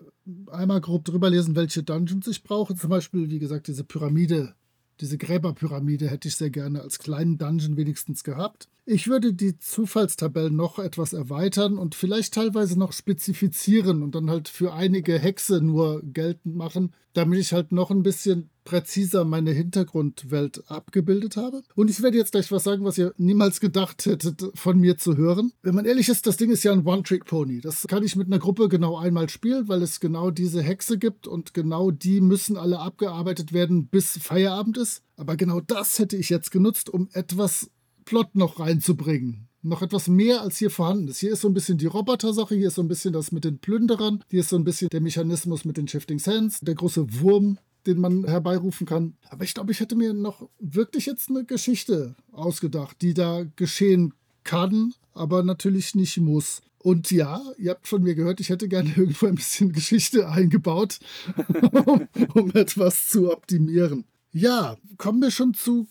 einmal 0.51 0.81
grob 0.81 1.05
drüber 1.05 1.29
lesen, 1.29 1.55
welche 1.55 1.83
Dungeons 1.83 2.27
ich 2.27 2.43
brauche. 2.43 2.75
Zum 2.75 2.89
Beispiel, 2.89 3.29
wie 3.29 3.39
gesagt, 3.39 3.69
diese 3.69 3.85
Pyramide, 3.85 4.55
diese 5.01 5.19
Gräberpyramide 5.19 6.09
hätte 6.09 6.29
ich 6.29 6.37
sehr 6.37 6.49
gerne 6.49 6.81
als 6.81 6.99
kleinen 6.99 7.37
Dungeon 7.37 7.77
wenigstens 7.77 8.25
gehabt. 8.25 8.69
Ich 8.87 9.09
würde 9.09 9.35
die 9.35 9.59
Zufallstabellen 9.59 10.57
noch 10.57 10.79
etwas 10.79 11.13
erweitern 11.13 11.77
und 11.77 11.95
vielleicht 11.95 12.33
teilweise 12.35 12.79
noch 12.79 12.93
spezifizieren 12.93 14.03
und 14.03 14.15
dann 14.15 14.31
halt 14.31 14.49
für 14.49 14.73
einige 14.73 15.19
Hexe 15.19 15.61
nur 15.61 16.03
geltend 16.03 16.57
machen, 16.57 16.93
damit 17.13 17.39
ich 17.39 17.53
halt 17.53 17.73
noch 17.73 17.91
ein 17.91 18.03
bisschen 18.03 18.51
präziser 18.65 19.25
meine 19.25 19.53
Hintergrundwelt 19.53 20.65
abgebildet 20.71 21.37
habe. 21.37 21.63
Und 21.75 21.91
ich 21.91 22.03
werde 22.03 22.19
jetzt 22.19 22.33
gleich 22.33 22.51
was 22.51 22.65
sagen, 22.65 22.85
was 22.85 22.99
ihr 22.99 23.15
niemals 23.17 23.61
gedacht 23.61 24.05
hättet, 24.07 24.43
von 24.55 24.79
mir 24.79 24.97
zu 24.97 25.17
hören. 25.17 25.53
Wenn 25.63 25.75
man 25.75 25.85
ehrlich 25.85 26.09
ist, 26.09 26.27
das 26.27 26.37
Ding 26.37 26.51
ist 26.51 26.65
ja 26.65 26.73
ein 26.73 26.87
One-Trick-Pony. 26.87 27.61
Das 27.61 27.87
kann 27.87 28.03
ich 28.03 28.17
mit 28.17 28.27
einer 28.27 28.39
Gruppe 28.39 28.69
genau 28.69 28.97
einmal 28.97 29.29
spielen, 29.29 29.69
weil 29.69 29.83
es 29.83 30.01
genau 30.01 30.31
diese 30.31 30.63
Hexe 30.63 30.99
gibt 30.99 31.27
und 31.27 31.55
genau 31.55 31.91
die 31.91 32.21
müssen 32.21 32.57
alle 32.57 32.81
abgearbeitet 32.81 33.53
werden, 33.53 33.87
bis 33.89 34.19
Feierabend 34.19 34.79
ist. 34.79 35.03
Aber 35.17 35.37
genau 35.37 35.61
das 35.61 35.99
hätte 35.99 36.17
ich 36.17 36.31
jetzt 36.31 36.51
genutzt, 36.51 36.89
um 36.89 37.09
etwas 37.13 37.71
Plot 38.05 38.35
noch 38.35 38.59
reinzubringen 38.59 39.49
noch 39.65 39.83
etwas 39.83 40.09
mehr 40.09 40.43
als 40.43 40.59
hier 40.59 40.71
vorhanden 40.71 41.09
ist. 41.09 41.19
Hier 41.19 41.33
ist 41.33 41.41
so 41.41 41.49
ein 41.49 41.55
bisschen 41.55 41.79
die 41.79 41.87
Roboter-Sache, 41.87 42.55
hier 42.55 42.69
ist 42.69 42.75
so 42.75 42.83
ein 42.83 42.89
bisschen 42.89 43.13
das 43.13 43.33
mit 43.33 43.45
den 43.45 43.59
Plünderern, 43.59 44.23
hier 44.29 44.41
ist 44.41 44.51
so 44.51 44.57
ein 44.57 44.65
bisschen 44.65 44.91
der 44.91 45.01
Mechanismus 45.01 45.65
mit 45.65 45.77
den 45.77 45.89
Shifting 45.89 46.19
Sands, 46.19 46.61
der 46.61 46.75
große 46.75 47.21
Wurm, 47.21 47.59
den 47.87 48.01
man 48.01 48.25
herbeirufen 48.25 48.87
kann. 48.87 49.17
Aber 49.29 49.45
ich 49.45 49.55
glaube, 49.55 49.73
ich 49.73 49.81
hätte 49.81 49.97
mir 49.97 50.13
noch 50.13 50.49
wirklich 50.59 51.07
jetzt 51.07 51.31
eine 51.31 51.45
Geschichte 51.45 52.15
ausgedacht, 52.33 53.03
die 53.03 53.15
da 53.15 53.45
geschehen 53.57 54.15
kann, 54.43 54.95
aber 55.13 55.43
natürlich 55.43 55.95
nicht 55.95 56.19
muss. 56.19 56.63
Und 56.79 57.11
ja, 57.11 57.41
ihr 57.57 57.71
habt 57.71 57.89
von 57.89 58.03
mir 58.03 58.15
gehört, 58.15 58.41
ich 58.41 58.51
hätte 58.51 58.69
gerne 58.69 58.93
irgendwo 58.97 59.27
ein 59.27 59.37
bisschen 59.37 59.73
Geschichte 59.73 60.29
eingebaut, 60.29 60.99
um, 61.87 62.09
um 62.35 62.51
etwas 62.53 63.09
zu 63.09 63.33
optimieren. 63.33 64.05
Ja, 64.33 64.77
kommen 64.99 65.23
wir 65.23 65.31
schon 65.31 65.55
zu 65.55 65.89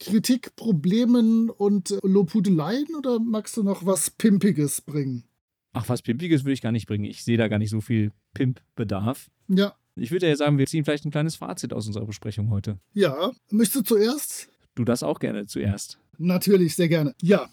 Kritik, 0.00 0.56
Problemen 0.56 1.48
und 1.48 1.96
Lobhudeleien 2.02 2.96
oder 2.96 3.20
magst 3.20 3.56
du 3.56 3.62
noch 3.62 3.86
was 3.86 4.10
Pimpiges 4.10 4.80
bringen? 4.80 5.24
Ach, 5.74 5.88
was 5.88 6.02
Pimpiges 6.02 6.44
würde 6.44 6.54
ich 6.54 6.60
gar 6.60 6.72
nicht 6.72 6.86
bringen. 6.86 7.04
Ich 7.04 7.22
sehe 7.22 7.38
da 7.38 7.48
gar 7.48 7.58
nicht 7.58 7.70
so 7.70 7.80
viel 7.80 8.12
Pimp-Bedarf. 8.34 9.30
Ja. 9.48 9.74
Ich 9.96 10.10
würde 10.10 10.28
ja 10.28 10.36
sagen, 10.36 10.58
wir 10.58 10.66
ziehen 10.66 10.84
vielleicht 10.84 11.04
ein 11.04 11.10
kleines 11.10 11.36
Fazit 11.36 11.72
aus 11.72 11.86
unserer 11.86 12.06
Besprechung 12.06 12.50
heute. 12.50 12.78
Ja. 12.94 13.32
Möchtest 13.50 13.76
du 13.76 13.94
zuerst? 13.94 14.48
Du 14.74 14.84
das 14.84 15.02
auch 15.02 15.18
gerne 15.18 15.46
zuerst. 15.46 15.98
Natürlich, 16.18 16.76
sehr 16.76 16.88
gerne. 16.88 17.14
Ja, 17.20 17.50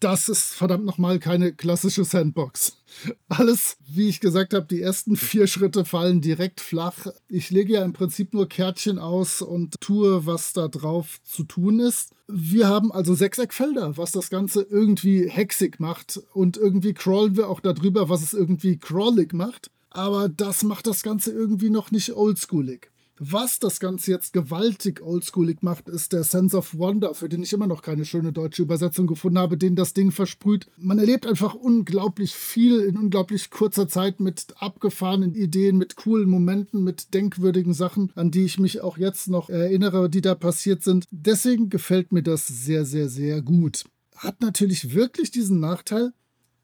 das 0.00 0.30
ist 0.30 0.54
verdammt 0.54 0.86
nochmal 0.86 1.18
keine 1.18 1.52
klassische 1.52 2.04
Sandbox. 2.04 2.78
Alles, 3.28 3.76
wie 3.86 4.08
ich 4.08 4.20
gesagt 4.20 4.54
habe, 4.54 4.66
die 4.66 4.80
ersten 4.80 5.14
vier 5.14 5.46
Schritte 5.46 5.84
fallen 5.84 6.22
direkt 6.22 6.60
flach. 6.60 7.06
Ich 7.28 7.50
lege 7.50 7.74
ja 7.74 7.84
im 7.84 7.92
Prinzip 7.92 8.32
nur 8.32 8.48
Kärtchen 8.48 8.98
aus 8.98 9.42
und 9.42 9.78
tue, 9.80 10.24
was 10.24 10.54
da 10.54 10.68
drauf 10.68 11.20
zu 11.22 11.44
tun 11.44 11.80
ist. 11.80 12.14
Wir 12.26 12.66
haben 12.66 12.90
also 12.90 13.14
Sechseckfelder, 13.14 13.98
was 13.98 14.12
das 14.12 14.30
Ganze 14.30 14.62
irgendwie 14.62 15.28
hexig 15.28 15.78
macht. 15.80 16.20
Und 16.32 16.56
irgendwie 16.56 16.94
crawlen 16.94 17.36
wir 17.36 17.50
auch 17.50 17.60
darüber, 17.60 18.08
was 18.08 18.22
es 18.22 18.32
irgendwie 18.32 18.78
crawlig 18.78 19.34
macht. 19.34 19.70
Aber 19.90 20.28
das 20.28 20.62
macht 20.62 20.86
das 20.86 21.02
Ganze 21.02 21.32
irgendwie 21.32 21.70
noch 21.70 21.90
nicht 21.90 22.14
oldschoolig. 22.14 22.90
Was 23.22 23.58
das 23.58 23.80
Ganze 23.80 24.12
jetzt 24.12 24.32
gewaltig 24.32 25.02
oldschoolig 25.02 25.58
macht, 25.60 25.90
ist 25.90 26.14
der 26.14 26.24
Sense 26.24 26.56
of 26.56 26.78
Wonder, 26.78 27.12
für 27.12 27.28
den 27.28 27.42
ich 27.42 27.52
immer 27.52 27.66
noch 27.66 27.82
keine 27.82 28.06
schöne 28.06 28.32
deutsche 28.32 28.62
Übersetzung 28.62 29.06
gefunden 29.06 29.38
habe, 29.38 29.58
den 29.58 29.76
das 29.76 29.92
Ding 29.92 30.10
versprüht. 30.10 30.68
Man 30.78 30.98
erlebt 30.98 31.26
einfach 31.26 31.54
unglaublich 31.54 32.32
viel 32.32 32.80
in 32.80 32.96
unglaublich 32.96 33.50
kurzer 33.50 33.88
Zeit 33.88 34.20
mit 34.20 34.46
abgefahrenen 34.56 35.34
Ideen, 35.34 35.76
mit 35.76 35.96
coolen 35.96 36.30
Momenten, 36.30 36.82
mit 36.82 37.12
denkwürdigen 37.12 37.74
Sachen, 37.74 38.10
an 38.14 38.30
die 38.30 38.44
ich 38.44 38.58
mich 38.58 38.80
auch 38.80 38.96
jetzt 38.96 39.28
noch 39.28 39.50
erinnere, 39.50 40.08
die 40.08 40.22
da 40.22 40.34
passiert 40.34 40.82
sind. 40.82 41.04
Deswegen 41.10 41.68
gefällt 41.68 42.12
mir 42.12 42.22
das 42.22 42.46
sehr, 42.46 42.86
sehr, 42.86 43.10
sehr 43.10 43.42
gut. 43.42 43.84
Hat 44.16 44.40
natürlich 44.40 44.94
wirklich 44.94 45.30
diesen 45.30 45.60
Nachteil, 45.60 46.14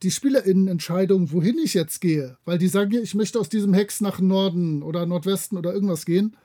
die 0.03 0.11
SpielerInnen-Entscheidung, 0.11 1.33
wohin 1.33 1.59
ich 1.59 1.75
jetzt 1.75 2.01
gehe, 2.01 2.37
weil 2.45 2.59
die 2.59 2.69
sagen, 2.69 2.93
ich 3.03 3.15
möchte 3.15 3.41
aus 3.41 3.49
diesem 3.49 3.75
Hex 3.75 4.01
nach 4.01 4.21
Norden 4.21 4.83
oder 4.83 5.07
Nordwesten 5.07 5.57
oder 5.57 5.73
irgendwas 5.73 6.05
gehen, 6.05 6.37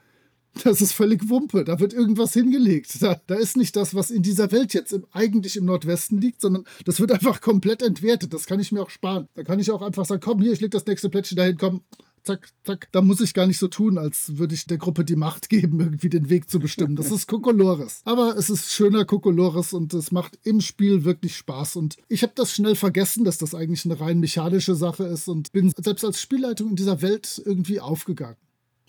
das 0.64 0.82
ist 0.82 0.94
völlig 0.94 1.30
Wumpe. 1.30 1.64
Da 1.64 1.80
wird 1.80 1.94
irgendwas 1.94 2.34
hingelegt. 2.34 3.02
Da, 3.02 3.20
da 3.28 3.36
ist 3.36 3.56
nicht 3.56 3.76
das, 3.76 3.96
was 3.96 4.12
in 4.12 4.22
dieser 4.22 4.52
Welt 4.52 4.74
jetzt 4.74 4.92
im, 4.92 5.06
eigentlich 5.12 5.56
im 5.56 5.66
Nordwesten 5.66 6.20
liegt, 6.20 6.42
sondern 6.42 6.66
das 6.86 7.00
wird 7.00 7.12
einfach 7.12 7.42
komplett 7.42 7.82
entwertet. 7.82 8.34
Das 8.34 8.46
kann 8.46 8.60
ich 8.60 8.72
mir 8.72 8.82
auch 8.82 8.90
sparen. 8.90 9.28
Da 9.34 9.44
kann 9.44 9.60
ich 9.60 9.72
auch 9.72 9.82
einfach 9.82 10.06
sagen, 10.06 10.22
komm, 10.22 10.42
hier, 10.42 10.52
ich 10.52 10.60
leg 10.60 10.72
das 10.72 10.86
nächste 10.86 11.10
Plättchen 11.10 11.38
dahin, 11.38 11.58
komm, 11.58 11.82
zack, 12.24 12.50
zack. 12.64 12.88
Da 12.92 13.02
muss 13.02 13.22
ich 13.22 13.34
gar 13.34 13.48
nicht 13.48 13.60
so 13.60 13.68
tun, 13.68 13.98
als 13.98 14.38
würde 14.38 14.56
ich 14.56 14.66
der 14.66 14.78
Gruppe 14.78 15.06
die 15.06 15.16
Macht 15.16 15.50
geben, 15.50 15.80
irgendwie 15.80 16.10
den 16.10 16.30
Weg 16.30 16.50
zu 16.50 16.60
bestimmen. 16.60 16.96
Das 16.96 17.12
ist 17.12 17.28
Kokolores. 17.28 18.02
Aber 18.06 18.36
es 18.38 18.50
ist 18.50 18.72
schöner 18.72 19.06
Kokolores 19.06 19.74
und 19.74 19.94
es 19.94 20.12
macht 20.12 20.40
im 20.44 20.62
Spiel 20.62 21.04
wirklich 21.04 21.36
Spaß. 21.36 21.76
Und 21.76 21.98
ich 22.08 22.24
habe 22.24 22.34
das 22.36 22.54
schnell 22.54 22.76
vergessen, 22.76 23.24
dass 23.24 23.38
das 23.38 23.56
eigentlich 23.56 23.86
eine 23.86 24.00
rein 24.00 24.20
mechanische 24.20 24.76
Sache 24.76 25.06
ist 25.06 25.28
und 25.28 25.52
bin 25.52 25.72
selbst 25.78 26.06
als 26.06 26.22
Spielleitung 26.22 26.70
in 26.70 26.76
dieser 26.76 27.02
Welt 27.02 27.42
irgendwie 27.46 27.80
aufgegangen 27.80 28.38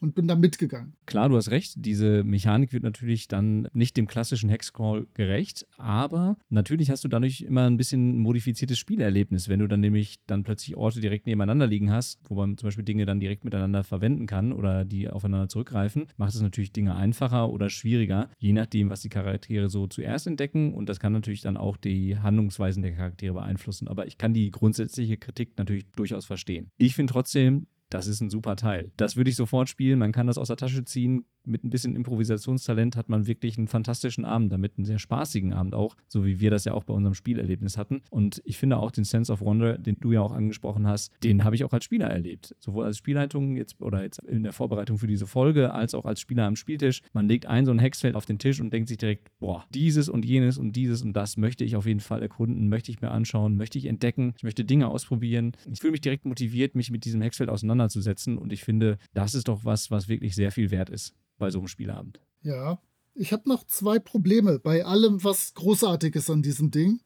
und 0.02 0.14
bin 0.14 0.26
da 0.26 0.34
mitgegangen. 0.34 0.94
Klar, 1.06 1.28
du 1.28 1.36
hast 1.36 1.50
recht. 1.50 1.74
Diese 1.76 2.24
Mechanik 2.24 2.72
wird 2.72 2.82
natürlich 2.82 3.28
dann 3.28 3.68
nicht 3.72 3.96
dem 3.96 4.08
klassischen 4.08 4.50
Hexcrawl 4.50 5.06
gerecht, 5.14 5.66
aber 5.78 6.36
natürlich 6.50 6.90
hast 6.90 7.04
du 7.04 7.08
dadurch 7.08 7.42
immer 7.42 7.66
ein 7.66 7.76
bisschen 7.76 8.18
modifiziertes 8.18 8.78
Spielerlebnis, 8.78 9.48
wenn 9.48 9.60
du 9.60 9.68
dann 9.68 9.80
nämlich 9.80 10.18
dann 10.26 10.42
plötzlich 10.42 10.76
Orte 10.76 11.00
direkt 11.00 11.26
nebeneinander 11.26 11.68
liegen 11.68 11.92
hast, 11.92 12.20
wo 12.28 12.34
man 12.34 12.58
zum 12.58 12.66
Beispiel 12.66 12.84
Dinge 12.84 13.06
dann 13.06 13.20
direkt 13.20 13.44
miteinander 13.44 13.84
verwenden 13.84 14.26
kann 14.26 14.52
oder 14.52 14.84
die 14.84 15.08
aufeinander 15.08 15.48
zurückgreifen, 15.48 16.06
macht 16.16 16.34
es 16.34 16.42
natürlich 16.42 16.72
Dinge 16.72 16.96
einfacher 16.96 17.48
oder 17.50 17.70
schwieriger, 17.70 18.28
je 18.38 18.52
nachdem, 18.52 18.90
was 18.90 19.02
die 19.02 19.08
Charaktere 19.08 19.70
so 19.70 19.86
zuerst 19.86 20.26
entdecken 20.26 20.74
und 20.74 20.88
das 20.88 20.98
kann 20.98 21.12
natürlich 21.12 21.42
dann 21.42 21.56
auch 21.56 21.76
die 21.76 22.18
Handlungsweisen 22.18 22.82
der 22.82 22.92
Charaktere 22.92 23.34
beeinflussen. 23.34 23.86
Aber 23.86 24.06
ich 24.06 24.18
kann 24.18 24.34
die 24.34 24.50
grundsätzliche 24.50 25.16
Kritik 25.16 25.56
natürlich 25.58 25.86
durchaus 25.92 26.26
verstehen. 26.26 26.70
Ich 26.76 26.96
finde 26.96 27.12
trotzdem, 27.12 27.66
das 27.94 28.06
ist 28.06 28.20
ein 28.20 28.30
super 28.30 28.56
Teil. 28.56 28.92
Das 28.96 29.16
würde 29.16 29.30
ich 29.30 29.36
sofort 29.36 29.68
spielen. 29.68 29.98
Man 29.98 30.12
kann 30.12 30.26
das 30.26 30.38
aus 30.38 30.48
der 30.48 30.56
Tasche 30.56 30.84
ziehen, 30.84 31.26
mit 31.44 31.64
ein 31.64 31.70
bisschen 31.70 31.96
Improvisationstalent 31.96 32.96
hat 32.96 33.08
man 33.08 33.26
wirklich 33.26 33.58
einen 33.58 33.68
fantastischen 33.68 34.24
Abend 34.24 34.52
damit, 34.52 34.76
einen 34.76 34.84
sehr 34.84 34.98
spaßigen 34.98 35.52
Abend 35.52 35.74
auch, 35.74 35.96
so 36.08 36.24
wie 36.24 36.40
wir 36.40 36.50
das 36.50 36.64
ja 36.64 36.74
auch 36.74 36.84
bei 36.84 36.94
unserem 36.94 37.14
Spielerlebnis 37.14 37.76
hatten. 37.76 38.02
Und 38.10 38.42
ich 38.44 38.58
finde 38.58 38.78
auch 38.78 38.90
den 38.90 39.04
Sense 39.04 39.32
of 39.32 39.40
Wonder, 39.40 39.78
den 39.78 39.96
du 40.00 40.12
ja 40.12 40.20
auch 40.20 40.32
angesprochen 40.32 40.86
hast, 40.86 41.12
den 41.22 41.44
habe 41.44 41.56
ich 41.56 41.64
auch 41.64 41.72
als 41.72 41.84
Spieler 41.84 42.06
erlebt. 42.06 42.54
Sowohl 42.58 42.84
als 42.84 42.98
Spielleitung 42.98 43.56
jetzt 43.56 43.80
oder 43.80 44.02
jetzt 44.02 44.22
in 44.24 44.42
der 44.42 44.52
Vorbereitung 44.52 44.98
für 44.98 45.06
diese 45.06 45.26
Folge, 45.26 45.72
als 45.72 45.94
auch 45.94 46.04
als 46.04 46.20
Spieler 46.20 46.46
am 46.46 46.56
Spieltisch. 46.56 47.02
Man 47.12 47.28
legt 47.28 47.46
ein 47.46 47.66
so 47.66 47.72
ein 47.72 47.78
Hexfeld 47.78 48.14
auf 48.14 48.26
den 48.26 48.38
Tisch 48.38 48.60
und 48.60 48.72
denkt 48.72 48.88
sich 48.88 48.98
direkt, 48.98 49.28
boah, 49.38 49.64
dieses 49.70 50.08
und 50.08 50.24
jenes 50.24 50.58
und 50.58 50.76
dieses 50.76 51.02
und 51.02 51.12
das 51.12 51.36
möchte 51.36 51.64
ich 51.64 51.76
auf 51.76 51.86
jeden 51.86 52.00
Fall 52.00 52.22
erkunden, 52.22 52.68
möchte 52.68 52.90
ich 52.90 53.00
mir 53.00 53.10
anschauen, 53.10 53.56
möchte 53.56 53.78
ich 53.78 53.86
entdecken, 53.86 54.34
ich 54.36 54.42
möchte 54.42 54.64
Dinge 54.64 54.88
ausprobieren. 54.88 55.52
Ich 55.70 55.80
fühle 55.80 55.92
mich 55.92 56.00
direkt 56.00 56.24
motiviert, 56.24 56.74
mich 56.74 56.90
mit 56.90 57.04
diesem 57.04 57.22
Hexfeld 57.22 57.50
auseinanderzusetzen 57.50 58.38
und 58.38 58.52
ich 58.52 58.64
finde, 58.64 58.98
das 59.14 59.34
ist 59.34 59.48
doch 59.48 59.64
was, 59.64 59.90
was 59.90 60.08
wirklich 60.08 60.34
sehr 60.34 60.52
viel 60.52 60.70
wert 60.70 60.90
ist 60.90 61.14
bei 61.42 61.50
so 61.50 61.58
einem 61.58 61.66
Spielabend. 61.66 62.20
Ja, 62.42 62.80
Ich 63.14 63.32
habe 63.32 63.48
noch 63.48 63.66
zwei 63.66 63.98
Probleme 63.98 64.60
bei 64.60 64.86
allem, 64.86 65.24
was 65.24 65.54
großartig 65.54 66.14
ist 66.14 66.30
an 66.30 66.40
diesem 66.40 66.70
Ding. 66.70 67.00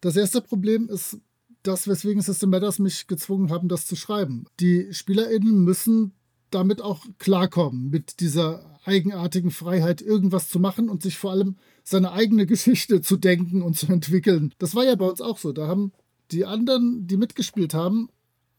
Das 0.00 0.16
erste 0.16 0.40
Problem 0.40 0.88
ist 0.88 1.18
das, 1.62 1.86
weswegen 1.86 2.22
System 2.22 2.48
Matters 2.48 2.78
mich 2.78 3.06
gezwungen 3.06 3.50
haben, 3.50 3.68
das 3.68 3.84
zu 3.86 3.96
schreiben. 3.96 4.46
Die 4.60 4.88
SpielerInnen 4.92 5.62
müssen 5.62 6.14
damit 6.50 6.80
auch 6.80 7.04
klarkommen, 7.18 7.90
mit 7.90 8.20
dieser 8.20 8.80
eigenartigen 8.84 9.50
Freiheit, 9.50 10.00
irgendwas 10.00 10.48
zu 10.48 10.58
machen 10.58 10.88
und 10.88 11.02
sich 11.02 11.18
vor 11.18 11.32
allem 11.32 11.56
seine 11.84 12.12
eigene 12.12 12.46
Geschichte 12.52 13.02
zu 13.02 13.18
denken 13.18 13.60
und 13.60 13.76
zu 13.76 13.86
entwickeln. 13.88 14.54
Das 14.58 14.74
war 14.74 14.84
ja 14.84 14.94
bei 14.94 15.06
uns 15.06 15.20
auch 15.20 15.36
so. 15.36 15.52
Da 15.52 15.68
haben 15.68 15.92
die 16.32 16.46
anderen, 16.46 17.06
die 17.06 17.18
mitgespielt 17.18 17.74
haben, 17.74 18.08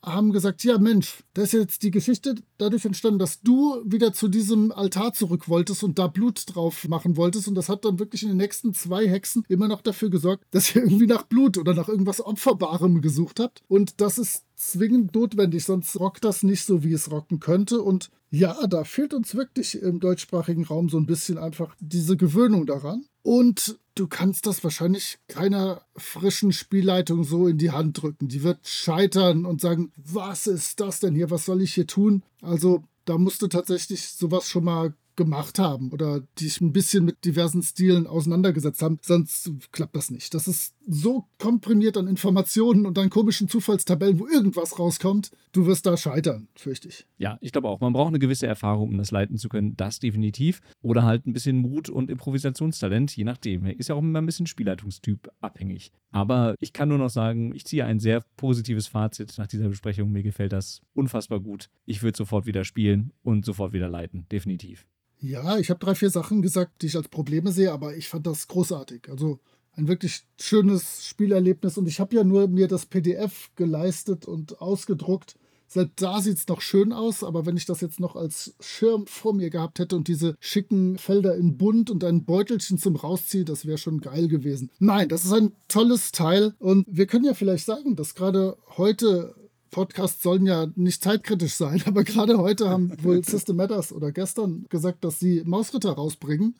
haben 0.04 0.32
gesagt, 0.32 0.64
ja 0.64 0.78
Mensch, 0.78 1.24
da 1.34 1.44
ist 1.44 1.54
jetzt 1.54 1.84
die 1.84 1.92
Geschichte 1.92 2.36
dadurch 2.58 2.86
entstanden, 2.86 3.20
dass 3.20 3.42
du 3.42 3.82
wieder 3.86 4.14
zu 4.14 4.28
diesem 4.28 4.72
Altar 4.72 5.14
zurück 5.14 5.48
wolltest 5.48 5.84
und 5.84 6.00
da 6.00 6.08
Blut 6.08 6.44
drauf 6.48 6.88
machen 6.88 7.18
wolltest. 7.18 7.48
Und 7.48 7.56
das 7.56 7.70
hat 7.70 7.86
dann 7.86 8.00
wirklich 8.00 8.24
in 8.24 8.30
den 8.30 8.38
nächsten 8.38 8.74
zwei 8.74 9.08
Hexen 9.08 9.44
immer 9.48 9.68
noch 9.68 9.82
dafür 9.82 10.10
gesorgt, 10.10 10.44
dass 10.52 10.76
ihr 10.76 10.84
irgendwie 10.84 11.08
nach 11.08 11.24
Blut 11.24 11.58
oder 11.58 11.74
nach 11.74 11.88
irgendwas 11.88 12.24
Opferbarem 12.24 13.02
gesucht 13.02 13.40
habt. 13.40 13.62
Und 13.68 14.02
das 14.02 14.18
ist 14.18 14.46
zwingend 14.56 15.14
notwendig, 15.14 15.66
sonst 15.66 16.00
rockt 16.00 16.24
das 16.24 16.44
nicht 16.44 16.66
so, 16.66 16.84
wie 16.84 16.94
es 16.94 17.12
rocken 17.12 17.40
könnte. 17.40 17.82
Und 17.82 18.10
ja, 18.32 18.66
da 18.68 18.84
fehlt 18.84 19.14
uns 19.14 19.36
wirklich 19.36 19.82
im 19.82 20.00
deutschsprachigen 20.00 20.64
Raum 20.64 20.90
so 20.90 20.98
ein 20.98 21.06
bisschen 21.06 21.38
einfach 21.38 21.76
diese 21.80 22.18
Gewöhnung 22.18 22.66
daran. 22.66 23.06
Und 23.24 23.80
du 23.96 24.08
kannst 24.08 24.46
das 24.46 24.64
wahrscheinlich 24.64 25.20
keiner 25.28 25.82
frischen 25.96 26.52
Spielleitung 26.52 27.24
so 27.24 27.48
in 27.48 27.58
die 27.58 27.72
Hand 27.72 28.02
drücken. 28.02 28.28
Die 28.28 28.44
wird 28.44 28.68
scheitern 28.68 29.46
und 29.46 29.62
sagen, 29.62 29.92
was 29.96 30.48
ist 30.48 30.80
das 30.80 31.00
denn 31.00 31.16
hier? 31.16 31.30
Was 31.30 31.46
soll 31.46 31.62
ich 31.62 31.74
hier 31.74 31.88
tun? 31.88 32.24
Also 32.42 32.84
da 33.06 33.18
musst 33.18 33.42
du 33.42 33.48
tatsächlich 33.48 34.08
sowas 34.08 34.48
schon 34.48 34.64
mal 34.64 34.94
gemacht 35.24 35.60
haben 35.60 35.92
oder 35.92 36.22
dich 36.40 36.60
ein 36.62 36.74
bisschen 36.74 37.06
mit 37.06 37.24
diversen 37.26 37.62
Stilen 37.62 38.08
auseinandergesetzt 38.08 38.82
haben, 38.82 39.00
sonst 39.02 39.52
klappt 39.72 39.96
das 39.96 40.10
nicht. 40.10 40.34
Das 40.34 40.48
ist 40.48 40.74
so 40.88 41.26
komprimiert 41.38 41.98
an 41.98 42.08
Informationen 42.08 42.86
und 42.86 42.98
an 42.98 43.10
komischen 43.10 43.48
Zufallstabellen, 43.48 44.20
wo 44.20 44.28
irgendwas 44.28 44.80
rauskommt, 44.80 45.32
du 45.52 45.66
wirst 45.66 45.86
da 45.86 45.96
scheitern, 45.96 46.48
fürchte 46.56 46.88
ich. 46.88 47.06
Ja, 47.18 47.38
ich 47.42 47.52
glaube 47.52 47.68
auch. 47.68 47.80
Man 47.80 47.94
braucht 47.94 48.10
eine 48.10 48.20
gewisse 48.20 48.48
Erfahrung, 48.48 48.90
um 48.90 48.98
das 48.98 49.12
leiten 49.12 49.38
zu 49.38 49.50
können. 49.50 49.76
Das 49.78 50.00
definitiv. 50.00 50.62
Oder 50.82 51.04
halt 51.04 51.28
ein 51.28 51.34
bisschen 51.34 51.58
Mut 51.58 51.90
und 51.90 52.10
Improvisationstalent, 52.10 53.16
je 53.16 53.24
nachdem. 53.24 53.66
Ist 53.66 53.90
ja 53.90 53.96
auch 53.96 54.00
immer 54.00 54.20
ein 54.20 54.26
bisschen 54.26 54.48
Spielleitungstyp 54.48 55.32
abhängig. 55.40 55.92
Aber 56.12 56.56
ich 56.60 56.74
kann 56.74 56.90
nur 56.90 56.98
noch 56.98 57.10
sagen, 57.10 57.54
ich 57.54 57.66
ziehe 57.66 57.86
ein 57.86 58.00
sehr 58.00 58.24
positives 58.38 58.88
Fazit 58.88 59.36
nach 59.38 59.48
dieser 59.48 59.70
Besprechung. 59.70 60.12
Mir 60.12 60.24
gefällt 60.24 60.54
das 60.54 60.82
unfassbar 60.94 61.40
gut. 61.40 61.70
Ich 61.86 62.04
würde 62.04 62.18
sofort 62.18 62.46
wieder 62.46 62.64
spielen 62.64 63.14
und 63.24 63.46
sofort 63.46 63.74
wieder 63.74 63.90
leiten. 63.90 64.26
Definitiv. 64.32 64.86
Ja, 65.22 65.58
ich 65.58 65.70
habe 65.70 65.80
drei, 65.80 65.94
vier 65.94 66.10
Sachen 66.10 66.42
gesagt, 66.42 66.82
die 66.82 66.88
ich 66.88 66.98
als 66.98 67.08
Probleme 67.08 67.52
sehe, 67.52 67.72
aber 67.72 67.96
ich 67.96 68.10
fand 68.10 68.26
das 68.26 68.48
großartig. 68.48 69.08
Also 69.10 69.40
ein 69.74 69.88
wirklich 69.88 70.24
schönes 70.40 71.06
Spielerlebnis 71.06 71.78
und 71.78 71.88
ich 71.88 72.00
habe 72.00 72.16
ja 72.16 72.24
nur 72.24 72.48
mir 72.48 72.68
das 72.68 72.88
PDF 72.88 73.52
geleistet 73.56 74.26
und 74.26 74.62
ausgedruckt. 74.62 75.36
Selbst 75.68 76.02
da 76.02 76.20
sieht 76.20 76.38
es 76.38 76.48
noch 76.50 76.60
schön 76.60 76.92
aus, 76.92 77.24
aber 77.24 77.46
wenn 77.46 77.56
ich 77.56 77.66
das 77.66 77.80
jetzt 77.80 78.02
noch 78.02 78.18
als 78.18 78.56
Schirm 78.60 79.08
vor 79.08 79.34
mir 79.34 79.50
gehabt 79.50 79.80
hätte 79.80 79.96
und 79.96 80.10
diese 80.10 80.36
schicken 80.42 80.98
Felder 80.98 81.36
in 81.38 81.58
bunt 81.58 81.90
und 81.90 82.04
ein 82.04 82.26
Beutelchen 82.26 82.78
zum 82.78 82.98
Rausziehen, 82.98 83.46
das 83.46 83.66
wäre 83.66 83.78
schon 83.78 84.02
geil 84.02 84.28
gewesen. 84.28 84.70
Nein, 84.80 85.08
das 85.08 85.24
ist 85.24 85.32
ein 85.32 85.54
tolles 85.70 86.12
Teil 86.12 86.56
und 86.60 86.86
wir 86.90 87.06
können 87.06 87.24
ja 87.24 87.34
vielleicht 87.34 87.66
sagen, 87.66 87.96
dass 87.96 88.16
gerade 88.16 88.58
heute 88.76 89.34
Podcasts 89.72 90.22
sollen 90.22 90.46
ja 90.46 90.68
nicht 90.76 91.04
zeitkritisch 91.04 91.54
sein, 91.54 91.82
aber 91.88 92.04
gerade 92.04 92.38
heute 92.38 92.70
haben 92.70 92.92
wohl 93.04 93.24
System 93.24 93.56
Matters 93.56 93.92
oder 93.92 94.12
gestern 94.12 94.66
gesagt, 94.70 95.04
dass 95.04 95.20
sie 95.20 95.42
Mausritter 95.46 95.94
rausbringen. 95.94 96.56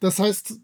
Das 0.00 0.18
heißt, 0.18 0.60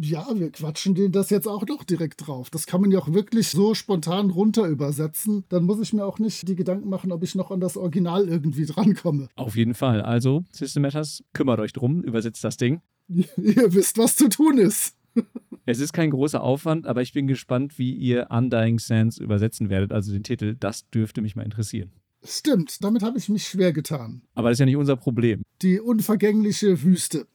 ja, 0.00 0.26
wir 0.34 0.50
quatschen 0.50 0.94
denen 0.94 1.12
das 1.12 1.30
jetzt 1.30 1.48
auch 1.48 1.66
noch 1.66 1.84
direkt 1.84 2.26
drauf. 2.26 2.50
Das 2.50 2.66
kann 2.66 2.80
man 2.80 2.90
ja 2.90 2.98
auch 2.98 3.12
wirklich 3.12 3.48
so 3.48 3.74
spontan 3.74 4.30
runter 4.30 4.66
übersetzen. 4.66 5.44
Dann 5.48 5.64
muss 5.64 5.80
ich 5.80 5.92
mir 5.92 6.04
auch 6.04 6.18
nicht 6.18 6.46
die 6.46 6.56
Gedanken 6.56 6.88
machen, 6.88 7.12
ob 7.12 7.22
ich 7.22 7.34
noch 7.34 7.50
an 7.50 7.60
das 7.60 7.76
Original 7.76 8.28
irgendwie 8.28 8.66
drankomme. 8.66 9.28
Auf 9.36 9.56
jeden 9.56 9.74
Fall. 9.74 10.02
Also, 10.02 10.44
System 10.50 10.82
Matters, 10.82 11.24
kümmert 11.32 11.60
euch 11.60 11.72
drum, 11.72 12.02
übersetzt 12.02 12.44
das 12.44 12.56
Ding. 12.56 12.82
Ihr 13.08 13.72
wisst, 13.72 13.98
was 13.98 14.16
zu 14.16 14.28
tun 14.28 14.58
ist. 14.58 14.95
Es 15.68 15.80
ist 15.80 15.92
kein 15.92 16.12
großer 16.12 16.40
Aufwand, 16.40 16.86
aber 16.86 17.02
ich 17.02 17.12
bin 17.12 17.26
gespannt, 17.26 17.76
wie 17.76 17.92
ihr 17.92 18.28
Undying 18.30 18.78
Sands 18.78 19.18
übersetzen 19.18 19.68
werdet, 19.68 19.90
also 19.90 20.12
den 20.12 20.22
Titel. 20.22 20.54
Das 20.60 20.88
dürfte 20.90 21.22
mich 21.22 21.34
mal 21.34 21.42
interessieren. 21.42 21.90
Stimmt, 22.24 22.84
damit 22.84 23.02
habe 23.02 23.18
ich 23.18 23.28
mich 23.28 23.48
schwer 23.48 23.72
getan. 23.72 24.22
Aber 24.34 24.48
das 24.48 24.56
ist 24.56 24.60
ja 24.60 24.66
nicht 24.66 24.76
unser 24.76 24.94
Problem. 24.94 25.42
Die 25.62 25.80
unvergängliche 25.80 26.84
Wüste. 26.84 27.26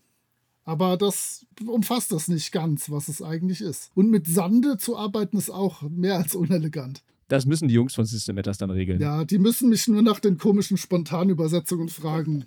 Aber 0.63 0.95
das 0.95 1.45
umfasst 1.65 2.13
das 2.13 2.29
nicht 2.29 2.53
ganz, 2.53 2.89
was 2.89 3.09
es 3.09 3.21
eigentlich 3.21 3.59
ist. 3.61 3.91
Und 3.95 4.09
mit 4.09 4.27
Sande 4.27 4.77
zu 4.77 4.95
arbeiten 4.95 5.37
ist 5.37 5.49
auch 5.49 5.81
mehr 5.81 6.15
als 6.15 6.33
unelegant. 6.33 7.03
Das 7.27 7.45
müssen 7.45 7.67
die 7.67 7.73
Jungs 7.73 7.95
von 7.95 8.05
System 8.05 8.35
Matters 8.35 8.57
dann 8.57 8.69
regeln. 8.69 9.01
Ja, 9.01 9.25
die 9.25 9.39
müssen 9.39 9.69
mich 9.69 9.87
nur 9.87 10.01
nach 10.01 10.19
den 10.19 10.37
komischen 10.37 10.77
Spontanübersetzungen 10.77 11.89
fragen. 11.89 12.45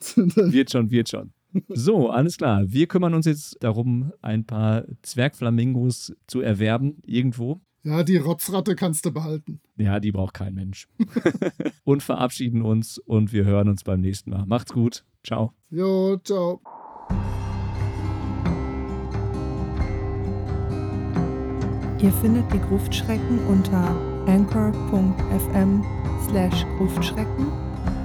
wird 0.14 0.70
schon, 0.70 0.90
wird 0.90 1.08
schon. 1.08 1.32
So, 1.68 2.10
alles 2.10 2.36
klar. 2.36 2.64
Wir 2.66 2.86
kümmern 2.86 3.14
uns 3.14 3.26
jetzt 3.26 3.56
darum, 3.60 4.12
ein 4.22 4.44
paar 4.44 4.84
Zwergflamingos 5.02 6.12
zu 6.26 6.40
erwerben, 6.40 6.98
irgendwo. 7.04 7.60
Ja, 7.82 8.02
die 8.02 8.18
Rotzratte 8.18 8.76
kannst 8.76 9.06
du 9.06 9.12
behalten. 9.12 9.60
Ja, 9.76 10.00
die 10.00 10.12
braucht 10.12 10.34
kein 10.34 10.54
Mensch. 10.54 10.86
und 11.84 12.02
verabschieden 12.02 12.62
uns 12.62 12.98
und 12.98 13.32
wir 13.32 13.44
hören 13.44 13.68
uns 13.68 13.84
beim 13.84 14.00
nächsten 14.00 14.30
Mal. 14.30 14.44
Macht's 14.46 14.72
gut. 14.72 15.04
Ciao. 15.24 15.54
Jo, 15.70 16.18
ciao. 16.18 16.60
Ihr 22.02 22.12
findet 22.12 22.50
die 22.52 22.60
Gruftschrecken 22.60 23.38
unter 23.46 23.94
anchor.fm 24.26 25.84
slash 26.28 26.64
Gruftschrecken 26.78 27.59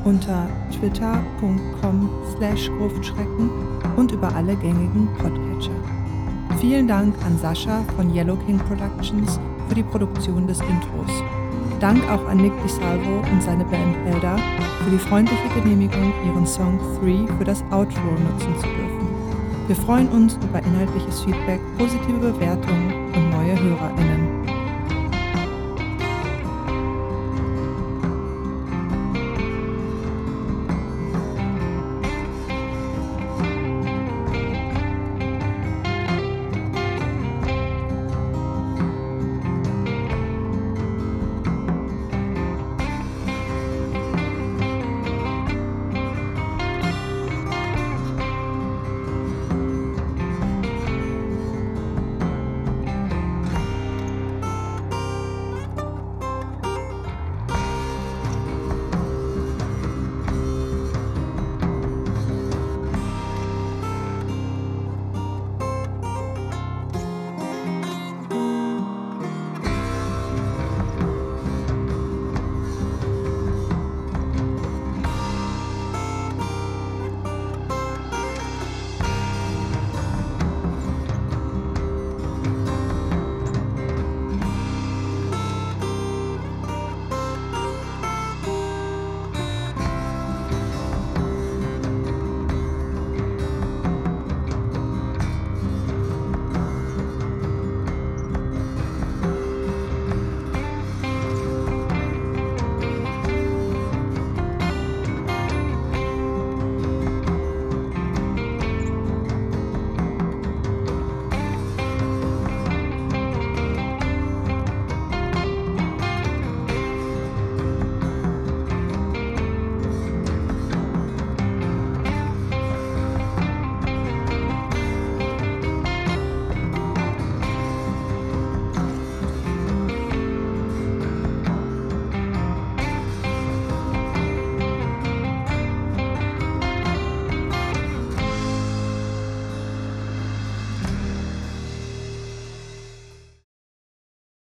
unter 0.06 0.48
twitter.com 0.72 2.10
slash 2.38 2.70
Gruftschrecken 2.78 3.50
und 3.98 4.12
über 4.12 4.34
alle 4.34 4.56
gängigen 4.56 5.10
Podcatcher. 5.18 5.72
Vielen 6.60 6.88
Dank 6.88 7.14
an 7.26 7.38
Sascha 7.38 7.84
von 7.96 8.14
Yellow 8.14 8.38
King 8.38 8.60
Productions 8.60 9.40
für 9.68 9.76
die 9.76 9.84
Produktion 9.84 10.48
des 10.48 10.62
Intros. 10.62 11.24
Dank 11.80 12.02
auch 12.10 12.26
an 12.28 12.38
Nick 12.38 12.54
DiSalvo 12.64 13.24
und 13.32 13.44
seine 13.44 13.66
Band 13.66 13.96
Elder 14.08 14.38
für 14.84 14.92
die 14.92 14.98
freundliche 14.98 15.50
Genehmigung, 15.56 16.14
ihren 16.26 16.46
Song 16.46 16.80
3 17.02 17.28
für 17.38 17.44
das 17.44 17.64
Outro 17.72 18.02
nutzen 18.32 18.56
zu 18.60 18.68
dürfen. 18.68 19.08
Wir 19.68 19.76
freuen 19.76 20.08
uns 20.10 20.38
über 20.48 20.60
inhaltliches 20.60 21.22
Feedback, 21.22 21.60
positive 21.78 22.20
Bewertungen 22.20 23.12
und 23.14 23.30
neue 23.32 23.60
HörerInnen. 23.60 24.25